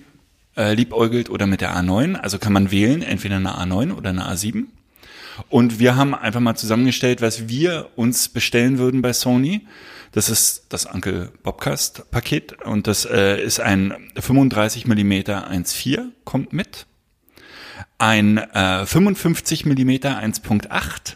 äh, 0.57 0.73
liebäugelt 0.73 1.29
oder 1.29 1.47
mit 1.47 1.61
der 1.61 1.75
A9. 1.75 2.15
Also 2.15 2.37
kann 2.37 2.53
man 2.53 2.71
wählen, 2.71 3.01
entweder 3.01 3.37
eine 3.37 3.57
A9 3.57 3.93
oder 3.93 4.09
eine 4.09 4.29
A7. 4.29 4.65
Und 5.49 5.79
wir 5.79 5.95
haben 5.95 6.13
einfach 6.13 6.39
mal 6.39 6.55
zusammengestellt, 6.55 7.21
was 7.21 7.47
wir 7.47 7.89
uns 7.95 8.29
bestellen 8.29 8.77
würden 8.77 9.01
bei 9.01 9.13
Sony. 9.13 9.65
Das 10.11 10.29
ist 10.29 10.65
das 10.69 10.85
Uncle 10.85 11.31
Bobcast 11.41 12.11
Paket 12.11 12.61
und 12.61 12.85
das 12.85 13.05
äh, 13.05 13.41
ist 13.41 13.59
ein 13.59 13.95
35 14.19 14.85
Millimeter 14.85 15.49
1.4 15.49 16.09
kommt 16.23 16.53
mit, 16.53 16.85
ein 17.97 18.38
äh, 18.38 18.86
55 18.86 19.65
Millimeter 19.65 20.19
1.8, 20.19 21.15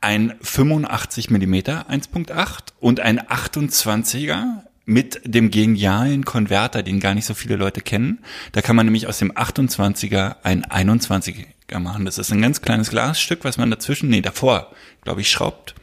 ein 0.00 0.34
85 0.40 1.30
Millimeter 1.30 1.90
1.8 1.90 2.72
und 2.80 3.00
ein 3.00 3.20
28er 3.20 4.62
mit 4.84 5.20
dem 5.24 5.50
genialen 5.50 6.24
Konverter, 6.24 6.82
den 6.82 7.00
gar 7.00 7.14
nicht 7.14 7.26
so 7.26 7.34
viele 7.34 7.56
Leute 7.56 7.80
kennen. 7.80 8.20
Da 8.52 8.62
kann 8.62 8.76
man 8.76 8.86
nämlich 8.86 9.08
aus 9.08 9.18
dem 9.18 9.32
28er 9.32 10.36
ein 10.44 10.64
21er 10.64 11.78
machen. 11.80 12.04
Das 12.04 12.18
ist 12.18 12.30
ein 12.30 12.40
ganz 12.40 12.62
kleines 12.62 12.90
Glasstück, 12.90 13.44
was 13.44 13.58
man 13.58 13.70
dazwischen, 13.70 14.08
nee, 14.08 14.20
davor, 14.20 14.70
glaube 15.02 15.20
ich, 15.22 15.30
schraubt. 15.30 15.74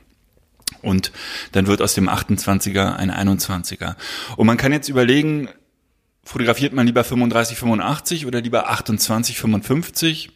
Und 0.81 1.11
dann 1.51 1.67
wird 1.67 1.81
aus 1.81 1.93
dem 1.93 2.09
28er 2.09 2.95
ein 2.95 3.11
21er. 3.11 3.95
Und 4.37 4.47
man 4.47 4.57
kann 4.57 4.71
jetzt 4.71 4.89
überlegen, 4.89 5.49
fotografiert 6.23 6.73
man 6.73 6.85
lieber 6.87 7.03
35, 7.03 7.57
85 7.57 8.25
oder 8.25 8.41
lieber 8.41 8.69
28, 8.69 9.37
55? 9.39 10.31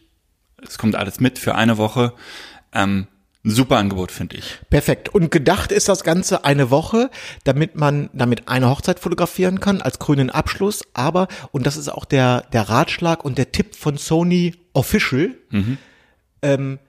Es 0.62 0.78
kommt 0.78 0.96
alles 0.96 1.20
mit 1.20 1.40
für 1.40 1.56
eine 1.56 1.78
Woche. 1.78 2.14
Ähm, 2.74 3.08
super 3.44 3.78
Angebot, 3.78 4.12
finde 4.12 4.38
ich. 4.38 4.60
Perfekt. 4.70 5.10
Und 5.10 5.32
gedacht 5.32 5.72
ist 5.72 5.88
das 5.88 6.04
Ganze 6.04 6.44
eine 6.44 6.70
Woche, 6.72 7.10
damit 7.46 7.76
man 7.76 8.10
damit 8.14 8.48
eine 8.50 8.70
Hochzeit 8.70 9.00
fotografieren 9.00 9.60
kann 9.60 9.82
als 9.82 10.00
grünen 10.00 10.30
Abschluss. 10.30 10.82
Aber, 10.94 11.28
und 11.52 11.66
das 11.66 11.78
ist 11.78 11.88
auch 11.90 12.06
der, 12.06 12.42
der 12.52 12.64
Ratschlag 12.70 13.24
und 13.24 13.38
der 13.38 13.52
Tipp 13.52 13.76
von 13.76 13.98
Sony 13.98 14.56
Official, 14.74 15.36
ähm, 16.42 16.80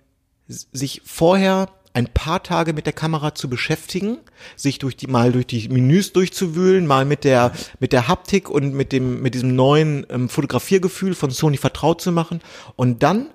s- 0.49 0.69
sich 0.73 1.03
vorher 1.05 1.69
ein 1.99 2.07
paar 2.07 2.43
Tage 2.43 2.73
mit 2.73 2.87
der 2.87 2.93
Kamera 2.93 3.35
zu 3.35 3.51
beschäftigen, 3.51 4.19
sich 4.57 4.79
durch 4.79 4.97
die 4.97 5.09
mal 5.09 5.33
durch 5.33 5.47
die 5.47 5.69
Menüs 5.69 6.13
durchzuwühlen, 6.13 6.87
mal 6.87 7.05
mit 7.05 7.25
der 7.25 7.53
mit 7.81 7.93
der 7.93 8.07
Haptik 8.07 8.49
und 8.49 8.73
mit 8.73 8.93
dem 8.93 9.21
mit 9.21 9.35
diesem 9.35 9.57
neuen 9.57 10.07
ähm, 10.09 10.29
Fotografiergefühl 10.29 11.15
von 11.15 11.31
Sony 11.31 11.57
vertraut 11.57 12.01
zu 12.01 12.13
machen 12.13 12.41
und 12.77 13.03
dann 13.03 13.27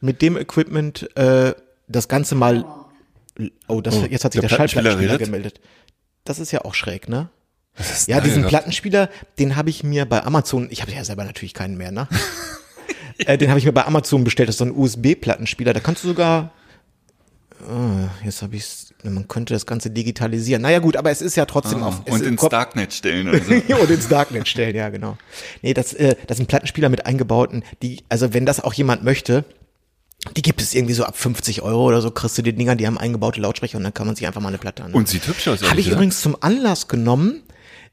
mit 0.00 0.22
dem 0.22 0.36
Equipment 0.36 1.14
äh, 1.16 1.54
das 1.88 2.08
Ganze 2.08 2.34
mal 2.34 2.64
Oh, 3.68 3.82
das, 3.82 4.00
jetzt 4.08 4.24
hat 4.24 4.32
sich 4.32 4.40
der 4.40 4.48
der, 4.48 4.56
Plattenspieler 4.56 4.92
Schallplattenspieler 4.92 5.18
gemeldet. 5.18 5.60
Das 6.24 6.38
ist 6.38 6.52
ja 6.52 6.64
auch 6.64 6.72
schräg, 6.72 7.06
ne? 7.06 7.28
Ja, 8.06 8.22
diesen 8.22 8.38
gehabt? 8.38 8.48
Plattenspieler, 8.48 9.10
den 9.38 9.56
habe 9.56 9.68
ich 9.68 9.84
mir 9.84 10.06
bei 10.06 10.24
Amazon, 10.24 10.68
ich 10.70 10.80
habe 10.80 10.92
ja 10.92 11.04
selber 11.04 11.24
natürlich 11.24 11.52
keinen 11.52 11.76
mehr, 11.76 11.90
ne? 11.92 12.08
äh, 13.18 13.36
den 13.36 13.50
habe 13.50 13.58
ich 13.58 13.66
mir 13.66 13.72
bei 13.72 13.84
Amazon 13.84 14.24
bestellt, 14.24 14.48
das 14.48 14.54
ist 14.54 14.60
so 14.60 14.64
ein 14.64 14.74
USB-Plattenspieler, 14.74 15.74
da 15.74 15.80
kannst 15.80 16.02
du 16.04 16.08
sogar, 16.08 16.52
oh, 17.68 18.08
jetzt 18.24 18.42
habe 18.42 18.56
ich's, 18.56 18.94
man 19.02 19.28
könnte 19.28 19.54
das 19.54 19.66
Ganze 19.66 19.90
digitalisieren. 19.90 20.62
Naja 20.62 20.78
gut, 20.78 20.96
aber 20.96 21.10
es 21.10 21.20
ist 21.22 21.36
ja 21.36 21.44
trotzdem 21.46 21.82
auf. 21.82 22.00
Ah, 22.06 22.12
und 22.12 22.20
ist- 22.22 22.26
ins 22.26 22.40
kommt- 22.40 22.52
Darknet 22.52 22.92
stellen 22.92 23.28
oder 23.28 23.40
so. 23.68 23.76
und 23.76 23.90
ins 23.90 24.08
Darknet 24.08 24.48
stellen, 24.48 24.74
ja, 24.76 24.88
genau. 24.88 25.16
Nee, 25.62 25.74
das, 25.74 25.92
äh, 25.94 26.16
das 26.26 26.36
sind 26.38 26.46
Plattenspieler 26.46 26.88
mit 26.88 27.06
eingebauten, 27.06 27.62
die, 27.82 28.02
also 28.08 28.32
wenn 28.34 28.46
das 28.46 28.60
auch 28.60 28.72
jemand 28.74 29.04
möchte, 29.04 29.44
die 30.36 30.42
gibt 30.42 30.60
es 30.60 30.74
irgendwie 30.74 30.94
so 30.94 31.04
ab 31.04 31.16
50 31.16 31.62
Euro 31.62 31.84
oder 31.86 32.00
so, 32.00 32.10
kriegst 32.10 32.36
du 32.38 32.42
die 32.42 32.52
Dinger, 32.52 32.74
die 32.74 32.86
haben 32.86 32.98
eingebaute 32.98 33.40
Lautsprecher 33.40 33.78
und 33.78 33.84
dann 33.84 33.94
kann 33.94 34.06
man 34.06 34.16
sich 34.16 34.26
einfach 34.26 34.40
mal 34.40 34.48
eine 34.48 34.58
Platte 34.58 34.82
an. 34.82 34.92
Und 34.92 35.08
sieht 35.08 35.26
hübsch 35.28 35.46
aus. 35.48 35.60
Habe 35.62 35.70
ich 35.78 35.86
gesagt. 35.86 35.92
übrigens 35.92 36.20
zum 36.20 36.36
Anlass 36.40 36.88
genommen. 36.88 37.42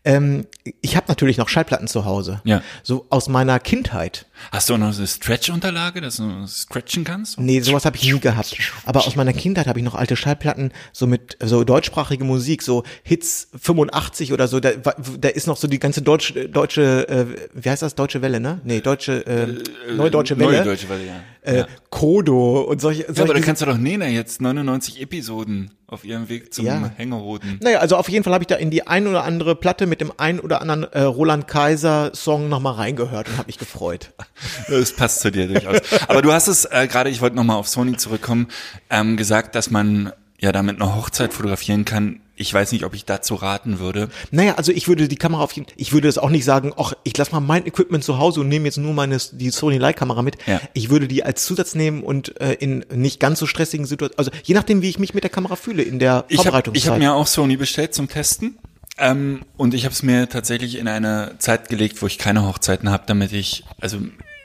Ähm, 0.06 0.48
ich 0.82 0.96
habe 0.96 1.06
natürlich 1.08 1.38
noch 1.38 1.48
Schallplatten 1.48 1.88
zu 1.88 2.06
Hause. 2.06 2.42
Ja. 2.44 2.62
So 2.84 3.06
aus 3.10 3.30
meiner 3.30 3.60
Kindheit. 3.60 4.26
Hast 4.52 4.70
du 4.70 4.74
auch 4.74 4.78
noch 4.78 4.92
so 4.92 5.00
eine 5.00 5.08
Stretch-Unterlage, 5.08 6.02
dass 6.02 6.18
du 6.18 6.46
scratchen 6.48 7.04
kannst? 7.04 7.40
Nee, 7.40 7.62
sowas 7.62 7.86
habe 7.86 7.96
ich 7.96 8.04
nie 8.04 8.20
gehabt. 8.20 8.58
Aber 8.86 9.08
aus 9.08 9.16
meiner 9.16 9.32
Kindheit 9.32 9.68
habe 9.68 9.80
ich 9.80 9.86
noch 9.86 9.96
alte 9.96 10.16
Schallplatten, 10.16 10.72
so 10.92 11.08
mit 11.08 11.38
so 11.42 11.64
deutschsprachige 11.64 12.26
Musik, 12.26 12.64
so 12.64 12.84
Hits 13.04 13.48
85 13.62 14.34
oder 14.34 14.48
so. 14.48 14.60
Da, 14.60 14.72
da 14.72 15.30
ist 15.30 15.48
noch 15.48 15.58
so 15.58 15.68
die 15.68 15.80
ganze 15.80 16.02
deutsche, 16.02 16.50
deutsche 16.50 17.08
äh, 17.08 17.26
wie 17.54 17.70
heißt 17.70 17.82
das, 17.82 17.96
Deutsche 17.96 18.22
Welle, 18.22 18.40
ne? 18.40 18.60
Nee, 18.64 18.82
deutsche, 18.82 19.26
äh, 19.26 19.94
Neue 19.94 20.12
Deutsche 20.12 20.38
Welle. 20.38 20.52
Neue 20.52 20.64
Deutsche 20.64 20.90
Welle, 20.90 21.06
ja. 21.06 21.24
Äh, 21.46 21.60
ja. 21.60 21.68
Kodo 21.90 22.62
und 22.62 22.80
solche. 22.80 23.04
solche 23.06 23.20
ja, 23.20 23.24
aber 23.26 23.34
da 23.34 23.40
kannst 23.42 23.62
du 23.62 23.66
doch 23.66 23.78
Nena 23.78 24.08
jetzt 24.08 24.42
99 24.42 25.02
Episoden 25.02 25.72
auf 25.88 26.06
ihrem 26.06 26.30
Weg 26.30 26.54
zum 26.54 26.66
Ja. 26.66 26.92
Hängeroten. 26.96 27.60
Naja, 27.62 27.80
also 27.80 27.98
auf 27.98 28.10
jeden 28.10 28.24
Fall 28.24 28.34
habe 28.34 28.44
ich 28.44 28.48
da 28.48 28.56
in 28.56 28.72
die 28.72 28.88
ein 28.88 29.08
oder 29.08 29.24
andere 29.24 29.56
Platte 29.56 29.86
mit 29.86 30.02
dem 30.02 30.12
ein 30.18 30.40
oder 30.40 30.62
anderen 30.62 30.84
äh, 30.92 31.02
Roland 31.02 31.48
Kaiser 31.48 32.12
Song 32.16 32.50
nochmal 32.50 32.74
reingehört 32.76 33.28
und 33.28 33.38
habe 33.38 33.48
mich 33.48 33.58
gefreut. 33.58 34.12
Das 34.70 34.94
passt 34.94 35.20
zu 35.20 35.32
dir 35.32 35.48
durchaus. 35.48 35.80
Aber 36.08 36.22
du 36.22 36.32
hast 36.32 36.48
es 36.48 36.66
äh, 36.66 36.88
gerade, 36.88 37.10
ich 37.10 37.22
wollte 37.22 37.36
nochmal 37.36 37.58
auf 37.58 37.68
Sony 37.68 37.98
zurückkommen, 37.98 38.48
ähm, 38.90 39.18
gesagt, 39.18 39.56
dass 39.56 39.70
man 39.70 40.14
ja 40.40 40.52
damit 40.52 40.82
eine 40.82 40.96
Hochzeit 40.96 41.34
fotografieren 41.34 41.86
kann. 41.86 42.22
Ich 42.36 42.52
weiß 42.52 42.72
nicht, 42.72 42.84
ob 42.84 42.96
ich 42.96 43.06
dazu 43.06 43.36
raten 43.36 43.78
würde. 43.80 44.10
Naja, 44.32 44.56
also 44.56 44.72
ich 44.72 44.88
würde 44.88 45.08
die 45.08 45.18
Kamera 45.18 45.44
auf 45.44 45.52
jeden 45.52 45.68
ich 45.76 45.94
würde 45.94 46.08
das 46.08 46.18
auch 46.18 46.30
nicht 46.30 46.46
sagen, 46.46 46.74
ach, 46.78 46.94
ich 47.04 47.16
lass 47.16 47.32
mal 47.32 47.40
mein 47.40 47.68
Equipment 47.68 48.04
zu 48.04 48.18
Hause 48.18 48.42
und 48.42 48.48
nehme 48.48 48.66
jetzt 48.66 48.78
nur 48.78 48.94
meine 48.94 49.18
die 49.32 49.52
Sony 49.52 49.78
Leica-Kamera 49.78 50.24
mit. 50.24 50.38
Ja. 50.48 50.60
Ich 50.74 50.90
würde 50.90 51.08
die 51.08 51.24
als 51.24 51.46
Zusatz 51.46 51.76
nehmen 51.76 52.04
und 52.04 52.40
äh, 52.42 52.54
in 52.54 52.86
nicht 52.92 53.20
ganz 53.20 53.38
so 53.38 53.46
stressigen 53.46 53.86
Situationen, 53.86 54.18
also 54.18 54.32
je 54.44 54.56
nachdem, 54.56 54.82
wie 54.82 54.90
ich 54.90 54.98
mich 54.98 55.14
mit 55.14 55.24
der 55.24 55.30
Kamera 55.30 55.56
fühle 55.56 55.84
in 55.84 56.00
der 56.00 56.26
Ich 56.28 56.46
habe 56.48 56.58
hab 56.58 56.98
mir 56.98 57.14
auch 57.14 57.28
Sony 57.28 57.56
bestellt 57.56 57.94
zum 57.94 58.10
Testen. 58.10 58.58
Ähm, 58.98 59.42
und 59.58 59.74
ich 59.74 59.86
habe 59.86 59.94
es 59.94 60.04
mir 60.04 60.30
tatsächlich 60.30 60.78
in 60.78 60.88
eine 60.88 61.36
Zeit 61.40 61.70
gelegt, 61.70 62.02
wo 62.02 62.08
ich 62.08 62.18
keine 62.18 62.46
Hochzeiten 62.46 62.90
habe, 62.90 63.04
damit 63.08 63.32
ich, 63.32 63.64
also 63.80 64.00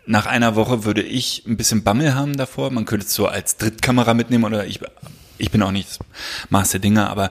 nach 0.06 0.26
einer 0.26 0.56
Woche 0.56 0.84
würde 0.84 1.02
ich 1.02 1.44
ein 1.46 1.56
bisschen 1.56 1.84
Bammel 1.84 2.14
haben 2.14 2.36
davor. 2.36 2.70
Man 2.70 2.86
könnte 2.86 3.06
es 3.06 3.14
so 3.14 3.26
als 3.26 3.56
Drittkamera 3.58 4.14
mitnehmen 4.14 4.44
oder 4.44 4.66
ich, 4.66 4.80
ich 5.36 5.50
bin 5.50 5.62
auch 5.62 5.70
nicht 5.70 5.90
das 5.90 5.98
Maß 6.48 6.70
der 6.70 6.80
Dinge, 6.80 7.08
aber 7.08 7.30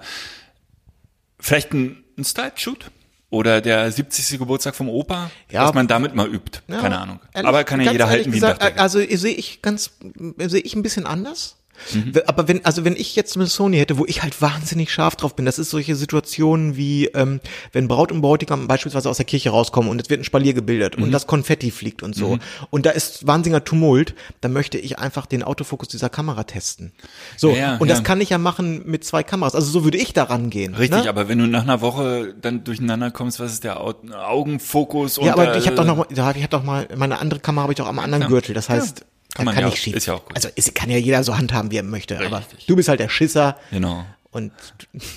vielleicht 1.40 1.74
ein, 1.74 2.04
ein 2.18 2.24
Style-Shoot 2.24 2.92
oder 3.30 3.60
der 3.62 3.92
70. 3.92 4.40
Geburtstag 4.40 4.76
vom 4.76 4.90
Opa, 4.90 5.30
Ja. 5.52 5.64
dass 5.66 5.74
man 5.74 5.88
damit 5.88 6.16
mal 6.16 6.28
übt. 6.28 6.62
Ja, 6.68 6.80
Keine 6.80 6.98
Ahnung. 7.00 7.20
ehrlich- 7.34 7.48
aber 7.48 7.64
kann 7.64 7.82
ja 7.82 7.92
jeder 7.92 8.08
halten 8.08 8.32
wie 8.32 8.36
gesagt. 8.40 8.80
Also 8.80 9.00
sehe 9.00 9.34
ich 9.36 9.62
ganz, 9.62 9.92
sehe 10.38 10.62
ich 10.62 10.76
ein 10.76 10.82
bisschen 10.84 11.06
anders. 11.06 11.58
Mhm. 11.94 12.14
Aber 12.28 12.48
wenn, 12.48 12.64
also 12.66 12.84
wenn 12.86 12.96
ich 12.96 13.16
jetzt 13.16 13.36
eine 13.36 13.48
Sony 13.48 13.78
hätte, 13.78 13.98
wo 13.98 14.06
ich 14.06 14.24
halt 14.24 14.42
wahnsinnig 14.42 14.92
scharf 14.92 15.16
drauf 15.16 15.36
bin, 15.36 15.46
das 15.46 15.60
ist 15.60 15.70
solche 15.70 15.96
Situationen 15.96 16.76
wie, 16.78 17.06
ähm, 17.08 17.40
wenn 17.72 17.88
Braut 17.88 18.12
und 18.12 18.22
Bräutigam 18.22 18.68
beispielsweise 18.68 19.10
aus 19.10 19.18
der 19.18 19.26
Kirche 19.26 19.50
rauskommen 19.52 19.90
und 19.92 20.02
es 20.02 20.10
wird 20.10 20.22
ein 20.22 20.24
Spalier 20.24 20.54
gebildet 20.54 20.98
Mhm. 20.98 21.04
und 21.06 21.12
das 21.12 21.28
Konfetti 21.28 21.72
fliegt 21.72 22.04
und 22.04 22.16
so. 22.16 22.38
Und 22.70 22.86
da 22.86 22.92
ist 22.92 23.26
wahnsinniger 23.28 23.64
Tumult, 23.64 24.16
dann 24.42 24.54
möchte 24.54 24.78
ich 24.78 25.00
einfach 25.00 25.26
den 25.26 25.44
Autofokus 25.44 25.88
dieser 25.88 26.10
Kamera 26.10 26.44
testen. 26.44 26.92
So, 27.38 27.52
Ja, 27.52 27.56
ja, 27.58 27.78
und 27.78 27.88
ja. 27.88 27.94
das 27.96 28.04
kann 28.04 28.22
ich 28.22 28.30
ja 28.30 28.38
machen 28.38 28.84
mit 28.86 29.04
zwei 29.04 29.24
Kameras. 29.24 29.56
Also 29.56 29.70
so 29.72 29.84
würde 29.84 29.98
ich 29.98 30.14
da 30.14 30.24
rangehen. 30.24 30.76
Richtig, 30.76 31.04
ne? 31.04 31.10
aber 31.10 31.28
wenn 31.30 31.40
du 31.40 31.48
nach 31.48 31.64
einer 31.64 31.82
Woche 31.82 32.34
dann 32.42 32.64
durcheinander 32.64 33.12
kommst, 33.12 33.40
was 33.40 33.52
ist 33.54 33.64
der 33.64 33.80
Au 33.82 33.94
Augenfokus? 34.38 35.18
Ja, 35.18 35.24
und, 35.24 35.30
aber 35.40 35.58
ich 35.58 35.66
habe 35.66 35.74
äh, 35.74 35.78
doch 35.78 35.86
noch, 35.86 35.98
mal- 35.98 36.08
ja, 36.14 36.30
ich 36.32 36.38
habe 36.44 36.50
doch 36.50 36.64
mal, 36.64 36.88
meine 36.96 37.20
andere 37.20 37.40
Kamera 37.40 37.64
habe 37.64 37.74
ich 37.74 37.78
doch 37.78 37.88
am 37.88 38.00
anderen 38.00 38.24
Ja. 38.24 38.28
Gürtel. 38.28 38.54
Das 38.54 38.70
heißt, 38.70 39.06
Da 39.38 39.44
Kann 39.44 39.46
man 39.46 39.56
kann 39.56 39.64
ja 39.66 39.70
ich 39.70 39.94
ist 39.94 40.08
ja 40.08 40.16
auch 40.16 40.26
gut. 40.26 40.36
Also 40.36 40.50
es 40.56 40.74
kann 40.74 40.90
ja 40.90 40.98
jeder 40.98 41.24
so 41.24 41.38
handhaben, 41.38 41.70
wie 41.70 41.78
er 41.78 41.84
möchte. 41.84 42.20
Aber 42.20 42.40
Richtig. 42.40 42.66
du 42.66 42.76
bist 42.76 42.90
halt 42.90 43.00
der 43.00 43.10
Schisser. 43.10 43.58
Genau. 43.72 44.04
Und 44.32 44.52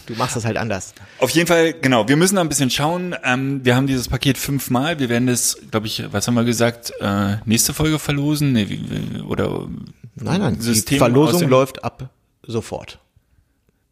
du 0.06 0.14
machst 0.14 0.36
das 0.36 0.44
halt 0.44 0.56
anders. 0.56 0.94
Auf 1.18 1.30
jeden 1.30 1.46
Fall, 1.46 1.72
genau, 1.72 2.06
wir 2.08 2.16
müssen 2.16 2.36
da 2.36 2.42
ein 2.42 2.48
bisschen 2.48 2.70
schauen. 2.70 3.14
Ähm, 3.24 3.64
wir 3.64 3.76
haben 3.76 3.86
dieses 3.86 4.08
Paket 4.08 4.38
fünfmal. 4.38 4.98
Wir 4.98 5.08
werden 5.08 5.26
das, 5.26 5.58
glaube 5.70 5.86
ich, 5.86 6.04
was 6.12 6.26
haben 6.26 6.34
wir 6.34 6.44
gesagt, 6.44 6.92
äh, 7.00 7.36
nächste 7.44 7.74
Folge 7.74 7.98
verlosen? 7.98 8.52
Nee, 8.52 8.68
wie, 8.68 9.20
oder 9.22 9.68
Nein, 10.14 10.40
nein, 10.40 10.60
System 10.60 10.96
die 10.96 10.98
Verlosung 10.98 11.48
läuft 11.48 11.82
ab 11.82 12.10
sofort. 12.46 12.98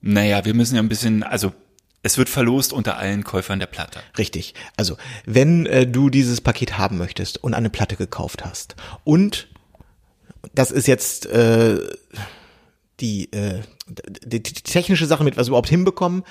Naja, 0.01 0.45
wir 0.45 0.55
müssen 0.55 0.77
ja 0.77 0.83
ein 0.83 0.89
bisschen, 0.89 1.23
also 1.23 1.53
es 2.03 2.17
wird 2.17 2.29
verlost 2.29 2.73
unter 2.73 2.97
allen 2.97 3.25
Käufern 3.25 3.59
der 3.59 3.67
Platte. 3.67 4.01
Richtig. 4.17 4.55
Also, 4.77 4.97
wenn 5.27 5.67
äh, 5.67 5.87
du 5.87 6.11
dieses 6.11 6.41
Paket 6.41 6.79
haben 6.79 6.97
möchtest 6.97 7.43
und 7.43 7.55
eine 7.55 7.71
Platte 7.71 7.97
gekauft 7.97 8.45
hast 8.45 8.77
und 9.05 9.49
das 10.55 10.71
ist 10.71 10.87
jetzt 10.87 11.27
äh, 11.27 11.79
die, 13.01 13.33
äh, 13.33 13.63
die, 14.25 14.43
die 14.43 14.53
technische 14.53 15.07
Sache, 15.07 15.25
mit 15.25 15.37
was 15.37 15.47
wir 15.47 15.51
überhaupt 15.51 15.69
hinbekommen. 15.69 16.25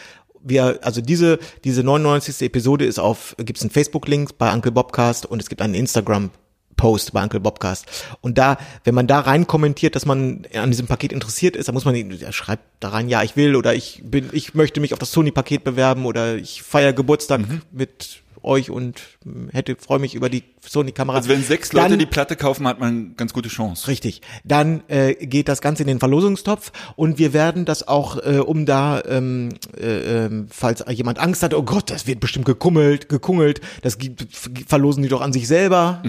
Wir, 0.44 0.80
also 0.82 1.02
diese, 1.02 1.40
diese 1.64 1.84
99. 1.84 2.42
Episode 2.42 2.86
ist 2.86 3.00
auf, 3.00 3.36
gibt 3.38 3.58
es 3.58 3.64
einen 3.64 3.72
Facebook-Link 3.72 4.38
bei 4.38 4.54
Uncle 4.54 4.72
Bobcast 4.72 5.26
und 5.26 5.42
es 5.42 5.50
gibt 5.50 5.62
einen 5.62 5.74
Instagram 5.74 6.32
Post 6.78 7.12
bei 7.12 7.24
Uncle 7.24 7.40
Bobcast. 7.40 7.86
Und 8.22 8.38
da, 8.38 8.58
wenn 8.84 8.96
man 8.96 9.08
da 9.08 9.20
rein 9.20 9.48
kommentiert, 9.48 9.96
dass 9.96 10.06
man 10.06 10.46
an 10.54 10.70
diesem 10.70 10.88
Paket 10.88 11.12
interessiert 11.12 11.56
ist, 11.56 11.68
dann 11.68 11.74
muss 11.74 11.86
man, 11.86 11.96
er 11.96 12.32
schreibt 12.32 12.64
da 12.80 12.90
rein, 12.90 13.10
ja, 13.10 13.24
ich 13.24 13.36
will 13.36 13.56
oder 13.56 13.74
ich 13.74 14.02
bin, 14.06 14.30
ich 14.32 14.54
möchte 14.54 14.80
mich 14.80 14.94
auf 14.94 15.00
das 15.00 15.12
Sony-Paket 15.12 15.64
bewerben 15.64 16.06
oder 16.06 16.36
ich 16.36 16.62
feiere 16.62 16.94
Geburtstag 16.94 17.42
mit 17.72 18.22
euch 18.44 18.70
und 18.70 19.02
hm, 19.24 19.50
hätte, 19.52 19.76
freue 19.76 20.00
mich 20.00 20.16
über 20.16 20.30
die 20.30 20.44
Sony-Kamera. 20.66 21.18
Also 21.18 21.30
wenn 21.30 21.44
sechs 21.44 21.74
Leute 21.74 21.90
Dann- 21.90 22.00
die 22.00 22.06
Platte 22.06 22.36
kaufen, 22.36 22.68
hat 22.68 22.80
man 22.80 22.90
eine 22.90 23.10
ganz 23.16 23.34
gute 23.34 23.50
Chance. 23.50 23.88
Richtig. 23.88 24.22
Dann 24.44 24.84
äh, 24.88 25.14
geht 25.14 25.48
das 25.48 25.62
Ganze 25.62 25.84
in 25.84 25.88
den 25.88 26.00
Verlosungstopf 26.00 26.72
und 26.96 27.18
wir 27.18 27.34
werden 27.34 27.66
das 27.66 27.88
auch, 27.88 28.18
äh, 28.18 28.40
um 28.40 28.66
da, 28.66 29.02
ähm, 29.08 29.50
äh, 29.78 30.26
ähm, 30.26 30.48
falls 30.50 30.84
jemand 30.90 31.20
Angst 31.20 31.44
hat, 31.44 31.54
oh 31.54 31.64
Gott, 31.64 31.90
das 31.90 32.08
wird 32.08 32.20
bestimmt 32.20 32.46
gekummelt, 32.46 33.10
gekungelt, 33.10 33.62
das 33.82 33.98
gibt, 33.98 34.26
verlosen 34.68 35.04
die 35.04 35.10
doch 35.10 35.22
an 35.22 35.34
sich 35.34 35.48
selber. 35.48 36.02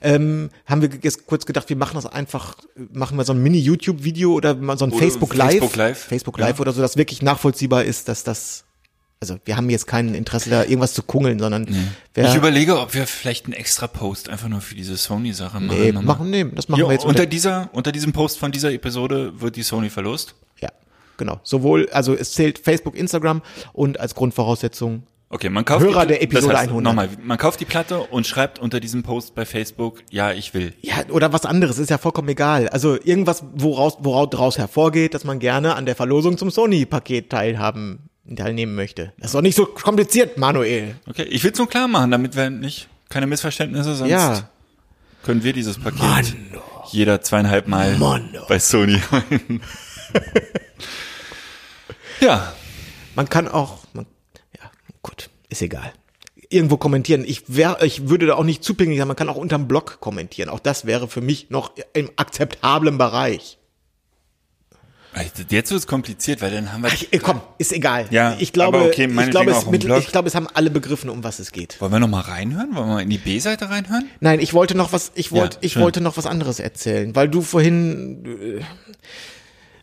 Ähm, 0.00 0.50
haben 0.66 0.82
wir 0.82 0.90
jetzt 1.02 1.26
kurz 1.26 1.46
gedacht, 1.46 1.68
wir 1.68 1.76
machen 1.76 1.94
das 1.94 2.06
einfach, 2.06 2.56
machen 2.92 3.16
wir 3.16 3.24
so 3.24 3.32
ein 3.32 3.42
Mini-YouTube-Video 3.42 4.32
oder 4.32 4.54
so 4.76 4.84
ein 4.84 4.92
Oder 4.92 4.98
Facebook 4.98 5.34
Live. 5.34 5.50
Facebook 5.50 5.76
Live. 5.76 5.98
Facebook 5.98 6.38
Live 6.38 6.60
oder 6.60 6.72
so, 6.72 6.80
dass 6.80 6.96
wirklich 6.96 7.22
nachvollziehbar 7.22 7.84
ist, 7.84 8.08
dass 8.08 8.24
das 8.24 8.64
Also 9.20 9.36
wir 9.44 9.56
haben 9.56 9.68
jetzt 9.68 9.86
kein 9.86 10.14
Interesse 10.14 10.48
da 10.50 10.62
irgendwas 10.62 10.94
zu 10.94 11.02
kungeln, 11.02 11.38
sondern 11.40 11.66
wer, 12.14 12.28
Ich 12.28 12.36
überlege, 12.36 12.78
ob 12.78 12.94
wir 12.94 13.06
vielleicht 13.06 13.46
einen 13.46 13.54
extra 13.54 13.88
Post 13.88 14.28
einfach 14.28 14.48
nur 14.48 14.60
für 14.60 14.76
diese 14.76 14.96
Sony-Sache 14.96 15.58
machen. 15.60 15.78
nee, 15.80 15.92
machen, 15.92 16.30
nee, 16.30 16.44
das 16.44 16.68
machen 16.68 16.78
Hier, 16.78 16.86
wir 16.88 16.92
jetzt 16.92 17.04
unter 17.04 17.22
unter, 17.22 17.26
dieser, 17.26 17.68
unter 17.72 17.90
diesem 17.90 18.12
Post 18.12 18.38
von 18.38 18.52
dieser 18.52 18.72
Episode 18.72 19.40
wird 19.40 19.56
die 19.56 19.62
Sony 19.62 19.90
verlost. 19.90 20.36
ja, 20.60 20.68
genau. 21.16 21.40
Sowohl, 21.42 21.88
also 21.90 22.14
es 22.14 22.32
zählt 22.32 22.60
Facebook, 22.60 22.94
Instagram 22.94 23.42
und 23.72 23.98
als 23.98 24.14
Grundvoraussetzung 24.14 25.02
Okay, 25.30 25.50
man 25.50 25.64
kauft 25.64 25.84
Hörer 25.84 26.02
die, 26.02 26.08
der 26.08 26.22
Episode 26.22 26.52
das 26.52 26.60
heißt, 26.62 26.68
100. 26.70 26.84
Nochmal, 26.84 27.08
man 27.22 27.36
kauft 27.36 27.60
die 27.60 27.66
Platte 27.66 28.00
und 28.00 28.26
schreibt 28.26 28.58
unter 28.58 28.80
diesem 28.80 29.02
Post 29.02 29.34
bei 29.34 29.44
Facebook, 29.44 30.02
ja, 30.10 30.32
ich 30.32 30.54
will. 30.54 30.72
Ja, 30.80 30.94
oder 31.10 31.32
was 31.34 31.44
anderes, 31.44 31.78
ist 31.78 31.90
ja 31.90 31.98
vollkommen 31.98 32.28
egal. 32.30 32.68
Also 32.70 32.96
irgendwas, 33.02 33.44
woraus, 33.54 33.98
woraus 34.00 34.30
daraus 34.30 34.56
hervorgeht, 34.56 35.12
dass 35.12 35.24
man 35.24 35.38
gerne 35.38 35.74
an 35.76 35.84
der 35.84 35.96
Verlosung 35.96 36.38
zum 36.38 36.50
Sony-Paket 36.50 37.28
teilhaben, 37.28 38.08
teilnehmen 38.36 38.74
möchte. 38.74 39.12
Das 39.18 39.26
ist 39.28 39.34
doch 39.34 39.42
nicht 39.42 39.56
so 39.56 39.66
kompliziert, 39.66 40.36
Manuel. 40.38 40.96
Okay, 41.06 41.22
ich 41.24 41.42
will 41.44 41.52
es 41.52 41.58
nur 41.58 41.68
klar 41.68 41.88
machen, 41.88 42.10
damit 42.10 42.36
wir 42.36 42.50
nicht 42.50 42.88
keine 43.08 43.26
Missverständnisse, 43.26 43.94
sonst 43.94 44.10
Ja. 44.10 44.48
können 45.22 45.42
wir 45.44 45.52
dieses 45.52 45.78
Paket 45.78 46.34
jeder 46.90 47.20
zweieinhalb 47.20 47.68
Mal 47.68 47.96
Mann, 47.98 48.34
oh. 48.40 48.44
bei 48.48 48.58
Sony 48.58 48.98
holen. 49.10 49.62
ja, 52.20 52.52
Man 53.14 53.28
kann 53.28 53.48
auch, 53.48 53.78
man, 53.92 54.06
ja, 54.56 54.70
gut, 55.02 55.28
ist 55.48 55.62
egal. 55.62 55.92
Irgendwo 56.50 56.78
kommentieren. 56.78 57.24
Ich 57.26 57.44
wär, 57.54 57.82
ich 57.82 58.08
würde 58.08 58.24
da 58.26 58.34
auch 58.36 58.44
nicht 58.44 58.64
zupingelig 58.64 58.98
sein. 58.98 59.08
Man 59.08 59.16
kann 59.16 59.28
auch 59.28 59.36
unterm 59.36 59.68
Blog 59.68 60.00
kommentieren. 60.00 60.48
Auch 60.48 60.60
das 60.60 60.86
wäre 60.86 61.06
für 61.08 61.20
mich 61.20 61.50
noch 61.50 61.72
im 61.92 62.10
akzeptablen 62.16 62.96
Bereich. 62.96 63.57
Jetzt 65.50 65.70
wird 65.70 65.80
es 65.80 65.86
kompliziert, 65.86 66.42
weil 66.42 66.50
dann 66.50 66.72
haben 66.72 66.82
wir. 66.82 66.90
Ach, 66.90 67.22
komm, 67.22 67.40
ist 67.58 67.72
egal. 67.72 68.06
Ja, 68.10 68.36
ich 68.38 68.52
glaube, 68.52 68.78
okay, 68.82 69.06
ich 69.06 69.30
glaube, 69.30 69.50
es, 69.50 69.64
Blog. 69.64 70.00
ich 70.00 70.08
glaube, 70.08 70.28
es 70.28 70.34
haben 70.34 70.48
alle 70.52 70.70
begriffen, 70.70 71.10
um 71.10 71.24
was 71.24 71.38
es 71.38 71.52
geht. 71.52 71.80
Wollen 71.80 71.92
wir 71.92 71.98
noch 71.98 72.08
mal 72.08 72.20
reinhören? 72.20 72.74
Wollen 72.74 72.88
wir 72.88 72.94
mal 72.94 73.02
in 73.02 73.10
die 73.10 73.18
B-Seite 73.18 73.70
reinhören? 73.70 74.08
Nein, 74.20 74.40
ich 74.40 74.54
wollte 74.54 74.76
noch 74.76 74.92
was, 74.92 75.12
ich 75.14 75.32
wollte, 75.32 75.58
ich 75.60 75.72
schön. 75.72 75.82
wollte 75.82 76.00
noch 76.00 76.16
was 76.16 76.26
anderes 76.26 76.60
erzählen, 76.60 77.14
weil 77.14 77.28
du 77.28 77.42
vorhin, 77.42 78.24
äh, 78.26 78.60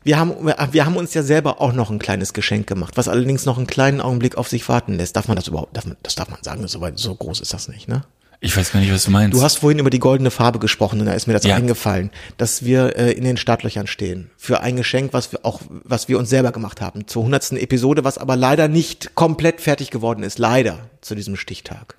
wir 0.03 0.19
haben, 0.19 0.45
wir 0.71 0.85
haben 0.85 0.95
uns 0.95 1.13
ja 1.15 1.23
selber 1.23 1.61
auch 1.61 1.73
noch 1.73 1.89
ein 1.89 1.99
kleines 1.99 2.33
Geschenk 2.33 2.67
gemacht, 2.67 2.95
was 2.95 3.07
allerdings 3.07 3.45
noch 3.45 3.57
einen 3.57 3.67
kleinen 3.67 4.01
Augenblick 4.01 4.37
auf 4.37 4.47
sich 4.47 4.67
warten 4.69 4.93
lässt. 4.93 5.15
Darf 5.15 5.27
man 5.27 5.35
das 5.35 5.47
überhaupt, 5.47 5.75
darf 5.75 5.85
man, 5.85 5.97
das 6.03 6.15
darf 6.15 6.29
man 6.29 6.43
sagen, 6.43 6.67
so 6.67 6.79
weit, 6.81 6.99
so 6.99 7.15
groß 7.15 7.39
ist 7.39 7.53
das 7.53 7.67
nicht, 7.67 7.87
ne? 7.87 8.03
Ich 8.41 8.55
weiß 8.55 8.71
gar 8.73 8.79
nicht, 8.79 8.91
was 8.91 9.05
du 9.05 9.11
meinst. 9.11 9.37
Du 9.37 9.41
hast 9.43 9.57
vorhin 9.57 9.79
über 9.79 9.89
die 9.89 9.99
goldene 9.99 10.29
Farbe 10.29 10.59
gesprochen 10.59 10.99
und 10.99 11.05
da 11.07 11.13
ist 11.13 11.25
mir 11.27 11.33
das 11.33 11.43
Ja. 11.45 11.55
eingefallen, 11.55 12.11
dass 12.37 12.63
wir 12.65 12.95
äh, 12.97 13.11
in 13.13 13.23
den 13.23 13.37
Startlöchern 13.37 13.87
stehen 13.87 14.29
für 14.37 14.61
ein 14.61 14.75
Geschenk, 14.75 15.13
was 15.13 15.31
wir 15.31 15.45
auch, 15.45 15.61
was 15.69 16.07
wir 16.09 16.19
uns 16.19 16.29
selber 16.29 16.51
gemacht 16.51 16.81
haben 16.81 17.07
zur 17.07 17.23
hundertsten 17.23 17.57
Episode, 17.57 18.03
was 18.03 18.17
aber 18.17 18.35
leider 18.35 18.67
nicht 18.67 19.15
komplett 19.15 19.61
fertig 19.61 19.89
geworden 19.89 20.21
ist, 20.23 20.37
leider 20.37 20.89
zu 21.01 21.15
diesem 21.15 21.35
Stichtag. 21.37 21.95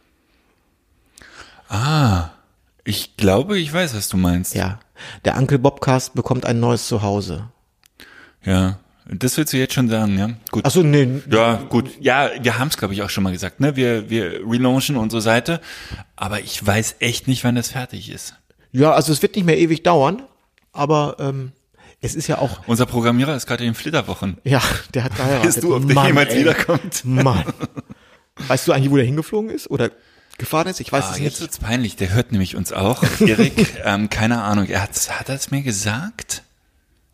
ah, 1.68 2.30
ich 2.84 3.16
glaube, 3.16 3.58
ich 3.58 3.72
weiß, 3.72 3.96
was 3.96 4.08
du 4.08 4.16
meinst. 4.16 4.54
Ja, 4.54 4.78
der 5.24 5.36
Uncle 5.36 5.58
Bobcast 5.58 6.14
bekommt 6.14 6.46
ein 6.46 6.60
neues 6.60 6.86
Zuhause. 6.86 7.48
Ja. 8.44 8.78
Das 9.08 9.36
willst 9.36 9.52
du 9.52 9.56
jetzt 9.56 9.74
schon 9.74 9.88
sagen, 9.88 10.18
ja? 10.18 10.30
Gut. 10.50 10.64
Ach 10.66 10.70
so, 10.70 10.82
nee, 10.82 11.08
Ja, 11.30 11.54
gut. 11.68 11.90
Ja, 12.00 12.30
wir 12.40 12.58
haben 12.58 12.68
es, 12.68 12.76
glaube 12.76 12.92
ich, 12.94 13.02
auch 13.02 13.10
schon 13.10 13.22
mal 13.22 13.32
gesagt. 13.32 13.60
Ne? 13.60 13.76
Wir, 13.76 14.10
wir 14.10 14.40
relaunchen 14.44 14.96
unsere 14.96 15.22
Seite, 15.22 15.60
aber 16.16 16.40
ich 16.40 16.64
weiß 16.66 16.96
echt 16.98 17.28
nicht, 17.28 17.44
wann 17.44 17.54
das 17.54 17.70
fertig 17.70 18.10
ist. 18.10 18.34
Ja, 18.72 18.92
also 18.92 19.12
es 19.12 19.22
wird 19.22 19.36
nicht 19.36 19.44
mehr 19.44 19.58
ewig 19.58 19.82
dauern, 19.84 20.22
aber 20.72 21.16
ähm, 21.20 21.52
es 22.00 22.14
ist 22.16 22.26
ja 22.26 22.38
auch, 22.38 22.66
Unser 22.66 22.86
Programmierer 22.86 23.36
ist 23.36 23.46
gerade 23.46 23.62
in 23.64 23.70
den 23.70 23.74
Flitterwochen. 23.76 24.38
ja, 24.44 24.60
der 24.92 25.04
hat 25.04 25.14
geheiratet. 25.16 25.46
Weißt 25.46 25.62
du, 25.62 25.76
ob 25.76 25.86
der 25.86 25.94
Mann, 25.94 26.06
jemals 26.08 26.34
ey. 26.34 26.40
wiederkommt? 26.40 27.04
Mann. 27.04 27.44
Weißt 28.48 28.66
du 28.68 28.72
eigentlich, 28.72 28.90
wo 28.90 28.96
der 28.96 29.06
hingeflogen 29.06 29.50
ist 29.50 29.70
oder 29.70 29.90
gefahren 30.36 30.66
ist? 30.66 30.80
Ich 30.80 30.92
weiß 30.92 31.04
Ah, 31.04 31.10
es 31.12 31.18
jetzt 31.20 31.32
nicht. 31.34 31.40
wird's 31.42 31.58
peinlich. 31.58 31.96
Der 31.96 32.12
hört 32.12 32.32
nämlich 32.32 32.56
uns 32.56 32.72
auch. 32.72 33.02
Erik, 33.20 33.76
ähm, 33.84 34.10
keine 34.10 34.42
Ahnung. 34.42 34.66
Er 34.66 34.82
hat, 34.82 34.90
hat 35.18 35.28
er 35.28 35.36
es 35.36 35.50
mir 35.50 35.62
gesagt? 35.62 36.42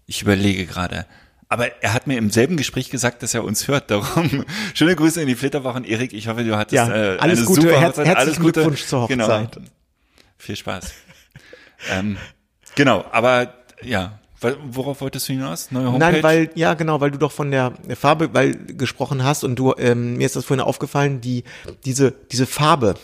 Ich 0.07 0.22
überlege 0.22 0.66
gerade. 0.66 1.07
Aber 1.53 1.82
er 1.82 1.92
hat 1.92 2.07
mir 2.07 2.16
im 2.16 2.30
selben 2.30 2.57
Gespräch 2.57 2.88
gesagt, 2.88 3.22
dass 3.22 3.34
er 3.34 3.44
uns 3.44 3.68
hört. 3.68 3.90
Darum 3.90 4.46
schöne 4.74 4.96
Grüße 4.96 5.20
in 5.20 5.28
die 5.28 5.34
Flitterwochen. 5.34 5.84
Erik, 5.84 6.14
ich 6.14 6.26
hoffe, 6.28 6.44
du 6.44 6.57
hattest 6.57 6.72
Ja, 6.72 6.88
äh, 6.88 7.18
alles 7.18 7.40
eine 7.40 7.46
Gute, 7.46 7.61
super 7.61 7.78
herz- 7.80 7.98
Hochzeit. 7.98 8.16
alles 8.16 8.36
Gute. 8.40 8.53
Glückwunsch 8.53 8.86
zur 8.86 9.07
Genau. 9.07 9.24
Hochzeit. 9.28 9.59
Viel 10.38 10.57
Spaß. 10.57 10.92
ähm, 11.90 12.16
genau, 12.74 13.05
aber 13.12 13.53
ja, 13.82 14.18
worauf 14.64 15.03
wolltest 15.03 15.28
du 15.28 15.34
hinaus? 15.34 15.70
Neue 15.70 15.88
Homepage? 15.92 15.98
Nein, 16.12 16.22
weil, 16.22 16.50
ja, 16.55 16.72
genau, 16.72 17.00
weil 17.03 17.11
du 17.11 17.18
doch 17.18 17.32
von 17.32 17.50
der 17.50 17.74
Farbe, 17.96 18.32
weil 18.32 18.55
gesprochen 18.57 19.22
hast 19.22 19.44
und 19.44 19.57
du, 19.57 19.74
ähm, 19.76 20.16
mir 20.16 20.24
ist 20.24 20.36
das 20.36 20.46
vorhin 20.46 20.64
aufgefallen, 20.64 21.20
die, 21.20 21.44
diese, 21.84 22.12
diese 22.32 22.46
Farbe, 22.46 22.94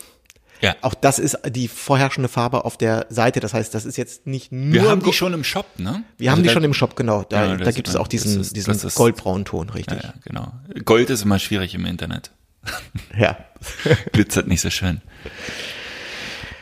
ja. 0.60 0.74
auch 0.82 0.94
das 0.94 1.18
ist 1.18 1.38
die 1.48 1.68
vorherrschende 1.68 2.28
Farbe 2.28 2.64
auf 2.64 2.76
der 2.76 3.06
Seite. 3.10 3.40
Das 3.40 3.54
heißt, 3.54 3.74
das 3.74 3.84
ist 3.84 3.96
jetzt 3.96 4.26
nicht 4.26 4.52
nur. 4.52 4.72
wir 4.74 4.88
haben 4.90 5.02
die 5.02 5.12
schon 5.12 5.32
im 5.34 5.44
Shop, 5.44 5.66
ne? 5.78 6.02
wir 6.16 6.30
haben 6.30 6.36
Also 6.38 6.42
die 6.42 6.48
da- 6.48 6.52
schon 6.54 6.64
im 6.64 6.74
Shop, 6.74 6.96
genau. 6.96 7.24
Da, 7.28 7.46
Ja, 7.46 7.56
da 7.56 7.70
gibt 7.70 7.88
es 7.88 7.96
auch 7.96 8.08
diesen, 8.08 8.40
ist- 8.40 8.54
diesen 8.56 8.74
ist- 8.74 8.94
goldbraunen 8.94 9.44
Ton, 9.44 9.70
richtig. 9.70 10.02
Ja, 10.02 10.08
ja, 10.10 10.14
genau. 10.24 10.52
Gold 10.84 11.10
ist 11.10 11.22
immer 11.22 11.38
schwierig 11.38 11.74
im 11.74 11.84
Internet. 11.86 12.30
Ja. 13.18 13.38
Glitzert 14.12 14.46
nicht 14.48 14.60
so 14.60 14.70
schön. 14.70 15.00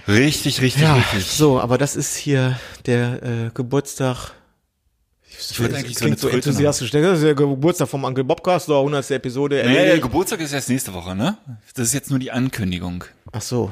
Richtig, 0.09 0.61
richtig, 0.61 0.82
Ja, 0.82 0.94
richtig. 0.94 1.24
so, 1.26 1.61
aber 1.61 1.78
das 1.78 1.97
ist 1.97 2.14
hier 2.16 2.59
der 2.86 3.22
äh, 3.22 3.51
Geburtstag. 3.53 4.32
Ich 5.51 5.59
würde 5.59 5.76
eigentlich 5.76 5.99
so 5.99 6.05
Klingt 6.05 6.18
so 6.20 6.28
Tröte 6.28 6.49
enthusiastisch. 6.49 6.90
Das 6.92 7.18
ist 7.18 7.24
der 7.24 7.34
Geburtstag 7.34 7.88
vom 7.88 8.05
Uncle 8.05 8.24
Bobcast, 8.24 8.68
oder 8.68 8.78
100. 8.78 9.11
Episode. 9.11 9.62
Nee, 9.66 9.74
der. 9.74 9.99
Geburtstag 9.99 10.40
ist 10.40 10.53
erst 10.53 10.68
nächste 10.68 10.94
Woche, 10.94 11.14
ne? 11.16 11.36
Das 11.74 11.88
ist 11.88 11.92
jetzt 11.94 12.09
nur 12.11 12.18
die 12.20 12.30
Ankündigung. 12.30 13.05
Ach 13.32 13.42
so. 13.42 13.70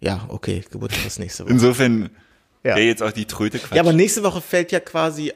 Ja, 0.00 0.26
okay, 0.28 0.62
Geburtstag 0.70 1.06
ist 1.06 1.18
nächste 1.18 1.44
Woche. 1.44 1.52
Insofern 1.52 2.10
Ja. 2.62 2.76
wäre 2.76 2.82
jetzt 2.86 3.02
auch 3.02 3.12
die 3.12 3.24
Tröte 3.26 3.58
Quatsch. 3.58 3.74
Ja, 3.76 3.82
aber 3.82 3.92
nächste 3.92 4.22
Woche 4.22 4.40
fällt 4.40 4.72
ja 4.72 4.80
quasi 4.80 5.32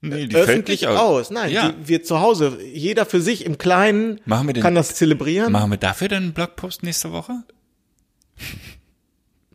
nee, 0.00 0.26
die 0.26 0.32
fällt 0.34 0.48
öffentlich 0.48 0.82
nicht 0.82 0.88
aus. 0.90 1.30
Nein, 1.30 1.50
Ja. 1.52 1.70
die, 1.70 1.88
wir 1.88 2.02
zu 2.02 2.20
Hause, 2.20 2.58
jeder 2.62 3.06
für 3.06 3.20
sich 3.20 3.44
im 3.46 3.58
Kleinen 3.58 4.20
Machen 4.26 4.46
wir 4.48 4.54
den- 4.54 4.62
kann 4.62 4.74
das 4.74 4.94
zelebrieren. 4.94 5.52
Machen 5.52 5.70
wir 5.70 5.78
dafür 5.78 6.08
dann 6.08 6.22
einen 6.24 6.32
Blogpost 6.34 6.82
nächste 6.82 7.12
Woche? 7.12 7.32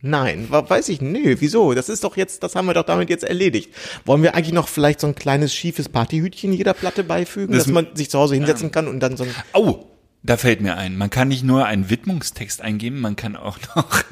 Nein, 0.06 0.48
weiß 0.50 0.90
ich, 0.90 1.00
nö, 1.00 1.38
wieso? 1.40 1.74
Das 1.74 1.88
ist 1.88 2.04
doch 2.04 2.18
jetzt, 2.18 2.44
das 2.44 2.56
haben 2.56 2.66
wir 2.66 2.74
doch 2.74 2.84
damit 2.84 3.10
jetzt 3.10 3.24
erledigt. 3.24 3.74
Wollen 4.04 4.22
wir 4.22 4.36
eigentlich 4.36 4.52
noch 4.54 4.68
vielleicht 4.68 5.00
so 5.00 5.08
ein 5.08 5.16
kleines 5.16 5.54
schiefes 5.56 5.88
Partyhütchen 5.88 6.52
jeder 6.52 6.74
Platte 6.74 7.06
beifügen, 7.06 7.54
Das 7.54 7.64
dass 7.66 7.72
man 7.74 7.88
sich 7.96 8.10
zu 8.10 8.20
Hause 8.20 8.36
hinsetzen 8.36 8.70
kann 8.72 8.90
und 8.90 9.00
dann 9.00 9.16
so 9.16 9.24
ein, 9.24 9.34
Oh, 9.54 9.86
da 10.24 10.38
fällt 10.38 10.62
mir 10.62 10.78
ein. 10.78 10.98
Man 10.98 11.10
kann 11.10 11.28
nicht 11.28 11.44
nur 11.44 11.66
einen 11.66 11.90
Widmungstext 11.90 12.62
eingeben, 12.62 13.00
man 13.02 13.16
kann 13.16 13.36
auch 13.36 13.58
noch 13.76 14.04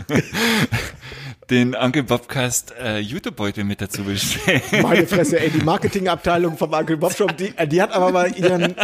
den 1.50 1.76
Uncle 1.76 2.04
Bobcast 2.04 2.74
äh, 2.82 3.00
YouTube-Beutel 3.00 3.64
mit 3.64 3.82
dazu 3.82 4.04
bestellen. 4.04 4.62
meine 4.82 5.08
Fresse, 5.08 5.40
ey, 5.40 5.50
die 5.50 5.60
Marketingabteilung 5.64 6.58
vom 6.58 6.72
Uncle 6.74 6.98
Bob 6.98 7.16
Shop, 7.16 7.36
die, 7.38 7.54
die 7.68 7.82
hat 7.82 7.92
aber 7.92 8.12
mal 8.12 8.36
ihren, 8.36 8.76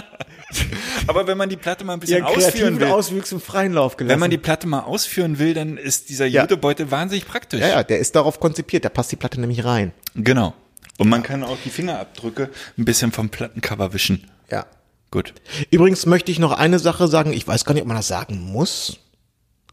Aber 1.07 1.27
wenn 1.27 1.37
man 1.37 1.49
die 1.49 1.57
Platte 1.57 1.85
mal 1.85 1.93
ein 1.93 1.99
bisschen 1.99 2.23
ausführen 2.23 2.79
will, 2.79 2.87
im 3.31 3.39
freien 3.41 3.73
Lauf 3.73 3.97
gelassen. 3.97 4.11
wenn 4.13 4.19
man 4.19 4.31
die 4.31 4.37
Platte 4.37 4.67
mal 4.67 4.81
ausführen 4.81 5.39
will, 5.39 5.53
dann 5.53 5.77
ist 5.77 6.09
dieser 6.09 6.25
Ja. 6.25 6.41
YouTube-Beutel 6.43 6.91
wahnsinnig 6.91 7.27
praktisch. 7.27 7.61
ja, 7.61 7.67
ja, 7.69 7.83
der 7.83 7.99
ist 7.99 8.15
darauf 8.15 8.39
konzipiert, 8.39 8.85
da 8.85 8.89
passt 8.89 9.11
die 9.11 9.15
Platte 9.17 9.39
nämlich 9.39 9.63
rein. 9.63 9.91
Genau. 10.15 10.53
Und 10.97 11.09
man 11.09 11.23
kann 11.23 11.43
auch 11.43 11.57
die 11.63 11.69
Fingerabdrücke 11.69 12.49
ein 12.77 12.85
bisschen 12.85 13.11
vom 13.11 13.29
Plattencover 13.29 13.93
wischen. 13.93 14.23
Ja. 14.49 14.65
Gut. 15.11 15.33
Übrigens 15.71 16.05
möchte 16.05 16.31
ich 16.31 16.39
noch 16.39 16.51
eine 16.51 16.79
Sache 16.79 17.07
sagen. 17.07 17.33
Ich 17.33 17.47
weiß 17.47 17.65
gar 17.65 17.73
nicht, 17.73 17.83
ob 17.83 17.87
man 17.87 17.97
das 17.97 18.07
sagen 18.07 18.39
muss. 18.39 18.99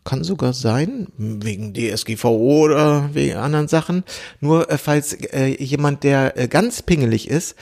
Kann 0.04 0.22
sogar 0.22 0.52
sein, 0.52 1.08
wegen 1.16 1.72
DSGVO 1.72 2.64
oder 2.64 3.14
wegen 3.14 3.36
anderen 3.36 3.68
Sachen. 3.68 4.04
Nur 4.40 4.70
äh, 4.70 4.76
falls 4.76 5.14
äh, 5.14 5.62
jemand, 5.62 6.04
der 6.04 6.36
äh, 6.36 6.46
ganz 6.46 6.82
pingelig 6.82 7.28
ist, 7.28 7.56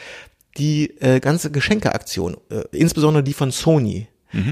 die 0.59 0.91
äh, 1.01 1.21
ganze 1.21 1.51
Geschenkeaktion, 1.51 2.37
äh, 2.51 2.65
insbesondere 2.73 3.23
die 3.23 3.33
von 3.33 3.53
Sony, 3.53 4.09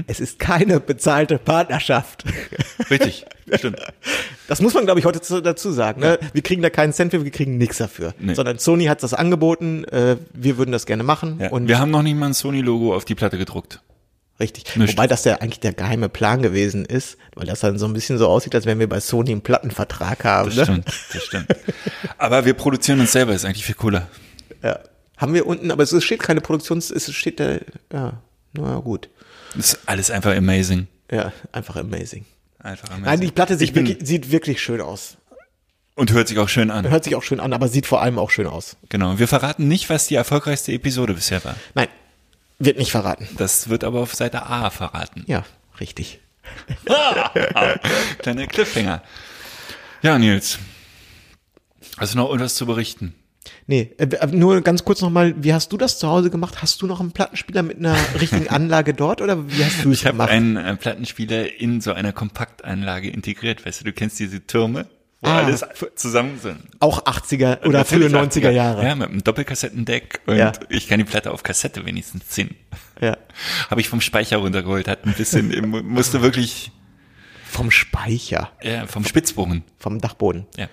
es 0.07 0.19
ist 0.19 0.39
keine 0.39 0.79
bezahlte 0.79 1.37
Partnerschaft. 1.37 2.23
Richtig. 2.89 3.25
Stimmt. 3.53 3.79
Das 4.47 4.61
muss 4.61 4.73
man, 4.73 4.85
glaube 4.85 4.99
ich, 4.99 5.05
heute 5.05 5.21
zu, 5.21 5.41
dazu 5.41 5.71
sagen. 5.71 6.01
Ne? 6.01 6.19
Wir 6.33 6.41
kriegen 6.41 6.61
da 6.61 6.69
keinen 6.69 6.93
Cent 6.93 7.11
für, 7.11 7.23
wir 7.23 7.31
kriegen 7.31 7.57
nichts 7.57 7.77
dafür. 7.77 8.13
Nee. 8.19 8.33
Sondern 8.33 8.59
Sony 8.59 8.85
hat 8.85 9.03
das 9.03 9.13
angeboten, 9.13 9.83
äh, 9.85 10.17
wir 10.33 10.57
würden 10.57 10.71
das 10.71 10.85
gerne 10.85 11.03
machen. 11.03 11.39
Ja. 11.41 11.49
Und 11.49 11.67
Wir 11.67 11.79
haben 11.79 11.91
noch 11.91 12.03
nicht 12.03 12.15
mal 12.15 12.27
ein 12.27 12.33
Sony-Logo 12.33 12.95
auf 12.95 13.05
die 13.05 13.15
Platte 13.15 13.37
gedruckt. 13.37 13.81
Richtig. 14.39 14.75
Nicht. 14.75 14.93
Wobei 14.93 15.05
das 15.07 15.23
ja 15.25 15.35
eigentlich 15.35 15.59
der 15.59 15.73
geheime 15.73 16.09
Plan 16.09 16.41
gewesen 16.41 16.85
ist, 16.85 17.17
weil 17.35 17.45
das 17.45 17.59
dann 17.59 17.77
so 17.77 17.85
ein 17.85 17.93
bisschen 17.93 18.17
so 18.17 18.27
aussieht, 18.27 18.55
als 18.55 18.65
wenn 18.65 18.79
wir 18.79 18.89
bei 18.89 18.99
Sony 18.99 19.31
einen 19.31 19.41
Plattenvertrag 19.41 20.23
haben. 20.23 20.49
Das 20.49 20.55
Ne? 20.57 20.63
stimmt, 20.63 20.87
das 21.13 21.23
stimmt. 21.23 21.47
Aber 22.17 22.45
wir 22.45 22.53
produzieren 22.55 22.99
uns 22.99 23.11
selber, 23.11 23.33
ist 23.33 23.45
eigentlich 23.45 23.65
viel 23.65 23.75
cooler. 23.75 24.07
Ja. 24.63 24.79
Haben 25.17 25.35
wir 25.35 25.45
unten, 25.45 25.69
aber 25.69 25.83
es 25.83 26.03
steht 26.03 26.23
keine 26.23 26.41
Produktions, 26.41 26.89
es 26.89 27.13
steht 27.13 27.39
da, 27.39 27.57
ja, 27.93 28.13
na 28.53 28.79
gut. 28.79 29.09
Das 29.55 29.73
ist 29.73 29.79
alles 29.85 30.11
einfach 30.11 30.35
amazing. 30.35 30.87
Ja, 31.11 31.31
einfach 31.51 31.75
amazing. 31.75 32.25
Einfach 32.59 32.89
amazing. 32.89 33.05
Nein, 33.05 33.19
die 33.21 33.31
Platte 33.31 33.57
sieht, 33.57 33.73
bin, 33.73 33.87
wirklich, 33.87 34.07
sieht 34.07 34.31
wirklich 34.31 34.61
schön 34.61 34.81
aus. 34.81 35.17
und 35.95 36.11
hört 36.11 36.27
sich 36.27 36.39
auch 36.39 36.47
schön 36.49 36.71
an. 36.71 36.89
Hört 36.89 37.03
sich 37.03 37.15
auch 37.15 37.23
schön 37.23 37.39
an, 37.39 37.53
aber 37.53 37.67
sieht 37.67 37.85
vor 37.85 38.01
allem 38.01 38.17
auch 38.17 38.29
schön 38.29 38.47
aus. 38.47 38.77
Genau. 38.89 39.19
Wir 39.19 39.27
verraten 39.27 39.67
nicht, 39.67 39.89
was 39.89 40.07
die 40.07 40.15
erfolgreichste 40.15 40.71
Episode 40.71 41.13
bisher 41.13 41.43
war. 41.43 41.55
Nein, 41.73 41.87
wird 42.59 42.77
nicht 42.77 42.91
verraten. 42.91 43.27
Das 43.37 43.69
wird 43.69 43.83
aber 43.83 43.99
auf 44.01 44.13
Seite 44.13 44.45
A 44.45 44.69
verraten. 44.69 45.23
Ja. 45.27 45.43
Richtig. 45.79 46.19
Kleiner 48.19 48.47
Cliffhanger. 48.47 49.01
Ja, 50.01 50.17
Nils. 50.17 50.59
Hast 51.97 52.13
du 52.13 52.17
noch 52.17 52.27
irgendwas 52.27 52.55
zu 52.55 52.65
berichten? 52.65 53.13
Nee, 53.71 53.89
äh, 53.99 54.27
nur 54.27 54.59
ganz 54.61 54.83
kurz 54.83 54.99
nochmal, 55.01 55.33
wie 55.37 55.53
hast 55.53 55.71
du 55.71 55.77
das 55.77 55.97
zu 55.97 56.05
Hause 56.09 56.29
gemacht? 56.29 56.61
Hast 56.61 56.81
du 56.81 56.87
noch 56.87 56.99
einen 56.99 57.13
Plattenspieler 57.13 57.63
mit 57.63 57.77
einer 57.77 57.95
richtigen 58.19 58.49
Anlage 58.49 58.93
dort 58.93 59.21
oder 59.21 59.47
wie 59.49 59.63
hast 59.63 59.85
du 59.85 59.91
es 59.91 59.99
Ich 59.99 60.05
habe 60.05 60.15
gemacht? 60.17 60.29
einen 60.29 60.57
äh, 60.57 60.75
Plattenspieler 60.75 61.57
in 61.57 61.79
so 61.79 61.93
einer 61.93 62.11
Kompaktanlage 62.11 63.09
integriert. 63.09 63.65
Weißt 63.65 63.79
du, 63.79 63.85
du 63.85 63.93
kennst 63.93 64.19
diese 64.19 64.45
Türme, 64.45 64.87
wo 65.21 65.29
Ah. 65.29 65.37
alles 65.43 65.63
zusammen 65.95 66.37
sind. 66.41 66.57
Auch 66.81 67.05
80er 67.05 67.65
oder 67.65 67.85
frühe 67.85 68.09
Natürlich 68.09 68.13
90er 68.43 68.49
Jahre. 68.49 68.83
Ja, 68.83 68.93
mit 68.95 69.07
einem 69.07 69.23
Doppelkassettendeck 69.23 70.19
und 70.25 70.35
Ja. 70.35 70.51
ich 70.67 70.89
kann 70.89 70.97
die 70.99 71.05
Platte 71.05 71.31
auf 71.31 71.43
Kassette 71.43 71.85
wenigstens 71.85 72.27
ziehen. 72.27 72.55
Ja. 72.99 73.15
Habe 73.69 73.79
ich 73.79 73.87
vom 73.87 74.01
Speicher 74.01 74.37
runtergeholt, 74.37 74.89
hat 74.89 75.05
ein 75.05 75.13
bisschen, 75.13 75.69
musste 75.87 76.21
wirklich 76.21 76.71
Vom 77.49 77.71
Speicher, 77.71 78.51
ja, 78.61 78.85
vom 78.87 79.05
Spitzbogen. 79.05 79.63
vom 79.79 79.99
Dachboden. 80.01 80.45
Ja. 80.57 80.67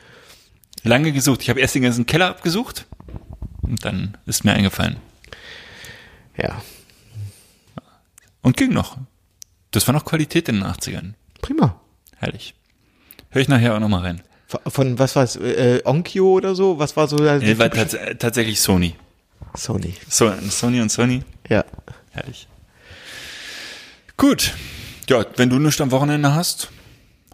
Lange 0.85 1.13
gesucht. 1.13 1.43
Ich 1.43 1.51
habe 1.51 1.61
erst 1.61 1.75
den 1.75 1.83
ganzen 1.83 2.07
Keller 2.07 2.29
abgesucht 2.29 2.87
und 3.63 3.85
dann 3.85 4.17
ist 4.27 4.45
mir 4.45 4.53
eingefallen. 4.53 4.97
Ja. 6.37 6.63
Und 8.43 8.57
ging 8.57 8.73
noch. 8.73 8.97
Das 9.71 9.87
war 9.87 9.95
noch 9.95 10.05
Qualität 10.05 10.49
in 10.49 10.57
den 10.57 10.65
80ern. 10.65 11.15
Prima. 11.43 11.81
Herrlich. 12.17 12.55
Hör 13.31 13.43
ich 13.43 13.49
nachher 13.49 13.75
auch 13.75 13.81
noch 13.81 13.89
mal 13.89 14.01
rein. 14.01 14.23
Von, 14.47 14.61
von 14.67 14.99
was 14.99 15.15
war 15.15 15.25
es, 15.25 15.37
äh, 15.37 15.83
Onkyo 15.85 16.33
oder 16.33 16.55
so? 16.55 16.79
Was 16.79 16.97
war 16.97 17.07
so 17.09 17.17
der 17.17 17.39
Nee, 17.39 17.59
war 17.59 17.71
tats 17.71 17.95
äh, 17.95 18.15
tatsächlich 18.15 18.61
Sony. 18.61 18.95
Sony? 19.55 19.95
So, 20.09 20.33
Sony 20.49 20.81
und 20.81 20.91
Sony. 20.91 21.23
Ja. 21.49 21.65
Herrlich. 22.13 22.49
Gut. 24.17 24.55
Ja, 25.09 25.25
wenn 25.37 25.51
du 25.51 25.59
nichts 25.59 25.81
am 25.81 25.91
Wochenende 25.91 26.35
hast, 26.35 26.71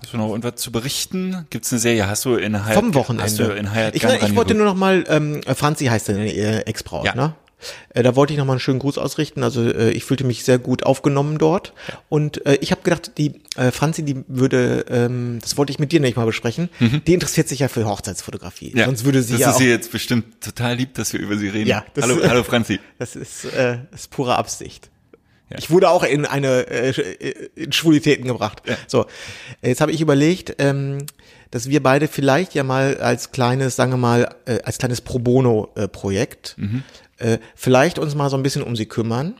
hast 0.04 0.12
du 0.14 0.18
noch 0.18 0.28
irgendwas 0.30 0.56
zu 0.56 0.70
berichten? 0.72 1.46
Gibt's 1.50 1.72
eine 1.72 1.80
Serie? 1.80 2.06
Hast 2.06 2.24
du 2.24 2.34
in 2.36 2.64
Hayat, 2.64 2.74
Vom 2.74 2.94
Wochenende. 2.94 3.24
Hast 3.24 3.38
du 3.38 3.44
in 3.44 3.72
Hayat 3.72 3.94
ich, 3.96 4.04
ich 4.04 4.34
wollte 4.36 4.54
nur 4.54 4.66
noch 4.66 4.74
mal, 4.76 5.04
ähm, 5.08 5.40
Franzi 5.54 5.86
heißt 5.86 6.08
deine 6.08 6.32
äh, 6.32 6.60
Ex-Braut, 6.66 7.06
Ja. 7.06 7.14
ne? 7.14 7.34
Äh, 7.94 8.02
Da 8.02 8.14
wollte 8.14 8.34
ich 8.34 8.38
noch 8.38 8.44
mal 8.44 8.52
einen 8.52 8.60
schönen 8.60 8.78
Gruß 8.78 8.98
ausrichten. 8.98 9.42
Also 9.42 9.62
äh, 9.62 9.90
ich 9.90 10.04
fühlte 10.04 10.24
mich 10.24 10.44
sehr 10.44 10.58
gut 10.58 10.82
aufgenommen 10.84 11.38
dort. 11.38 11.72
Und 12.10 12.44
äh, 12.44 12.56
ich 12.60 12.70
habe 12.72 12.82
gedacht, 12.82 13.12
die 13.16 13.40
äh, 13.56 13.70
Franzi, 13.70 14.02
die 14.04 14.22
würde, 14.28 14.84
ähm, 14.90 15.38
das 15.40 15.56
wollte 15.56 15.72
ich 15.72 15.78
mit 15.78 15.90
dir 15.90 16.00
nicht 16.00 16.16
mal 16.16 16.26
besprechen, 16.26 16.68
die 17.06 17.14
interessiert 17.14 17.48
sich 17.48 17.60
ja 17.60 17.68
für 17.68 17.86
Hochzeitsfotografie. 17.86 18.72
Mhm. 18.72 18.78
ja, 18.78 18.84
Sonst 18.84 19.04
würde 19.06 19.22
sie 19.22 19.32
das 19.32 19.40
ja 19.40 19.48
ist 19.48 19.54
auch, 19.54 19.58
sie 19.60 19.68
jetzt 19.68 19.90
bestimmt 19.92 20.42
total 20.42 20.74
lieb, 20.76 20.92
dass 20.94 21.14
wir 21.14 21.20
über 21.20 21.38
sie 21.38 21.48
reden. 21.48 21.68
Ja, 21.70 21.84
das- 21.94 22.04
hallo, 22.04 22.18
hallo 22.28 22.42
Franzi. 22.44 22.80
Das 22.98 23.16
ist, 23.16 23.46
äh, 23.46 23.78
das 23.90 24.02
ist 24.02 24.10
pure 24.10 24.36
Absicht. 24.36 24.90
Ja. 25.50 25.58
Ich 25.58 25.70
wurde 25.70 25.90
auch 25.90 26.02
in 26.02 26.24
eine 26.26 26.66
äh, 26.68 27.48
in 27.54 27.72
Schwulitäten 27.72 28.26
gebracht. 28.26 28.62
So, 28.86 29.06
jetzt 29.62 29.80
habe 29.80 29.92
ich 29.92 30.00
überlegt, 30.00 30.56
ähm, 30.58 30.98
dass 31.50 31.68
wir 31.68 31.82
beide 31.82 32.08
vielleicht 32.08 32.54
ja 32.54 32.64
mal 32.64 32.96
als 32.96 33.30
kleines, 33.30 33.76
sagen 33.76 33.92
wir 33.92 33.96
mal, 33.96 34.34
äh, 34.46 34.60
als 34.64 34.78
kleines 34.78 35.00
Pro 35.00 35.18
Bono 35.18 35.70
äh, 35.76 35.86
Mhm. 36.56 36.82
Äh, 37.18 37.38
vielleicht 37.54 37.98
uns 37.98 38.14
mal 38.14 38.28
so 38.30 38.36
ein 38.36 38.42
bisschen 38.42 38.62
um 38.62 38.74
sie 38.76 38.86
kümmern, 38.86 39.34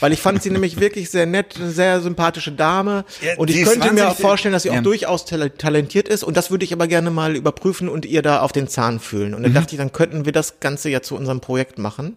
weil 0.00 0.12
ich 0.12 0.20
fand 0.20 0.42
sie 0.42 0.50
nämlich 0.50 0.80
wirklich 0.80 1.10
sehr 1.10 1.26
nett, 1.26 1.56
eine 1.56 1.70
sehr 1.70 2.00
sympathische 2.00 2.50
Dame 2.52 3.04
Ja, 3.22 3.36
und 3.36 3.50
ich 3.50 3.62
könnte 3.64 3.92
mir 3.92 4.08
auch 4.10 4.16
vorstellen, 4.16 4.52
dass 4.52 4.64
sie 4.64 4.70
auch 4.70 4.74
Ja. 4.76 4.80
durchaus 4.80 5.24
tal 5.24 5.50
talentiert 5.50 6.08
ist 6.08 6.24
und 6.24 6.36
das 6.36 6.50
würde 6.50 6.64
ich 6.64 6.72
aber 6.72 6.88
gerne 6.88 7.10
mal 7.12 7.36
überprüfen 7.36 7.88
und 7.88 8.04
ihr 8.04 8.22
da 8.22 8.40
auf 8.40 8.50
den 8.52 8.66
Zahn 8.68 8.98
fühlen. 8.98 9.34
Und 9.34 9.42
dann 9.44 9.52
Mhm. 9.52 9.56
dachte 9.56 9.74
ich, 9.74 9.78
dann 9.78 9.92
könnten 9.92 10.24
wir 10.24 10.32
das 10.32 10.58
Ganze 10.60 10.90
ja 10.90 11.02
zu 11.02 11.14
unserem 11.16 11.40
Projekt 11.40 11.78
machen 11.78 12.16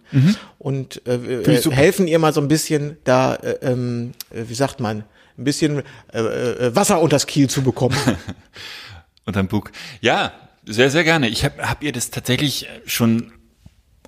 und 0.57 1.01
äh, 1.07 1.15
äh, 1.15 1.71
helfen 1.71 2.07
ihr 2.07 2.17
mal 2.19 2.33
so 2.33 2.41
ein 2.41 2.47
bisschen 2.47 2.97
da, 3.03 3.35
äh, 3.35 3.57
ähm, 3.61 4.13
äh, 4.31 4.43
wie 4.47 4.55
sagt 4.55 4.79
man, 4.79 5.03
ein 5.37 5.43
bisschen 5.43 5.83
äh, 6.11 6.75
Wasser 6.75 6.99
unters 7.01 7.27
Kiel 7.27 7.47
zu 7.49 7.61
bekommen. 7.61 7.95
Unterm 9.25 9.47
Bug. 9.47 9.71
Ja, 10.01 10.31
sehr, 10.65 10.89
sehr 10.89 11.03
gerne. 11.03 11.27
Ich 11.29 11.43
habe 11.45 11.69
hab 11.69 11.83
ihr 11.83 11.91
das 11.91 12.09
tatsächlich 12.11 12.67
schon 12.85 13.31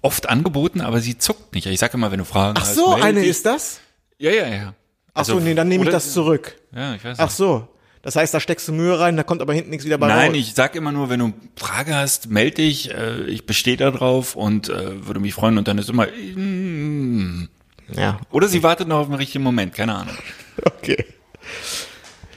oft 0.02 0.30
angeboten, 0.30 0.82
aber 0.82 1.02
sie 1.02 1.18
zuckt 1.18 1.54
nicht. 1.54 1.66
Ich 1.66 1.80
sage 1.80 1.93
immer, 1.93 2.12
wenn 2.12 2.20
du 2.20 2.26
Fragen 2.26 2.56
Ach 2.58 2.62
hast. 2.62 2.76
so, 2.76 2.91
melde 2.91 3.06
eine 3.06 3.20
dich. 3.22 3.30
ist 3.30 3.45
das? 3.45 3.80
Ja, 4.18 4.32
ja, 4.32 4.47
ja. 4.47 4.74
Ach 5.14 5.26
so, 5.26 5.39
nee, 5.39 5.54
dann 5.54 5.68
nehme 5.68 5.84
ich 5.86 5.89
das 5.89 6.14
zurück. 6.14 6.56
Ja, 6.74 6.95
ich 6.95 7.04
weiß 7.04 7.20
Ach 7.20 7.30
so. 7.30 7.68
Das 8.02 8.16
heißt, 8.16 8.34
da 8.34 8.39
steckst 8.39 8.68
du 8.68 8.72
Mühe 8.72 8.97
rein, 8.97 9.18
da 9.18 9.24
kommt 9.24 9.41
aber 9.41 9.54
hinten 9.54 9.72
nichts 9.72 9.86
wieder 9.86 9.97
bei 9.97 10.08
Nein, 10.08 10.30
raus. 10.30 10.38
ich 10.38 10.54
sag 10.54 10.76
immer 10.76 10.93
nur, 10.93 11.10
wenn 11.10 11.20
du 11.20 11.34
Frage 11.58 11.95
hast, 11.95 12.30
melde 12.30 12.58
dich. 12.58 12.91
Äh, 12.91 13.24
ich 13.26 13.45
bestehe 13.45 13.76
da 13.76 13.91
drauf 13.91 14.36
und 14.36 14.70
äh, 14.70 15.06
würde 15.06 15.20
mich 15.20 15.34
freuen. 15.34 15.58
Und 15.58 15.68
dann 15.68 15.78
ist 15.78 15.89
immer, 15.89 16.08
mm. 16.08 17.50
Ja, 17.91 18.20
oder 18.32 18.47
sie 18.47 18.64
wartet 18.64 18.88
noch 18.88 19.00
auf 19.00 19.08
den 19.08 19.16
richtigen 19.16 19.43
Moment, 19.43 19.74
keine 19.74 19.95
Ahnung. 19.95 20.16
okay. 20.66 21.06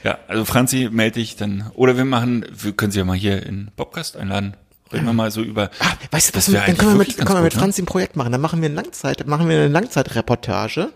Ja, 0.03 0.19
also 0.27 0.43
Franzi, 0.43 0.89
melde 0.91 1.19
dich 1.19 1.37
dann. 1.37 1.71
Oder 1.75 1.95
wir 1.95 2.03
machen, 2.03 2.45
wir 2.51 2.73
können 2.73 2.91
sie 2.91 2.99
ja 2.99 3.05
mal 3.05 3.15
hier 3.15 3.45
in 3.45 3.71
Podcast 3.75 4.17
einladen. 4.17 4.57
Reden 4.93 5.05
wir 5.05 5.13
mal 5.13 5.31
so 5.31 5.41
über. 5.41 5.69
Ah, 5.79 5.93
weißt 6.11 6.29
du, 6.29 6.37
was, 6.37 6.45
Das 6.45 6.53
wär 6.53 6.65
dann 6.65 6.77
können 6.77 6.91
wir 6.91 6.97
mit, 6.99 7.17
können 7.17 7.29
wir 7.39 7.41
mit 7.41 7.53
ne? 7.53 7.59
Franz 7.59 7.77
ein 7.79 7.85
Projekt 7.85 8.15
machen. 8.15 8.31
Dann 8.31 8.41
machen 8.41 8.61
wir 8.61 8.67
eine 8.67 8.75
Langzeit, 8.75 9.25
machen 9.27 9.49
wir 9.49 9.55
eine 9.57 9.67
Langzeitreportage, 9.67 10.89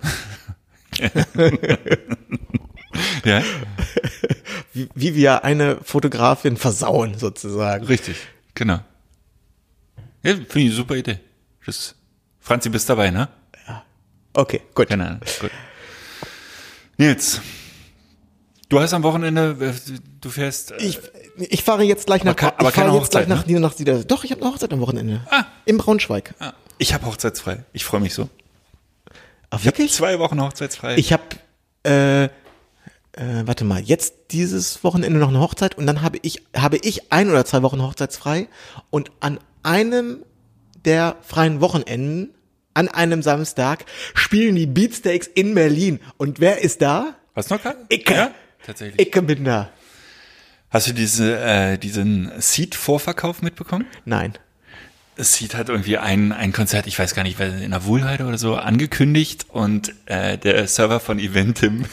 Ja, 3.26 3.44
wie, 4.74 4.90
wie 4.96 5.16
wir 5.16 5.44
eine 5.44 5.78
Fotografin 5.84 6.58
versauen, 6.58 7.18
sozusagen. 7.18 7.86
richtig, 7.86 8.18
genau. 8.56 8.80
Ja, 10.24 10.34
finde 10.34 10.60
ich 10.60 10.66
eine 10.66 10.72
super 10.74 10.96
Idee. 10.96 11.20
Das, 11.66 11.96
Franzi, 12.40 12.70
bist 12.70 12.90
dabei, 12.90 13.12
ne? 13.12 13.28
Okay, 14.34 14.62
gut. 14.74 14.88
Keine 14.90 15.06
Ahnung. 15.06 15.20
Gut. 15.40 15.52
Nils, 16.98 17.42
du 18.70 18.80
hast 18.80 18.94
am 18.94 19.04
Wochenende, 19.04 19.56
äh, 19.60 19.74
du 20.22 20.30
fährst. 20.30 20.72
Äh, 20.72 20.78
Ich, 20.78 21.00
ich 21.38 21.64
fahre 21.64 21.84
jetzt 21.84 22.06
gleich 22.08 22.24
nach, 22.24 22.36
Aber 22.38 22.60
aber 22.60 22.70
ich 22.70 22.76
fahre 22.76 22.88
keine 22.88 22.98
jetzt 22.98 23.12
gleich 23.12 23.24
Hochzeit, 23.24 23.30
nach, 23.30 23.46
ne? 23.46 23.60
nach, 23.60 23.78
nach 23.78 24.04
Doch, 24.06 24.24
ich 24.24 24.32
habe 24.32 24.42
eine 24.42 24.52
Hochzeit 24.52 24.72
am 24.74 24.80
Wochenende. 24.80 25.22
Ah. 25.30 25.46
In 25.66 25.78
Braunschweig. 25.78 26.34
ah, 26.40 26.54
ich 26.78 26.94
habe 26.94 27.06
hochzeitsfrei. 27.06 27.64
Ich 27.74 27.86
freue 27.86 28.02
mich 28.02 28.14
so. 28.14 28.30
Ach, 29.50 29.60
Ich 29.62 29.68
habe 29.68 29.88
zwei 29.88 30.20
Wochen 30.20 30.42
hochzeitsfrei. 30.42 30.96
Ich 30.98 31.14
habe, 31.14 31.24
äh, 31.86 32.26
äh, 32.26 32.30
warte 33.46 33.64
mal, 33.64 33.82
jetzt 33.82 34.14
dieses 34.32 34.84
Wochenende 34.84 35.20
noch 35.20 35.30
eine 35.30 35.40
Hochzeit 35.40 35.78
und 35.78 35.88
dann 35.88 36.02
habe 36.02 36.20
ich, 36.22 36.44
habe 36.56 36.78
ich 36.78 37.12
ein 37.12 37.30
oder 37.30 37.46
zwei 37.46 37.62
Wochen 37.64 37.82
hochzeitsfrei 37.82 38.48
und 38.90 39.12
an 39.20 39.40
einem 39.64 40.24
der 40.86 41.18
freien 41.22 41.62
Wochenenden, 41.62 42.34
an 42.74 42.88
einem 42.88 43.24
Samstag, 43.24 43.86
spielen 44.14 44.56
die 44.56 44.68
Beatsteaks 44.68 45.28
in 45.28 45.56
Berlin. 45.56 46.00
Und 46.18 46.40
wer 46.40 46.62
ist 46.62 46.82
da? 46.82 47.16
Was 47.34 47.50
noch? 47.50 47.60
Icke. 47.90 48.14
Ja, 48.14 48.32
tatsächlich. 48.66 49.08
Icke 49.08 49.22
bin 49.22 49.44
da. 49.44 49.70
Hast 50.70 50.88
du 50.88 50.94
diese, 50.94 51.40
äh, 51.40 51.78
diesen 51.78 52.32
Seed-Vorverkauf 52.38 53.42
mitbekommen? 53.42 53.86
Nein. 54.06 54.34
Seed 55.20 55.56
hat 55.56 55.70
irgendwie 55.70 55.98
ein, 55.98 56.32
ein 56.32 56.54
Konzert, 56.54 56.86
ich 56.86 57.00
weiß 57.00 57.16
gar 57.16 57.24
nicht, 57.24 57.40
wer- 57.40 57.60
in 57.62 57.72
der 57.72 57.86
Wohlheide 57.86 58.26
oder 58.26 58.38
so, 58.38 58.56
angekündigt 58.56 59.48
und 59.50 59.92
äh, 60.06 60.38
der 60.38 60.68
Server 60.68 61.00
von 61.00 61.18
Eventim 61.18 61.86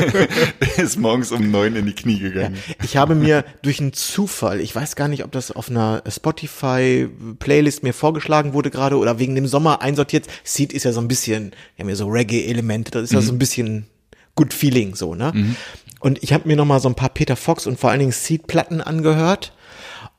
ist 0.78 0.98
morgens 0.98 1.32
um 1.32 1.50
neun 1.50 1.76
in 1.76 1.84
die 1.84 1.92
Knie 1.92 2.18
gegangen. 2.18 2.56
Ich 2.82 2.96
habe 2.96 3.14
mir 3.14 3.44
durch 3.60 3.78
einen 3.80 3.92
Zufall, 3.92 4.60
ich 4.60 4.74
weiß 4.74 4.96
gar 4.96 5.08
nicht, 5.08 5.22
ob 5.22 5.32
das 5.32 5.50
auf 5.50 5.68
einer 5.68 6.02
Spotify-Playlist 6.08 7.82
mir 7.82 7.92
vorgeschlagen 7.92 8.52
wurde 8.54 8.70
gerade 8.70 8.96
oder 8.96 9.18
wegen 9.18 9.34
dem 9.34 9.46
Sommer 9.46 9.82
einsortiert. 9.82 10.26
Seed 10.44 10.72
ist 10.72 10.84
ja 10.84 10.92
so 10.92 11.00
ein 11.00 11.08
bisschen, 11.08 11.52
wir 11.76 11.82
haben 11.82 11.90
ja 11.90 11.96
so 11.96 12.08
Reggae-Elemente, 12.08 12.90
das 12.90 13.02
ist 13.04 13.12
ja 13.12 13.20
so 13.20 13.32
ein 13.32 13.38
bisschen 13.38 13.86
Good 14.34 14.52
Feeling 14.54 14.94
so, 14.94 15.14
ne? 15.14 15.54
Und 16.00 16.22
ich 16.22 16.32
habe 16.32 16.46
mir 16.46 16.56
noch 16.56 16.64
mal 16.64 16.80
so 16.80 16.88
ein 16.88 16.94
paar 16.94 17.08
Peter 17.08 17.36
Fox 17.36 17.66
und 17.66 17.78
vor 17.78 17.90
allen 17.90 18.00
Dingen 18.00 18.12
Seed-Platten 18.12 18.80
angehört 18.80 19.52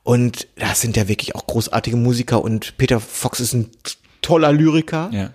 und 0.02 0.48
das 0.56 0.80
sind 0.80 0.96
ja 0.96 1.06
wirklich 1.06 1.34
auch 1.34 1.46
großartige 1.46 1.96
Musiker 1.96 2.42
und 2.42 2.78
Peter 2.78 2.98
Fox 2.98 3.40
ist 3.40 3.52
ein 3.52 3.70
toller 4.22 4.52
Lyriker. 4.52 5.10
Ja. 5.12 5.30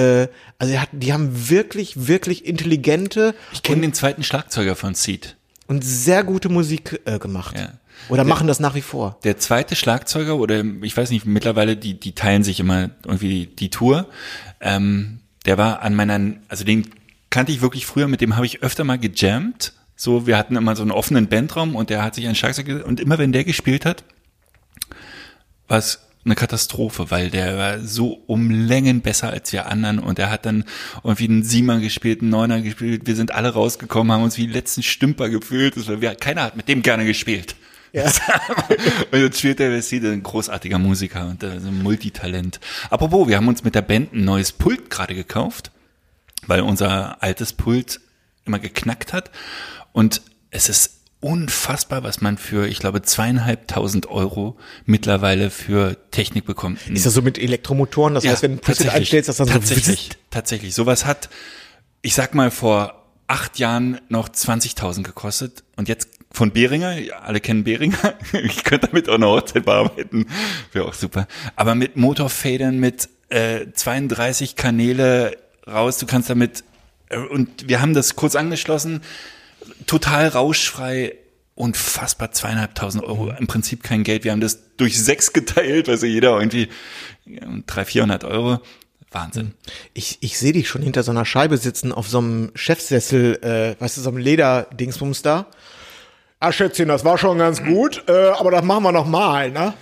Äh, 0.00 0.28
also 0.58 0.74
er 0.74 0.82
hat, 0.82 0.90
die 0.92 1.12
haben 1.12 1.50
wirklich, 1.50 2.06
wirklich 2.06 2.46
intelligente 2.46 3.34
Ich 3.52 3.62
kenne 3.62 3.80
den 3.82 3.94
zweiten 3.94 4.22
Schlagzeuger 4.22 4.76
von 4.76 4.94
Seed. 4.94 5.36
und 5.66 5.84
sehr 5.84 6.22
gute 6.22 6.48
Musik 6.48 7.00
äh, 7.04 7.18
gemacht. 7.18 7.58
Ja. 7.58 7.72
Oder 8.08 8.24
machen 8.24 8.46
das 8.46 8.60
nach 8.60 8.74
wie 8.74 8.80
vor. 8.80 9.18
Der 9.24 9.38
zweite 9.38 9.74
Schlagzeuger 9.76 10.36
oder 10.36 10.64
ich 10.82 10.96
weiß 10.96 11.10
nicht, 11.10 11.26
mittlerweile 11.26 11.76
die 11.76 11.98
die 11.98 12.14
teilen 12.14 12.44
sich 12.44 12.58
immer 12.60 12.90
irgendwie 13.04 13.28
die, 13.28 13.56
die 13.56 13.70
Tour. 13.70 14.08
Ähm, 14.60 15.18
der 15.46 15.58
war 15.58 15.82
an 15.82 15.94
meiner, 15.94 16.34
also 16.48 16.64
den 16.64 16.90
kannte 17.30 17.50
ich 17.50 17.60
wirklich 17.60 17.86
früher, 17.86 18.06
mit 18.06 18.20
dem 18.20 18.36
habe 18.36 18.46
ich 18.46 18.62
öfter 18.62 18.84
mal 18.84 18.98
gejammt. 18.98 19.72
So, 20.02 20.26
wir 20.26 20.36
hatten 20.36 20.56
immer 20.56 20.74
so 20.74 20.82
einen 20.82 20.90
offenen 20.90 21.28
Bandraum 21.28 21.76
und 21.76 21.88
der 21.88 22.02
hat 22.02 22.16
sich 22.16 22.26
ein 22.26 22.34
Schlagzeug 22.34 22.84
und 22.84 22.98
immer 22.98 23.18
wenn 23.18 23.30
der 23.30 23.44
gespielt 23.44 23.86
hat, 23.86 24.02
war 25.68 25.78
es 25.78 26.00
eine 26.24 26.34
Katastrophe, 26.34 27.12
weil 27.12 27.30
der 27.30 27.56
war 27.56 27.78
so 27.78 28.20
um 28.26 28.50
Längen 28.50 29.02
besser 29.02 29.30
als 29.30 29.52
wir 29.52 29.66
anderen 29.66 30.00
und 30.00 30.18
er 30.18 30.28
hat 30.28 30.44
dann 30.44 30.64
irgendwie 31.04 31.28
einen 31.28 31.44
Siemer 31.44 31.78
gespielt, 31.78 32.20
einen 32.20 32.30
Neuner 32.30 32.62
gespielt. 32.62 33.02
Wir 33.04 33.14
sind 33.14 33.30
alle 33.30 33.50
rausgekommen, 33.50 34.10
haben 34.12 34.24
uns 34.24 34.36
wie 34.38 34.48
die 34.48 34.52
letzten 34.52 34.82
Stümper 34.82 35.28
gefühlt. 35.28 35.76
Das 35.76 35.86
war, 35.86 36.00
wir, 36.00 36.16
keiner 36.16 36.42
hat 36.42 36.56
mit 36.56 36.66
dem 36.66 36.82
gerne 36.82 37.04
gespielt. 37.04 37.54
Ja. 37.92 38.10
und 39.12 39.20
jetzt 39.20 39.38
spielt 39.38 39.60
der 39.60 39.70
Veside, 39.70 40.10
ein 40.10 40.24
großartiger 40.24 40.80
Musiker 40.80 41.28
und 41.28 41.44
äh, 41.44 41.46
ein 41.46 41.80
Multitalent. 41.80 42.58
Apropos, 42.90 43.28
wir 43.28 43.36
haben 43.36 43.46
uns 43.46 43.62
mit 43.62 43.76
der 43.76 43.82
Band 43.82 44.14
ein 44.14 44.24
neues 44.24 44.50
Pult 44.50 44.90
gerade 44.90 45.14
gekauft, 45.14 45.70
weil 46.48 46.62
unser 46.62 47.22
altes 47.22 47.52
Pult 47.52 48.00
immer 48.44 48.58
geknackt 48.58 49.12
hat. 49.12 49.30
Und 49.92 50.22
es 50.50 50.68
ist 50.68 51.02
unfassbar, 51.20 52.02
was 52.02 52.20
man 52.20 52.36
für, 52.36 52.66
ich 52.66 52.80
glaube, 52.80 53.00
zweieinhalbtausend 53.02 54.08
Euro 54.08 54.58
mittlerweile 54.86 55.50
für 55.50 55.96
Technik 56.10 56.44
bekommt. 56.44 56.80
Ist 56.88 57.06
das 57.06 57.14
so 57.14 57.22
mit 57.22 57.38
Elektromotoren? 57.38 58.14
Das 58.14 58.26
heißt, 58.26 58.42
wenn 58.42 58.52
du 58.52 58.56
Putzit 58.56 58.86
tatsächlich. 58.86 58.94
einstellst, 58.94 59.28
dass 59.28 59.36
dann 59.36 59.48
tatsächlich, 59.48 60.08
so 60.08 60.18
tatsächlich. 60.30 60.74
Sowas 60.74 61.06
hat, 61.06 61.30
ich 62.02 62.14
sag 62.14 62.34
mal, 62.34 62.50
vor 62.50 63.04
acht 63.28 63.58
Jahren 63.60 64.00
noch 64.08 64.28
20.000 64.28 65.04
gekostet 65.04 65.62
und 65.76 65.88
jetzt 65.88 66.08
von 66.32 66.50
Behringer, 66.50 66.98
ja, 66.98 67.20
alle 67.20 67.40
kennen 67.40 67.62
Behringer, 67.62 68.14
ich 68.32 68.64
könnte 68.64 68.88
damit 68.88 69.08
auch 69.08 69.14
eine 69.14 69.26
Hochzeit 69.26 69.64
bearbeiten, 69.64 70.26
wäre 70.72 70.86
auch 70.86 70.94
super. 70.94 71.28
Aber 71.54 71.74
mit 71.74 71.96
Motorfedern, 71.96 72.78
mit 72.78 73.08
äh, 73.28 73.66
32 73.72 74.56
Kanäle 74.56 75.36
raus, 75.66 75.98
du 75.98 76.06
kannst 76.06 76.30
damit, 76.30 76.64
äh, 77.10 77.18
und 77.18 77.68
wir 77.68 77.80
haben 77.80 77.94
das 77.94 78.16
kurz 78.16 78.34
angeschlossen, 78.34 79.02
total 79.86 80.28
rauschfrei, 80.28 81.16
unfassbar 81.54 82.32
zweieinhalbtausend 82.32 83.04
Euro, 83.04 83.30
im 83.30 83.46
Prinzip 83.46 83.82
kein 83.82 84.04
Geld. 84.04 84.24
Wir 84.24 84.32
haben 84.32 84.40
das 84.40 84.76
durch 84.76 85.02
sechs 85.02 85.32
geteilt, 85.32 85.88
also 85.88 86.06
jeder 86.06 86.38
irgendwie 86.38 86.68
300, 87.26 87.86
400 87.86 88.24
Euro. 88.24 88.60
Wahnsinn. 89.10 89.52
Ich, 89.92 90.18
ich 90.22 90.38
sehe 90.38 90.52
dich 90.52 90.68
schon 90.68 90.82
hinter 90.82 91.02
so 91.02 91.10
einer 91.10 91.26
Scheibe 91.26 91.58
sitzen, 91.58 91.92
auf 91.92 92.08
so 92.08 92.18
einem 92.18 92.50
Chefsessel, 92.54 93.38
äh, 93.42 93.80
weißt 93.80 93.98
du, 93.98 94.00
so 94.00 94.08
einem 94.08 94.18
Lederdingsbums 94.18 95.22
da. 95.22 95.46
Ah, 96.40 96.50
Schätzchen, 96.50 96.88
das 96.88 97.04
war 97.04 97.18
schon 97.18 97.38
ganz 97.38 97.62
gut, 97.62 98.04
äh, 98.08 98.30
aber 98.30 98.50
das 98.50 98.64
machen 98.64 98.82
wir 98.82 98.92
noch 98.92 99.06
mal, 99.06 99.50
ne? 99.50 99.74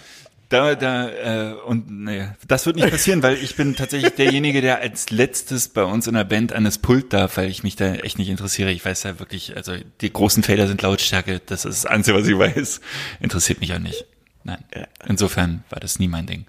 Da, 0.51 0.75
da, 0.75 1.09
äh, 1.09 1.55
und 1.55 1.89
naja, 1.89 2.35
das 2.47 2.67
wird 2.67 2.75
nicht 2.75 2.91
passieren, 2.91 3.23
weil 3.23 3.37
ich 3.37 3.55
bin 3.55 3.77
tatsächlich 3.77 4.15
derjenige, 4.15 4.61
der 4.61 4.81
als 4.81 5.11
letztes 5.11 5.69
bei 5.69 5.85
uns 5.85 6.09
in 6.09 6.15
der 6.15 6.25
Band 6.25 6.53
an 6.53 6.65
das 6.65 6.79
Pult 6.79 7.13
darf, 7.13 7.37
weil 7.37 7.49
ich 7.49 7.63
mich 7.63 7.77
da 7.77 7.95
echt 7.95 8.19
nicht 8.19 8.29
interessiere. 8.29 8.73
Ich 8.73 8.85
weiß 8.85 9.05
ja 9.05 9.21
wirklich, 9.21 9.57
also 9.57 9.75
die 10.01 10.13
großen 10.13 10.43
Felder 10.43 10.67
sind 10.67 10.83
Lautstärke, 10.83 11.41
das 11.47 11.65
ist 11.65 11.85
das 11.85 11.87
Einzige, 11.91 12.19
was 12.19 12.27
ich 12.27 12.37
weiß. 12.37 12.81
Interessiert 13.21 13.61
mich 13.61 13.73
auch 13.73 13.79
nicht. 13.79 14.07
Nein. 14.43 14.65
Insofern 15.07 15.63
war 15.71 15.79
das 15.79 16.01
nie 16.01 16.09
mein 16.09 16.27
Ding. 16.27 16.47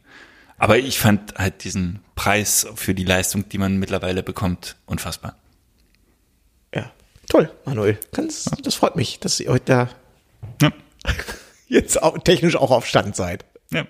Aber 0.57 0.79
ich 0.79 0.97
fand 0.97 1.35
halt 1.35 1.63
diesen 1.63 1.99
Preis 2.15 2.67
für 2.73 2.95
die 2.95 3.03
Leistung, 3.03 3.49
die 3.49 3.59
man 3.59 3.77
mittlerweile 3.77 4.23
bekommt, 4.23 4.77
unfassbar. 4.87 5.35
Ja. 6.73 6.91
Toll, 7.29 7.51
Manuel. 7.65 7.99
Ganz, 8.13 8.45
das 8.63 8.73
freut 8.73 8.95
mich, 8.95 9.19
dass 9.19 9.39
ihr 9.39 9.51
heute 9.51 9.65
da 9.65 9.89
Ja. 10.59 10.71
jetzt 11.67 12.01
auch, 12.01 12.17
technisch 12.17 12.55
auch 12.55 12.71
auf 12.71 12.87
Stand 12.87 13.15
seid. 13.15 13.45
Ja. 13.73 13.85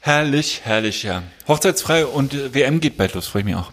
Herrlich, 0.00 0.60
herrlich, 0.64 1.02
ja. 1.02 1.22
Hochzeitsfrei 1.46 2.06
und 2.06 2.54
WM 2.54 2.80
geht 2.80 2.96
bald 2.96 3.14
los, 3.14 3.26
freue 3.26 3.40
ich 3.42 3.46
mich 3.46 3.54
auch. 3.56 3.72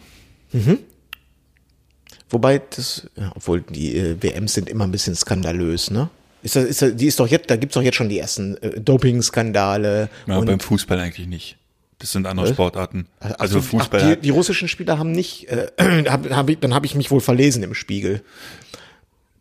Wobei 2.30 2.60
das, 2.76 3.08
ja, 3.16 3.32
obwohl 3.36 3.62
die 3.62 3.96
äh, 3.96 4.18
WMs 4.22 4.54
sind 4.54 4.70
immer 4.70 4.84
ein 4.86 4.92
bisschen 4.92 5.16
skandalös, 5.16 5.92
ne? 5.92 6.10
Ist 6.44 6.56
das, 6.56 6.64
ist 6.66 6.82
das, 6.82 6.96
die 6.96 7.08
ist 7.08 7.20
doch 7.20 7.28
jetzt, 7.28 7.50
da 7.50 7.56
gibt's 7.56 7.74
doch 7.76 7.82
jetzt 7.82 7.96
schon 7.96 8.10
die 8.10 8.20
ersten 8.20 8.58
äh, 8.58 8.80
Doping-Skandale. 8.80 10.10
Ja, 10.28 10.38
und- 10.38 10.46
beim 10.46 10.60
Fußball 10.60 11.00
eigentlich 11.00 11.28
nicht. 11.28 11.58
Das 12.00 12.12
sind 12.12 12.28
andere 12.28 12.48
Was? 12.48 12.54
Sportarten. 12.54 13.08
Ach, 13.22 13.32
Also 13.40 13.60
ach, 13.60 13.64
Fußball 13.64 14.00
die, 14.02 14.06
hat, 14.08 14.26
die 14.26 14.30
russischen 14.30 14.68
Spieler 14.68 15.00
haben 15.00 15.12
nicht, 15.12 15.48
äh, 15.50 15.68
hab, 16.10 16.30
hab 16.30 16.50
ich, 16.50 16.60
dann 16.60 16.74
habe 16.74 16.86
ich 16.86 16.94
mich 16.96 17.10
wohl 17.10 17.22
verlesen 17.22 17.64
im 17.64 17.74
Spiegel. 17.74 18.22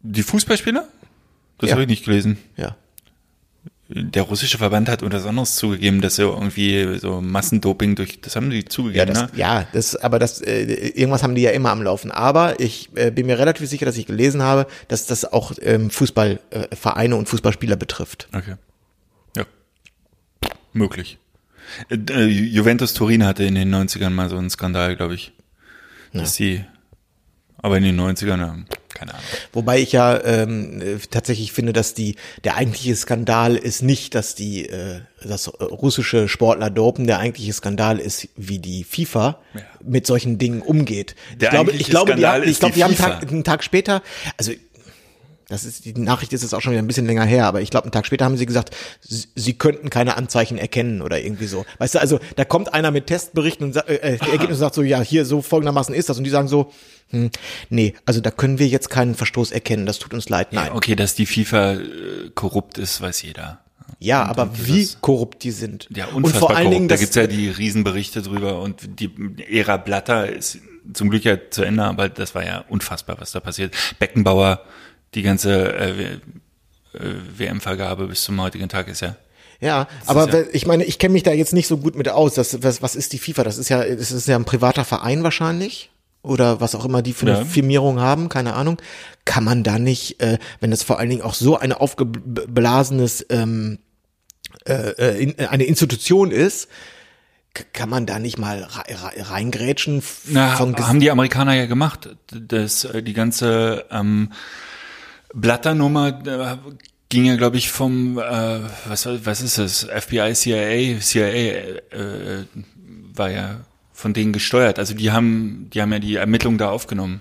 die 0.02 0.22
Fußballspieler? 0.22 0.86
Das 1.58 1.70
Ja. 1.70 1.74
habe 1.74 1.82
ich 1.82 1.88
nicht 1.88 2.04
gelesen. 2.04 2.38
Ja. 2.56 2.76
Der 3.96 4.22
russische 4.22 4.58
Verband 4.58 4.88
hat 4.88 5.04
unter 5.04 5.24
anderes 5.24 5.54
zugegeben, 5.54 6.00
dass 6.00 6.18
er 6.18 6.26
irgendwie 6.26 6.98
so 6.98 7.20
Massendoping 7.20 7.94
durch, 7.94 8.20
das 8.20 8.34
haben 8.34 8.50
die 8.50 8.58
Ja, 8.58 8.66
zugegeben, 8.68 9.06
das, 9.14 9.22
ne? 9.22 9.28
ja, 9.36 9.68
das, 9.72 9.94
aber 9.94 10.18
das, 10.18 10.40
äh, 10.40 10.64
irgendwas 10.64 11.22
haben 11.22 11.36
die 11.36 11.42
ja 11.42 11.52
immer 11.52 11.70
am 11.70 11.80
Laufen. 11.80 12.10
Aber 12.10 12.58
ich 12.58 12.90
äh, 12.96 13.12
bin 13.12 13.26
mir 13.26 13.38
relativ 13.38 13.68
sicher, 13.68 13.86
dass 13.86 13.96
ich 13.96 14.06
gelesen 14.06 14.42
habe, 14.42 14.66
dass 14.88 15.06
das 15.06 15.32
auch 15.32 15.52
ähm, 15.62 15.90
Fußballvereine 15.90 17.14
äh, 17.14 17.18
und 17.18 17.28
Fußballspieler 17.28 17.76
betrifft. 17.76 18.26
Okay. 18.32 18.56
Ja. 19.36 19.44
Möglich. 20.72 21.18
Äh, 21.88 21.94
äh, 22.10 22.24
Juventus 22.26 22.94
Turin 22.94 23.24
hatte 23.24 23.44
in 23.44 23.54
den 23.54 23.72
90ern 23.72 24.10
mal 24.10 24.28
so 24.28 24.36
einen 24.36 24.50
Skandal, 24.50 24.96
glaube 24.96 25.14
ich. 25.14 25.32
Dass 26.12 26.34
die, 26.34 26.64
aber 27.64 27.78
in 27.78 27.82
den 27.84 27.98
90ern, 28.00 28.38
ja, 28.38 28.56
keine 28.92 29.14
Ahnung. 29.14 29.24
Wobei 29.52 29.80
ich 29.80 29.92
ja 29.92 30.22
ähm, 30.22 30.80
äh, 30.82 30.98
tatsächlich 31.10 31.52
finde, 31.52 31.72
dass 31.72 31.94
die 31.94 32.16
der 32.44 32.56
eigentliche 32.56 32.94
Skandal 32.94 33.56
ist 33.56 33.82
nicht, 33.82 34.14
dass 34.14 34.34
die 34.34 34.68
äh, 34.68 35.00
dass 35.24 35.46
äh, 35.48 35.64
russische 35.64 36.28
Sportler 36.28 36.68
dopen. 36.70 37.06
Der 37.06 37.18
eigentliche 37.18 37.52
Skandal 37.54 37.98
ist, 37.98 38.28
wie 38.36 38.58
die 38.58 38.84
FIFA 38.84 39.38
Ja. 39.54 39.60
mit 39.82 40.06
solchen 40.06 40.36
Dingen 40.38 40.60
umgeht. 40.62 41.14
Der 41.40 41.48
ich 41.48 41.50
glaube, 41.50 41.72
ich 41.72 41.86
glaube, 41.88 42.14
die, 42.14 42.20
Skandal 42.20 42.40
haben- 42.42 42.48
ich 42.50 42.58
glaube, 42.60 42.72
die 42.74 42.78
die 42.80 42.84
haben 42.84 42.94
FIFA. 42.94 43.04
einen 43.10 43.20
Tag, 43.20 43.30
einen 43.32 43.44
Tag 43.44 43.64
später, 43.64 44.02
also 44.36 44.52
das 45.48 45.64
ist, 45.64 45.84
die 45.84 45.92
Nachricht 45.94 46.32
ist 46.32 46.42
jetzt 46.42 46.54
auch 46.54 46.60
schon 46.60 46.72
wieder 46.72 46.82
ein 46.82 46.86
bisschen 46.86 47.06
länger 47.06 47.24
her, 47.24 47.46
aber 47.46 47.60
ich 47.60 47.70
glaube, 47.70 47.84
einen 47.84 47.92
Tag 47.92 48.06
später 48.06 48.24
haben 48.24 48.36
sie 48.36 48.46
gesagt, 48.46 48.74
sie, 49.00 49.26
sie 49.34 49.54
könnten 49.54 49.90
keine 49.90 50.16
Anzeichen 50.16 50.58
erkennen 50.58 51.02
oder 51.02 51.20
irgendwie 51.20 51.46
so. 51.46 51.64
Weißt 51.78 51.96
du, 51.96 52.00
also 52.00 52.18
da 52.36 52.44
kommt 52.44 52.72
einer 52.72 52.90
mit 52.90 53.06
Testberichten 53.06 53.66
und 53.66 53.76
äh, 53.76 53.94
äh, 53.96 54.18
die 54.18 54.30
Ergebnisse 54.30 54.60
sagt 54.60 54.74
so, 54.74 54.82
ja, 54.82 55.00
hier 55.00 55.24
so 55.24 55.42
folgendermaßen 55.42 55.94
ist 55.94 56.08
das 56.08 56.18
und 56.18 56.24
die 56.24 56.30
sagen 56.30 56.48
so, 56.48 56.72
hm, 57.10 57.30
nee, 57.68 57.94
also 58.06 58.20
da 58.20 58.30
können 58.30 58.58
wir 58.58 58.68
jetzt 58.68 58.88
keinen 58.88 59.14
Verstoß 59.14 59.52
erkennen, 59.52 59.86
das 59.86 59.98
tut 59.98 60.14
uns 60.14 60.28
leid, 60.28 60.52
nein. 60.52 60.66
Ja, 60.66 60.74
okay, 60.74 60.96
dass 60.96 61.14
die 61.14 61.26
FIFA 61.26 61.74
äh, 61.74 61.80
korrupt 62.34 62.78
ist, 62.78 63.00
weiß 63.00 63.22
jeder. 63.22 63.60
Ja, 63.98 64.24
aber 64.24 64.50
wie 64.66 64.88
korrupt 65.00 65.44
die 65.44 65.50
sind. 65.50 65.88
Ja, 65.94 66.06
und 66.06 66.24
unfassbar 66.24 66.48
vor 66.48 66.56
allen. 66.56 66.70
Dingen, 66.70 66.88
da 66.88 66.96
gibt's 66.96 67.14
ja 67.14 67.26
die 67.26 67.48
Riesenberichte 67.48 68.22
drüber 68.22 68.60
und 68.60 69.00
die 69.00 69.10
Ära 69.50 69.76
Blatter 69.76 70.30
ist 70.30 70.58
zum 70.92 71.10
Glück 71.10 71.24
ja 71.24 71.38
zu 71.50 71.62
Ende, 71.62 71.84
aber 71.84 72.08
das 72.08 72.34
war 72.34 72.44
ja 72.44 72.64
unfassbar, 72.68 73.16
was 73.18 73.32
da 73.32 73.40
passiert. 73.40 73.74
Beckenbauer, 73.98 74.62
die 75.14 75.22
ganze 75.22 75.74
äh, 75.76 75.98
W- 75.98 76.04
äh, 76.98 77.14
WM-Vergabe 77.38 78.06
bis 78.08 78.22
zum 78.24 78.40
heutigen 78.40 78.68
Tag 78.68 78.88
ist 78.88 79.00
ja 79.00 79.16
ja, 79.60 79.86
aber 80.06 80.28
ja- 80.30 80.44
ich 80.52 80.66
meine, 80.66 80.84
ich 80.84 80.98
kenne 80.98 81.12
mich 81.14 81.22
da 81.22 81.32
jetzt 81.32 81.52
nicht 81.54 81.68
so 81.68 81.78
gut 81.78 81.96
mit 81.96 82.08
aus. 82.08 82.34
Das, 82.34 82.62
was, 82.62 82.82
was 82.82 82.96
ist 82.96 83.12
die 83.12 83.18
FIFA? 83.18 83.44
Das 83.44 83.56
ist 83.56 83.68
ja, 83.70 83.82
das 83.84 84.10
ist 84.12 84.26
ja 84.28 84.36
ein 84.36 84.44
privater 84.44 84.84
Verein 84.84 85.22
wahrscheinlich. 85.22 85.90
Oder 86.22 86.60
was 86.60 86.74
auch 86.74 86.84
immer 86.84 87.00
die 87.02 87.12
für 87.12 87.26
eine 87.26 87.38
Ja. 87.38 87.44
Firmierung 87.44 88.00
haben, 88.00 88.28
keine 88.28 88.54
Ahnung. 88.54 88.78
Kann 89.24 89.44
man 89.44 89.62
da 89.62 89.78
nicht, 89.78 90.20
äh, 90.20 90.38
wenn 90.60 90.70
das 90.70 90.82
vor 90.82 90.98
allen 90.98 91.08
Dingen 91.08 91.22
auch 91.22 91.34
so 91.34 91.56
eine 91.56 91.80
aufgeblasenes, 91.80 93.24
ähm, 93.30 93.78
äh, 94.66 94.72
äh, 94.90 95.22
in, 95.22 95.38
eine 95.38 95.64
Institution 95.64 96.30
ist, 96.30 96.68
kann 97.72 97.88
man 97.88 98.06
da 98.06 98.18
nicht 98.18 98.38
mal 98.38 98.64
re 98.64 98.84
re 98.88 99.30
reingrätschen? 99.30 100.02
Na, 100.26 100.58
haben 100.58 101.00
die 101.00 101.10
Amerikaner 101.10 101.54
ja 101.54 101.66
gemacht. 101.66 102.16
Das, 102.32 102.84
äh, 102.84 103.02
die 103.02 103.12
ganze 103.14 103.84
ähm, 103.90 104.32
Blatter-Nummer 105.34 106.08
äh, 106.26 106.70
ging 107.08 107.24
ja, 107.26 107.36
glaube 107.36 107.56
ich, 107.56 107.70
vom, 107.70 108.18
äh, 108.18 108.60
was, 108.86 109.06
was 109.24 109.40
ist 109.40 109.58
es, 109.58 109.84
FBI, 109.84 110.32
CIA, 110.34 111.00
CIA 111.00 111.28
äh, 111.28 112.44
war 113.14 113.30
ja 113.30 113.60
von 113.92 114.12
denen 114.14 114.32
gesteuert. 114.32 114.78
Also 114.78 114.94
die 114.94 115.12
haben, 115.12 115.68
die 115.72 115.80
haben 115.80 115.92
ja 115.92 115.98
die 115.98 116.16
Ermittlungen 116.16 116.58
da 116.58 116.70
aufgenommen. 116.70 117.20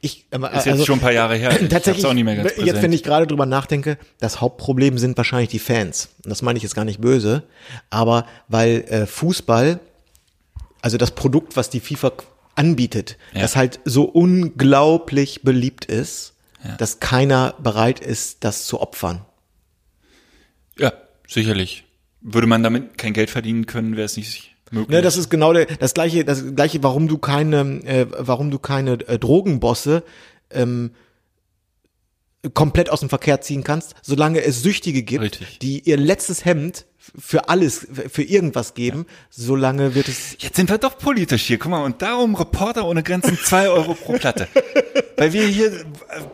Ich, 0.00 0.26
aber, 0.30 0.52
Ist 0.52 0.66
jetzt 0.66 0.84
schon 0.84 0.98
ein 0.98 1.00
paar 1.00 1.12
Jahre 1.12 1.36
her. 1.36 1.50
Ich 1.60 1.68
Tatsächlich, 1.68 2.04
auch 2.06 2.12
nicht 2.12 2.24
mehr 2.24 2.36
ganz 2.36 2.52
jetzt 2.56 2.82
wenn 2.82 2.92
ich 2.92 3.02
gerade 3.02 3.26
drüber 3.26 3.46
nachdenke, 3.46 3.98
das 4.20 4.40
Hauptproblem 4.40 4.98
sind 4.98 5.16
wahrscheinlich 5.16 5.48
die 5.48 5.58
Fans. 5.58 6.10
Und 6.24 6.30
das 6.30 6.42
meine 6.42 6.56
ich 6.58 6.62
jetzt 6.62 6.74
gar 6.74 6.84
nicht 6.84 7.00
böse, 7.00 7.44
aber 7.90 8.26
weil 8.48 8.84
äh, 8.88 9.06
Fußball, 9.06 9.80
also 10.82 10.98
das 10.98 11.12
Produkt, 11.12 11.56
was 11.56 11.70
die 11.70 11.80
FIFA 11.80 12.12
anbietet, 12.54 13.16
Ja. 13.34 13.42
das 13.42 13.56
halt 13.56 13.80
so 13.84 14.04
unglaublich 14.04 15.42
beliebt 15.42 15.84
ist, 15.86 16.34
Ja. 16.66 16.76
dass 16.76 17.00
keiner 17.00 17.54
bereit 17.62 18.00
ist, 18.00 18.44
das 18.44 18.66
zu 18.66 18.80
opfern. 18.80 19.24
Ja, 20.78 20.92
sicherlich. 21.26 21.84
Würde 22.20 22.46
man 22.46 22.62
damit 22.62 22.98
kein 22.98 23.12
Geld 23.12 23.30
verdienen 23.30 23.66
können, 23.66 23.96
wäre 23.96 24.04
es 24.06 24.16
nicht 24.16 24.56
möglich. 24.70 24.88
Ne, 24.88 25.02
das 25.02 25.16
ist 25.16 25.30
genau 25.30 25.52
der, 25.52 25.66
das 25.66 25.94
gleiche, 25.94 26.24
das 26.24 26.54
gleiche, 26.54 26.82
warum 26.82 27.08
du 27.08 27.18
keine, 27.18 27.60
äh, 27.84 28.06
warum 28.10 28.50
du 28.50 28.58
keine 28.58 28.92
äh, 29.08 29.18
Drogenbosse 29.18 30.02
ähm, 30.50 30.90
komplett 32.54 32.90
aus 32.90 33.00
dem 33.00 33.08
Verkehr 33.08 33.40
ziehen 33.40 33.64
kannst, 33.64 33.94
solange 34.02 34.42
es 34.42 34.62
Süchtige 34.62 35.02
gibt, 35.02 35.24
Richtig. 35.24 35.58
die 35.58 35.80
ihr 35.80 35.96
letztes 35.96 36.44
Hemd 36.44 36.86
für 37.18 37.48
alles, 37.48 37.86
für 38.10 38.22
irgendwas 38.22 38.74
geben, 38.74 39.06
solange 39.30 39.94
wird 39.94 40.08
es. 40.08 40.36
Jetzt 40.38 40.56
sind 40.56 40.70
wir 40.70 40.78
doch 40.78 40.98
politisch 40.98 41.44
hier. 41.44 41.58
Guck 41.58 41.70
mal, 41.70 41.84
und 41.84 42.02
darum 42.02 42.34
Reporter 42.34 42.86
ohne 42.86 43.02
Grenzen 43.02 43.38
zwei 43.38 43.68
Euro 43.68 43.94
pro 43.94 44.14
Platte. 44.14 44.48
Weil 45.16 45.32
wir 45.32 45.46
hier 45.46 45.72
äh, 45.72 45.82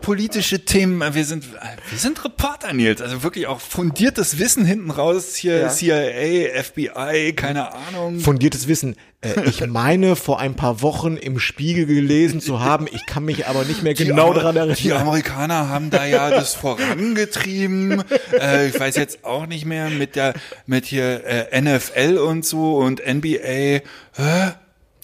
politische 0.00 0.64
Themen, 0.64 1.02
äh, 1.02 1.14
wir 1.14 1.24
sind, 1.24 1.44
äh, 1.44 1.76
wir 1.90 1.98
sind 1.98 2.24
Reporter, 2.24 2.72
Nils. 2.72 3.00
Also 3.00 3.22
wirklich 3.22 3.46
auch 3.46 3.60
fundiertes 3.60 4.38
Wissen 4.38 4.64
hinten 4.64 4.90
raus. 4.90 5.36
Hier 5.36 5.58
Ja. 5.58 5.68
CIA, 5.68 6.62
FBI, 6.62 7.32
keine 7.36 7.72
Ahnung. 7.72 8.18
Fundiertes 8.18 8.66
Wissen. 8.66 8.96
Ich 9.44 9.64
meine, 9.68 10.16
vor 10.16 10.40
ein 10.40 10.56
paar 10.56 10.82
Wochen 10.82 11.16
im 11.16 11.38
Spiegel 11.38 11.86
gelesen 11.86 12.40
zu 12.40 12.58
haben, 12.58 12.88
ich 12.90 13.06
kann 13.06 13.24
mich 13.24 13.46
aber 13.46 13.64
nicht 13.64 13.84
mehr 13.84 13.94
genau 13.94 14.32
daran 14.34 14.54
Die 14.54 14.88
erinnern. 14.88 15.02
Amerikaner 15.02 15.68
haben 15.68 15.90
da 15.90 16.04
ja 16.04 16.30
das 16.30 16.54
vorangetrieben. 16.54 18.02
Äh, 18.32 18.68
ich 18.68 18.80
weiß 18.80 18.96
jetzt 18.96 19.24
auch 19.24 19.46
nicht 19.46 19.66
mehr 19.66 19.90
mit 19.90 20.16
der 20.16 20.32
mit 20.66 20.86
hier 20.86 21.24
äh, 21.24 21.60
NFL 21.60 22.18
und 22.18 22.44
so 22.44 22.76
und 22.76 23.00
NBA. 23.06 23.80
Hä? 24.14 24.52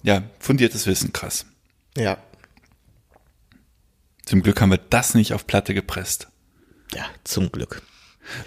Ja, 0.03 0.23
fundiertes 0.39 0.87
Wissen, 0.87 1.13
krass. 1.13 1.45
Ja. 1.97 2.17
Zum 4.25 4.43
Glück 4.43 4.61
haben 4.61 4.71
wir 4.71 4.79
das 4.89 5.15
nicht 5.15 5.33
auf 5.33 5.47
Platte 5.47 5.73
gepresst. 5.73 6.27
Ja, 6.93 7.05
zum 7.23 7.51
Glück. 7.51 7.81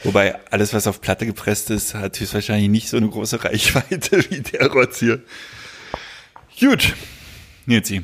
Wobei 0.05 0.39
alles, 0.51 0.73
was 0.73 0.87
auf 0.87 1.01
Platte 1.01 1.27
gepresst 1.27 1.71
ist, 1.71 1.95
hat 1.95 2.19
höchstwahrscheinlich 2.19 2.69
nicht 2.71 2.89
so 2.89 2.97
eine 2.97 3.09
große 3.09 3.43
Reichweite 3.43 4.25
wie 4.31 4.41
der 4.41 4.71
Rotz 4.71 5.01
hier. 5.01 5.23
Gut. 6.61 6.95
Nilsi, 7.67 8.03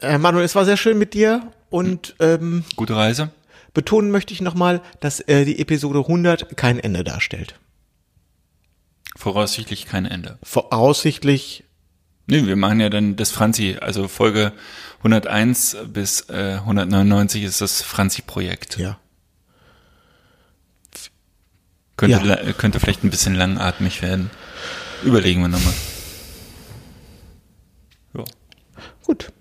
Äh, 0.00 0.18
Manuel, 0.18 0.44
es 0.44 0.54
war 0.54 0.64
sehr 0.64 0.76
schön 0.76 0.98
mit 0.98 1.14
dir 1.14 1.52
und 1.70 2.14
ähm, 2.20 2.64
gute 2.76 2.94
Reise. 2.96 3.30
betonen 3.74 4.10
möchte 4.10 4.32
ich 4.32 4.40
nochmal, 4.40 4.80
dass 5.00 5.20
äh, 5.20 5.44
die 5.44 5.58
Episode 5.60 6.00
100 6.00 6.56
kein 6.56 6.78
Ende 6.78 7.04
darstellt. 7.04 7.54
Voraussichtlich 9.16 9.86
kein 9.86 10.06
Ende. 10.06 10.38
Voraussichtlich, 10.42 11.64
Nee, 12.30 12.46
wir 12.46 12.56
machen 12.56 12.78
ja 12.78 12.90
dann 12.90 13.16
das 13.16 13.30
Franzi, 13.30 13.78
also 13.80 14.06
Folge 14.06 14.52
101 14.98 15.78
bis 15.86 16.28
äh, 16.28 16.56
199 16.60 17.42
ist 17.42 17.62
das 17.62 17.80
Franzi-Projekt. 17.80 18.76
ja. 18.78 18.98
Könnte, 21.96 22.26
Ja. 22.46 22.52
könnte 22.52 22.78
vielleicht 22.80 23.02
ein 23.02 23.10
bisschen 23.10 23.34
langatmig 23.34 24.02
werden. 24.02 24.30
Überlegen 25.02 25.40
wir 25.40 25.48
nochmal. 25.48 25.74
Ja. 28.14 28.24
Gut. 29.04 29.32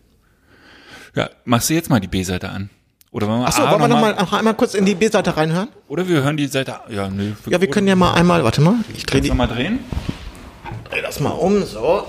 ja, 1.14 1.30
machst 1.46 1.70
du 1.70 1.74
jetzt 1.74 1.90
mal 1.90 2.00
die 2.00 2.08
B-Seite 2.08 2.50
an? 2.50 2.70
Oder 3.18 3.28
wollen 3.30 3.40
wir, 3.40 3.48
Achso, 3.48 3.64
wollen 3.64 3.72
wir 3.82 3.88
noch 3.88 3.96
nochmal 3.96 4.14
noch 4.14 4.32
einmal 4.32 4.54
kurz 4.54 4.76
in 4.76 4.86
die 4.86 4.94
B-Seite 4.94 5.36
reinhören? 5.36 5.70
Oder 5.88 6.08
wir 6.08 6.22
hören 6.22 6.38
die 6.38 6.46
Seite. 6.46 6.76
Ja, 6.90 7.10
nö. 7.10 7.32
Ja, 7.48 7.60
wir 7.60 7.68
können 7.68 7.88
ja 7.88 7.96
mal 7.96 8.14
einmal, 8.14 8.44
warte 8.44 8.62
mal, 8.62 8.76
ich 8.94 9.08
drehe 9.08 9.22
die, 9.22 9.30
nochmal 9.30 9.48
drehen. 9.48 9.80
dreh 10.92 11.02
das 11.02 11.20
mal 11.20 11.32
um, 11.32 11.64
so. 11.66 12.06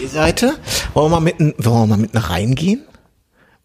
B-Seite. 0.00 0.54
Wollen 0.94 1.10
wir 1.10 1.16
mal 1.16 1.20
mitten, 1.20 1.52
wollen 1.58 1.82
wir 1.82 1.86
mal 1.88 1.98
mitten 1.98 2.16
reingehen? 2.16 2.84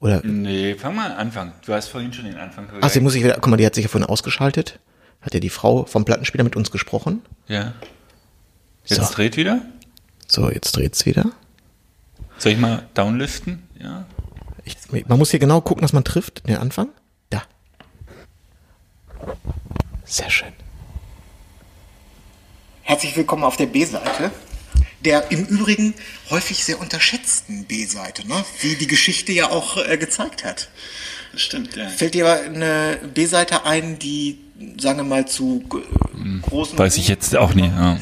Oder, 0.02 0.20
Nee, 0.22 0.76
fang 0.76 0.96
mal 0.96 1.12
an 1.14 1.18
Anfang. 1.18 1.54
Du 1.66 1.72
hast 1.72 1.88
vorhin 1.88 2.12
schon 2.12 2.26
den 2.26 2.36
Anfang 2.36 2.66
gesagt. 2.68 2.84
ach, 2.84 2.90
sie 2.90 3.00
muss 3.00 3.16
ich 3.16 3.24
wieder, 3.24 3.36
guck 3.36 3.48
mal, 3.48 3.56
die 3.56 3.66
hat 3.66 3.74
sich 3.76 3.84
ja 3.86 3.90
vorhin 3.90 4.10
ausgeschaltet. 4.10 4.80
Hat 5.22 5.34
ja 5.34 5.40
die 5.40 5.50
Frau 5.50 5.86
vom 5.86 6.04
Plattenspieler 6.04 6.44
mit 6.44 6.58
uns 6.58 6.72
gesprochen. 6.72 7.22
Ja. 7.48 7.72
Jetzt 8.84 9.02
So. 9.08 9.14
dreht 9.14 9.38
wieder. 9.38 9.62
So, 10.28 10.52
jetzt 10.52 10.74
dreht's 10.76 11.06
wieder. 11.06 11.24
Soll 12.38 12.52
ich 12.52 12.58
mal 12.60 12.84
downliften? 12.96 13.64
Man 14.92 15.20
muss 15.20 15.32
hier 15.32 15.40
genau 15.40 15.62
gucken, 15.62 15.82
dass 15.82 15.94
man 15.94 16.04
trifft, 16.04 16.48
den 16.48 16.58
Anfang. 16.58 16.90
Da. 17.30 17.44
Sehr 20.04 20.30
schön. 20.30 20.52
Herzlich 22.82 23.16
willkommen 23.16 23.44
auf 23.44 23.56
der 23.56 23.68
B-Seite. 23.68 24.32
Der 25.06 25.32
im 25.32 25.46
Übrigen 25.46 25.94
häufig 26.30 26.66
sehr 26.66 26.80
unterschätzten 26.80 27.66
B-Seite, 27.66 28.28
ne? 28.28 28.44
wie 28.62 28.76
die 28.76 28.88
Geschichte 28.88 29.32
ja 29.32 29.50
auch 29.50 29.78
äh, 29.78 29.98
gezeigt 29.98 30.44
hat. 30.44 30.70
Das 31.32 31.42
stimmt, 31.42 31.76
ja. 31.76 31.88
Fällt 31.88 32.16
dir 32.16 32.28
eine 32.28 33.00
B-Seite 33.14 33.66
ein, 33.66 34.00
die, 34.00 34.40
sagen 34.78 34.98
wir 34.98 35.04
mal, 35.04 35.28
zu 35.28 35.64
äh, 35.72 36.40
großen... 36.42 36.78
Weiß 36.78 36.98
ich 36.98 37.08
jetzt 37.08 37.36
auch 37.38 37.54
nicht. 37.54 37.72
Ja. 37.72 38.00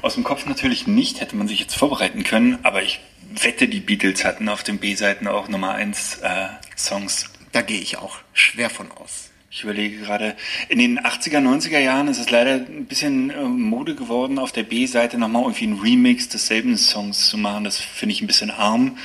Aus 0.00 0.14
dem 0.14 0.24
Kopf 0.24 0.46
natürlich 0.46 0.86
nicht, 0.86 1.20
hätte 1.20 1.36
man 1.36 1.48
sich 1.48 1.60
jetzt 1.60 1.74
vorbereiten 1.74 2.22
können, 2.22 2.58
aber 2.62 2.82
ich 2.82 3.00
wette, 3.42 3.68
die 3.68 3.80
Beatles 3.80 4.24
hatten 4.24 4.48
auf 4.48 4.62
den 4.62 4.78
B-Seiten 4.78 5.26
auch 5.28 5.48
Nummer 5.48 5.72
1 5.74 6.18
äh, 6.22 6.46
Songs. 6.76 7.30
Da 7.52 7.62
gehe 7.62 7.80
ich 7.80 7.98
auch 7.98 8.16
schwer 8.32 8.70
von 8.70 8.90
aus. 8.92 9.30
Ich 9.50 9.64
überlege 9.64 9.98
gerade, 9.98 10.34
in 10.70 10.78
den 10.78 10.98
80er, 10.98 11.38
90er 11.38 11.78
Jahren 11.78 12.08
ist 12.08 12.18
es 12.18 12.30
leider 12.30 12.54
ein 12.54 12.86
bisschen 12.86 13.28
äh, 13.30 13.42
Mode 13.42 13.94
geworden, 13.94 14.38
auf 14.38 14.50
der 14.52 14.62
B-Seite 14.62 15.18
nochmal 15.18 15.42
irgendwie 15.42 15.64
einen 15.64 15.78
Remix 15.80 16.28
desselben 16.30 16.76
Songs 16.78 17.28
zu 17.28 17.36
machen. 17.36 17.64
Das 17.64 17.76
finde 17.78 18.14
ich 18.14 18.22
ein 18.22 18.26
bisschen 18.26 18.50
arm. 18.50 18.96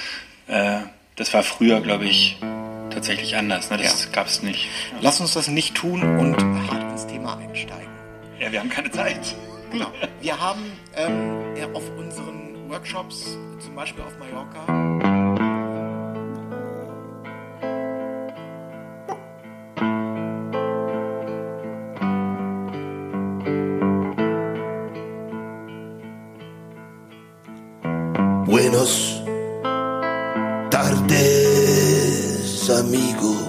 Äh, 0.48 0.80
das 1.18 1.34
war 1.34 1.44
früher, 1.44 1.82
glaube 1.82 2.06
ich, 2.06 2.38
tatsächlich 2.92 3.36
anders. 3.36 3.70
Ne? 3.70 3.78
Das 3.78 4.06
Ja. 4.06 4.12
gab 4.12 4.28
es 4.28 4.42
nicht. 4.42 4.70
Lass 5.02 5.20
uns 5.20 5.34
das 5.34 5.50
nicht 5.50 5.76
tun 5.76 6.02
und 6.02 6.38
hart 6.72 6.92
ins 6.94 7.08
Thema 7.08 7.38
einsteigen. 7.38 7.90
Ja, 8.40 8.52
wir 8.52 8.60
haben 8.62 8.70
keine 8.70 8.92
Zeit. 8.92 9.36
Genau. 9.72 9.92
Wir 10.22 10.40
haben 10.40 10.62
ähm, 10.96 11.58
ja, 11.60 11.68
auf 11.74 11.84
unseren 11.98 12.47
Workshops, 12.70 13.38
zum 13.60 13.76
Beispiel 13.76 14.04
auf 14.04 14.18
Mallorca, 14.20 14.66
Buenos 28.46 29.22
tardes, 30.70 32.70
amigo. 32.70 33.47